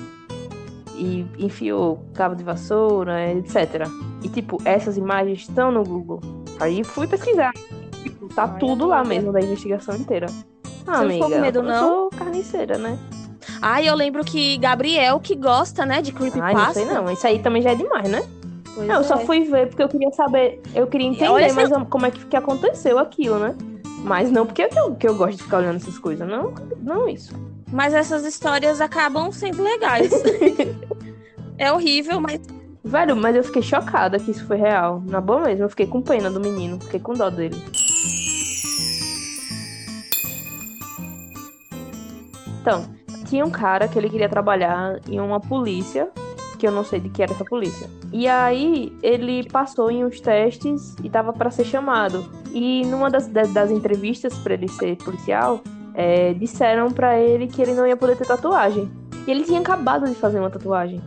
e 1.02 1.26
enfiou 1.40 2.06
cabo 2.14 2.36
de 2.36 2.44
vassoura, 2.44 3.32
etc. 3.32 3.88
E 4.24 4.30
tipo, 4.30 4.58
essas 4.64 4.98
imagens 4.98 5.40
estão 5.40 5.72
no 5.72 5.84
Google. 5.84 6.22
Aí 6.60 6.84
fui 6.84 7.08
pesquisar. 7.08 7.52
Tipo, 8.04 8.28
Tá 8.28 8.44
Ai, 8.44 8.60
tudo 8.60 8.86
lá 8.86 9.04
mesmo 9.04 9.34
da 9.34 9.42
investigação 9.42 9.96
inteira. 9.96 10.28
Ah, 10.30 10.34
Você 10.34 10.92
não 10.92 10.98
amiga, 11.02 11.14
ficou 11.14 11.30
com 11.32 11.42
medo, 11.42 11.60
eu 11.60 11.64
não? 11.64 11.80
sou 11.80 12.10
carniceira, 12.12 12.78
né? 12.78 12.98
Ai, 13.62 13.90
eu 13.90 13.96
lembro 13.96 14.24
que 14.24 14.58
Gabriel, 14.58 15.20
que 15.20 15.36
gosta, 15.36 15.86
né, 15.86 16.02
de 16.02 16.12
creepypasta. 16.12 16.58
Ai, 16.58 16.66
não 16.66 16.74
sei 16.74 16.86
não. 16.86 17.12
Isso 17.12 17.28
aí 17.28 17.40
também 17.40 17.62
já 17.62 17.72
é 17.72 17.76
demais, 17.76 18.08
né? 18.08 18.24
Pois 18.74 18.88
não, 18.88 18.98
eu 18.98 19.04
só 19.04 19.16
é. 19.16 19.26
fui 19.26 19.44
ver 19.44 19.68
porque 19.68 19.84
eu 19.84 19.90
queria 19.90 20.12
saber, 20.12 20.62
eu 20.74 20.88
queria 20.88 21.08
entender 21.08 21.30
Olha, 21.30 21.54
mais 21.54 21.70
como 21.90 22.06
é 22.06 22.12
que, 22.12 22.26
que 22.26 22.38
aconteceu 22.38 23.00
aquilo, 23.00 23.40
né? 23.40 23.56
Mas 24.04 24.32
não 24.32 24.46
porque 24.46 24.68
eu, 24.76 24.96
que 24.96 25.08
eu 25.08 25.16
gosto 25.16 25.38
de 25.38 25.44
ficar 25.44 25.58
olhando 25.58 25.78
essas 25.78 25.98
coisas, 25.98 26.28
não, 26.28 26.54
não 26.82 27.10
isso. 27.10 27.34
Mas 27.72 27.94
essas 27.94 28.26
histórias 28.26 28.82
acabam 28.82 29.32
sendo 29.32 29.64
legais. 29.64 30.12
é 31.62 31.72
horrível, 31.72 32.20
mas 32.20 32.42
Velho, 32.84 33.16
mas 33.16 33.36
eu 33.36 33.44
fiquei 33.44 33.62
chocada 33.62 34.18
que 34.18 34.32
isso 34.32 34.46
foi 34.48 34.58
real. 34.58 35.04
Na 35.06 35.22
boa 35.22 35.42
mesmo, 35.42 35.66
eu 35.66 35.70
fiquei 35.70 35.86
com 35.86 36.02
pena 36.02 36.32
do 36.32 36.40
menino, 36.40 36.80
fiquei 36.82 37.00
com 37.00 37.14
dó 37.14 37.30
dele. 37.30 37.56
Então, 42.60 42.86
tinha 43.26 43.46
um 43.46 43.52
cara 43.52 43.88
que 43.88 44.00
ele 44.00 44.10
queria 44.10 44.28
trabalhar 44.28 45.00
em 45.08 45.20
uma 45.20 45.40
polícia, 45.40 46.10
que 46.58 46.68
eu 46.68 46.72
não 46.72 46.84
sei 46.84 47.00
de 47.00 47.10
que 47.10 47.22
era 47.22 47.32
essa 47.32 47.46
polícia. 47.46 47.88
E 48.12 48.28
aí 48.28 48.92
ele 49.04 49.48
passou 49.48 49.92
em 49.92 50.04
uns 50.04 50.20
testes 50.20 50.96
e 51.04 51.10
tava 51.10 51.32
para 51.32 51.52
ser 51.52 51.66
chamado. 51.66 52.26
E 52.52 52.84
numa 52.88 53.12
das, 53.12 53.28
das 53.28 53.70
entrevistas 53.70 54.38
para 54.40 54.56
ele 54.56 54.68
ser 54.68 54.98
policial, 54.98 55.62
é, 55.94 56.34
disseram 56.34 56.90
para 56.90 57.20
ele 57.20 57.46
que 57.46 57.62
ele 57.62 57.76
não 57.76 57.86
ia 57.86 57.96
poder 57.96 58.18
ter 58.18 58.26
tatuagem. 58.26 58.92
E 59.28 59.30
ele 59.30 59.44
tinha 59.44 59.60
acabado 59.60 60.08
de 60.08 60.16
fazer 60.16 60.40
uma 60.40 60.50
tatuagem. 60.50 61.00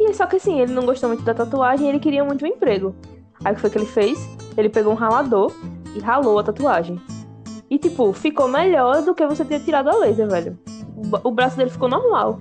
E 0.00 0.14
só 0.14 0.24
que 0.26 0.36
assim, 0.36 0.58
ele 0.58 0.72
não 0.72 0.86
gostou 0.86 1.10
muito 1.10 1.22
da 1.22 1.34
tatuagem 1.34 1.86
e 1.86 1.90
ele 1.90 2.00
queria 2.00 2.24
muito 2.24 2.42
um 2.42 2.48
emprego. 2.48 2.96
Aí 3.44 3.52
o 3.52 3.54
que 3.54 3.60
foi 3.60 3.68
que 3.68 3.76
ele 3.76 3.86
fez? 3.86 4.18
Ele 4.56 4.70
pegou 4.70 4.92
um 4.92 4.96
ralador 4.96 5.52
e 5.94 6.00
ralou 6.00 6.38
a 6.38 6.42
tatuagem. 6.42 6.98
E 7.68 7.78
tipo, 7.78 8.10
ficou 8.14 8.48
melhor 8.48 9.02
do 9.02 9.14
que 9.14 9.26
você 9.26 9.44
ter 9.44 9.60
tirado 9.60 9.90
a 9.90 9.96
laser, 9.96 10.28
velho. 10.28 10.58
O 11.22 11.30
braço 11.30 11.56
dele 11.56 11.70
ficou 11.70 11.88
normal. 11.88 12.40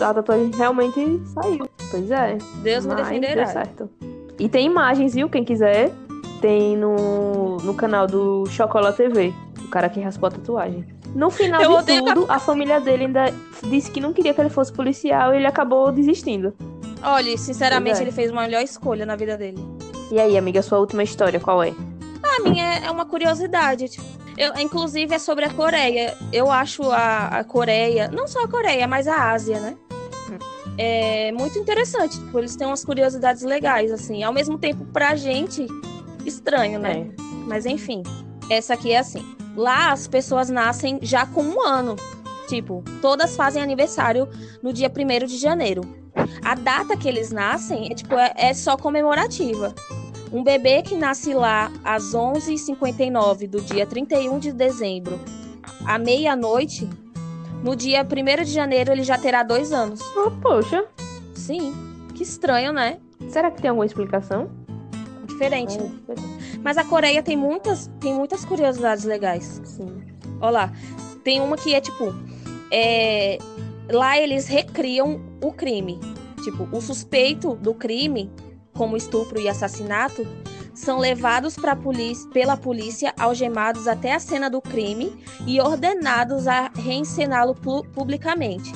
A 0.00 0.14
tatuagem 0.14 0.50
realmente 0.56 1.22
saiu. 1.26 1.68
Pois 1.90 2.10
é. 2.10 2.38
Deus 2.62 2.86
me 2.86 2.94
defenderá. 2.94 3.44
Deu 3.44 3.52
certo. 3.52 3.90
E 4.38 4.48
tem 4.48 4.66
imagens, 4.66 5.14
viu? 5.14 5.28
Quem 5.28 5.44
quiser, 5.44 5.92
tem 6.40 6.76
no, 6.76 7.58
no 7.58 7.74
canal 7.74 8.06
do 8.06 8.46
Chocola 8.46 8.92
TV. 8.92 9.32
O 9.64 9.68
cara 9.68 9.88
que 9.88 10.00
raspou 10.00 10.26
a 10.26 10.30
tatuagem. 10.30 10.95
No 11.16 11.30
final 11.30 11.62
Eu 11.62 11.82
de 11.82 11.98
tudo, 11.98 12.26
a... 12.28 12.34
a 12.34 12.38
família 12.38 12.78
dele 12.78 13.06
ainda 13.06 13.32
disse 13.70 13.90
que 13.90 14.00
não 14.00 14.12
queria 14.12 14.34
que 14.34 14.40
ele 14.40 14.50
fosse 14.50 14.70
policial 14.70 15.32
e 15.32 15.38
ele 15.38 15.46
acabou 15.46 15.90
desistindo. 15.90 16.54
Olha, 17.02 17.38
sinceramente, 17.38 17.98
é. 17.98 18.02
ele 18.02 18.12
fez 18.12 18.30
uma 18.30 18.42
melhor 18.42 18.62
escolha 18.62 19.06
na 19.06 19.16
vida 19.16 19.34
dele. 19.34 19.56
E 20.12 20.20
aí, 20.20 20.36
amiga, 20.36 20.60
sua 20.60 20.78
última 20.78 21.02
história, 21.02 21.40
qual 21.40 21.62
é? 21.62 21.72
A 22.22 22.42
minha 22.42 22.80
é 22.80 22.90
uma 22.90 23.06
curiosidade. 23.06 23.90
Eu, 24.36 24.54
inclusive, 24.58 25.14
é 25.14 25.18
sobre 25.18 25.46
a 25.46 25.50
Coreia. 25.50 26.14
Eu 26.30 26.50
acho 26.50 26.82
a, 26.90 27.28
a 27.28 27.44
Coreia, 27.44 28.08
não 28.08 28.28
só 28.28 28.44
a 28.44 28.48
Coreia, 28.48 28.86
mas 28.86 29.08
a 29.08 29.32
Ásia, 29.32 29.58
né? 29.58 29.74
É 30.76 31.32
muito 31.32 31.58
interessante. 31.58 32.20
Tipo, 32.20 32.38
eles 32.38 32.54
têm 32.56 32.66
umas 32.66 32.84
curiosidades 32.84 33.42
legais, 33.42 33.90
assim. 33.90 34.22
Ao 34.22 34.34
mesmo 34.34 34.58
tempo, 34.58 34.84
pra 34.92 35.16
gente, 35.16 35.66
estranho, 36.26 36.78
né? 36.78 37.08
É. 37.18 37.22
Mas 37.46 37.64
enfim, 37.64 38.02
essa 38.50 38.74
aqui 38.74 38.92
é 38.92 38.98
assim. 38.98 39.24
Lá 39.56 39.90
as 39.90 40.06
pessoas 40.06 40.50
nascem 40.50 40.98
já 41.02 41.26
com 41.26 41.42
um 41.42 41.66
ano. 41.66 41.96
Tipo, 42.46 42.84
todas 43.00 43.34
fazem 43.34 43.62
aniversário 43.62 44.28
no 44.62 44.72
dia 44.72 44.90
1 44.90 45.26
de 45.26 45.38
janeiro. 45.38 45.82
A 46.44 46.54
data 46.54 46.96
que 46.96 47.08
eles 47.08 47.32
nascem 47.32 47.90
é, 47.90 47.94
tipo, 47.94 48.14
é, 48.14 48.32
é 48.36 48.54
só 48.54 48.76
comemorativa. 48.76 49.74
Um 50.32 50.42
bebê 50.42 50.82
que 50.82 50.94
nasce 50.94 51.34
lá 51.34 51.70
às 51.84 52.12
11h59 52.12 53.48
do 53.48 53.60
dia 53.60 53.86
31 53.86 54.38
de 54.38 54.52
dezembro, 54.52 55.18
à 55.86 55.98
meia-noite, 55.98 56.88
no 57.62 57.74
dia 57.74 58.02
1 58.04 58.44
de 58.44 58.52
janeiro 58.52 58.92
ele 58.92 59.02
já 59.02 59.18
terá 59.18 59.42
dois 59.42 59.72
anos. 59.72 60.00
Oh, 60.16 60.30
poxa. 60.30 60.84
Sim. 61.34 61.74
Que 62.14 62.22
estranho, 62.22 62.72
né? 62.72 62.98
Será 63.28 63.50
que 63.50 63.60
tem 63.60 63.70
alguma 63.70 63.86
explicação? 63.86 64.50
Diferente. 65.26 65.78
né? 65.78 66.35
Mas 66.66 66.76
a 66.76 66.82
Coreia 66.82 67.22
tem 67.22 67.36
muitas, 67.36 67.88
tem 68.00 68.12
muitas 68.12 68.44
curiosidades 68.44 69.04
legais. 69.04 69.62
Sim. 69.62 70.02
Olha 70.40 70.50
lá. 70.50 70.72
Tem 71.22 71.40
uma 71.40 71.56
que 71.56 71.72
é 71.72 71.80
tipo. 71.80 72.12
É... 72.72 73.38
Lá 73.88 74.18
eles 74.18 74.48
recriam 74.48 75.20
o 75.40 75.52
crime. 75.52 76.00
Tipo, 76.42 76.68
o 76.76 76.80
suspeito 76.80 77.54
do 77.54 77.72
crime, 77.72 78.32
como 78.74 78.96
estupro 78.96 79.40
e 79.40 79.48
assassinato, 79.48 80.26
são 80.74 80.98
levados 80.98 81.54
polícia, 81.84 82.28
pela 82.30 82.56
polícia 82.56 83.14
algemados 83.16 83.86
até 83.86 84.12
a 84.12 84.18
cena 84.18 84.50
do 84.50 84.60
crime 84.60 85.16
e 85.46 85.60
ordenados 85.60 86.48
a 86.48 86.72
reencená-lo 86.74 87.54
pu 87.54 87.84
publicamente. 87.94 88.72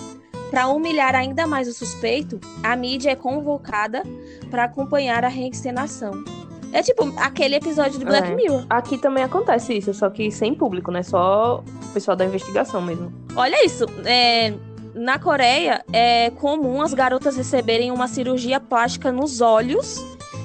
Para 0.49 0.68
humilhar 0.68 1.16
ainda 1.16 1.45
mais 1.45 1.66
o 1.66 1.74
suspeito, 1.74 2.38
a 2.62 2.76
mídia 2.76 3.11
é 3.11 3.16
convocada 3.16 4.05
para 4.49 4.62
acompanhar 4.62 5.24
a 5.24 5.28
reencenação. 5.28 6.39
É 6.73 6.83
tipo 6.83 7.12
aquele 7.16 7.57
episódio 7.57 7.99
de 7.99 8.05
Black 8.05 8.31
é. 8.31 8.35
Mirror. 8.35 8.64
Aqui 8.71 8.97
também 8.97 9.25
acontece 9.25 9.77
isso, 9.77 9.93
só 9.93 10.09
que 10.09 10.31
sem 10.31 10.55
público, 10.55 10.91
né? 10.91 11.03
Só 11.03 11.64
o 11.85 11.93
pessoal 11.93 12.16
da 12.16 12.25
investigação 12.25 12.81
mesmo. 12.81 13.12
Olha 13.35 13.64
isso. 13.64 13.87
É, 14.05 14.55
na 14.95 15.18
Coreia, 15.18 15.85
é 15.93 16.31
comum 16.31 16.81
as 16.81 16.95
garotas 16.95 17.37
receberem 17.37 17.91
uma 17.91 18.07
cirurgia 18.09 18.61
plástica 18.61 19.11
nos 19.11 19.41
olhos 19.41 20.05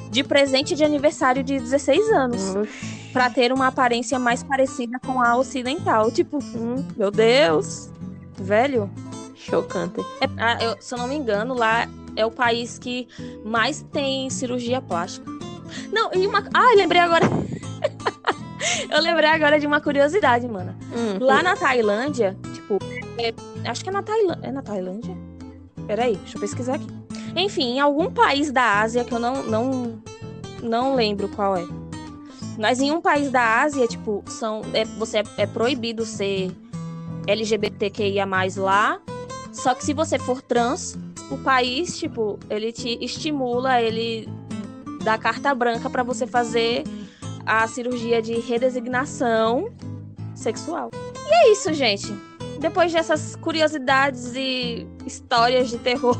de 0.09 0.23
presente 0.23 0.76
de 0.76 0.84
aniversário 0.84 1.43
de 1.43 1.59
16 1.59 2.09
anos. 2.11 2.55
para 3.11 3.30
ter 3.30 3.53
uma 3.53 3.67
aparência 3.67 4.19
mais 4.19 4.43
parecida 4.43 4.99
com 4.99 5.21
a 5.21 5.38
ocidental. 5.38 6.11
Tipo, 6.11 6.38
hum, 6.38 6.86
meu 6.97 7.09
Deus. 7.09 7.89
Velho. 8.38 8.89
Chocante. 9.36 10.01
É, 10.19 10.28
ah, 10.38 10.57
eu, 10.61 10.76
se 10.82 10.93
eu 10.93 10.97
não 10.97 11.07
me 11.07 11.15
engano, 11.15 11.53
lá 11.53 11.88
é 12.15 12.26
o 12.26 12.32
país 12.32 12.78
que 12.78 13.07
mais 13.45 13.86
tem 13.91 14.30
cirurgia 14.30 14.82
plástica. 14.82 15.34
Não, 15.91 16.11
e 16.13 16.26
uma. 16.28 16.47
Ah, 16.53 16.74
lembrei 16.76 17.01
agora. 17.01 17.26
eu 18.89 19.01
lembrei 19.01 19.30
agora 19.30 19.59
de 19.59 19.68
uma 19.68 19.82
curiosidade, 19.82 20.47
mano. 20.47 20.76
Hum, 20.93 21.24
Lá 21.24 21.39
hum. 21.39 21.43
na 21.43 21.55
Tailândia, 21.55 22.38
tipo, 22.53 22.78
é, 23.18 23.34
acho 23.70 23.84
que 23.84 23.89
é 23.89 23.93
na 23.93 24.03
Tailândia. 24.03 24.47
É 24.47 24.51
na 24.51 24.61
Tailândia? 24.61 25.16
Peraí, 25.88 26.16
deixa 26.16 26.38
eu 26.38 26.41
pesquisar 26.41 26.76
aqui. 26.76 26.88
Enfim, 27.36 27.76
em 27.76 27.80
algum 27.80 28.11
país 28.11 28.51
da 28.51 28.82
Ásia 28.82 29.03
que 29.03 29.13
eu 29.13 29.20
não, 29.20 29.43
não, 29.43 30.01
não 30.63 30.95
lembro 30.95 31.28
qual 31.30 31.55
é. 31.57 31.66
Mas 32.57 32.80
em 32.80 32.91
um 32.91 33.01
país 33.01 33.30
da 33.30 33.61
Ásia, 33.61 33.88
tipo, 33.88 34.24
são, 34.28 34.61
é, 34.74 34.86
você 34.86 35.20
é, 35.20 35.24
é 35.39 35.45
proibido 35.45 36.05
ser 36.05 36.51
LGBTQIA 37.28 38.26
lá. 38.57 38.99
Só 39.51 39.74
que 39.74 39.84
se 39.84 39.93
você 39.93 40.18
for 40.18 40.41
trans, 40.41 40.97
o 41.30 41.38
país, 41.38 41.97
tipo, 41.97 42.39
ele 42.49 42.72
te 42.72 42.97
estimula, 43.03 43.82
ele 43.82 44.30
da 45.06 45.20
carta 45.20 45.53
branca 45.53 45.88
para 45.88 46.01
você 46.01 46.26
fazer 46.26 46.84
a 47.45 47.68
cirurgia 47.68 48.22
de 48.22 48.39
redesignação 48.39 49.72
sexual. 50.34 50.89
E 51.30 51.34
é 51.34 51.51
isso, 51.51 51.72
gente. 51.72 52.12
Depois 52.60 52.91
dessas 52.91 53.36
curiosidades 53.36 54.34
e 54.36 54.88
histórias 55.06 55.70
de 55.70 55.78
terror. 55.78 56.18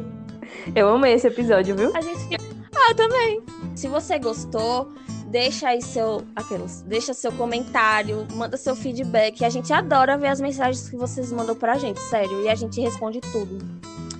eu 0.76 0.88
amei 0.90 1.14
esse 1.14 1.26
episódio, 1.26 1.74
viu? 1.74 1.96
A 1.96 2.02
gente 2.02 2.36
Ah, 2.76 2.90
eu 2.90 2.94
também. 2.94 3.42
Se 3.74 3.88
você 3.88 4.18
gostou, 4.18 4.92
deixa 5.28 5.68
aí 5.68 5.80
seu 5.80 6.22
aqueles, 6.36 6.82
deixa 6.82 7.14
seu 7.14 7.32
comentário, 7.32 8.26
manda 8.34 8.58
seu 8.58 8.76
feedback. 8.76 9.42
A 9.42 9.48
gente 9.48 9.72
adora 9.72 10.18
ver 10.18 10.28
as 10.28 10.40
mensagens 10.40 10.86
que 10.90 10.96
vocês 10.96 11.32
mandam 11.32 11.54
pra 11.54 11.78
gente, 11.78 12.00
sério, 12.00 12.42
e 12.42 12.50
a 12.50 12.54
gente 12.54 12.78
responde 12.78 13.20
tudo. 13.20 13.58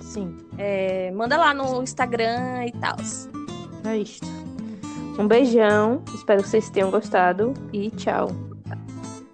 Sim. 0.01 0.35
É, 0.57 1.11
manda 1.11 1.37
lá 1.37 1.53
no 1.53 1.83
Instagram 1.83 2.65
e 2.65 2.71
tal. 2.71 2.97
É 3.85 3.97
isto. 3.97 4.27
Um 5.19 5.27
beijão, 5.27 6.01
espero 6.13 6.41
que 6.41 6.49
vocês 6.49 6.69
tenham 6.69 6.89
gostado 6.89 7.53
e 7.71 7.91
tchau. 7.91 8.52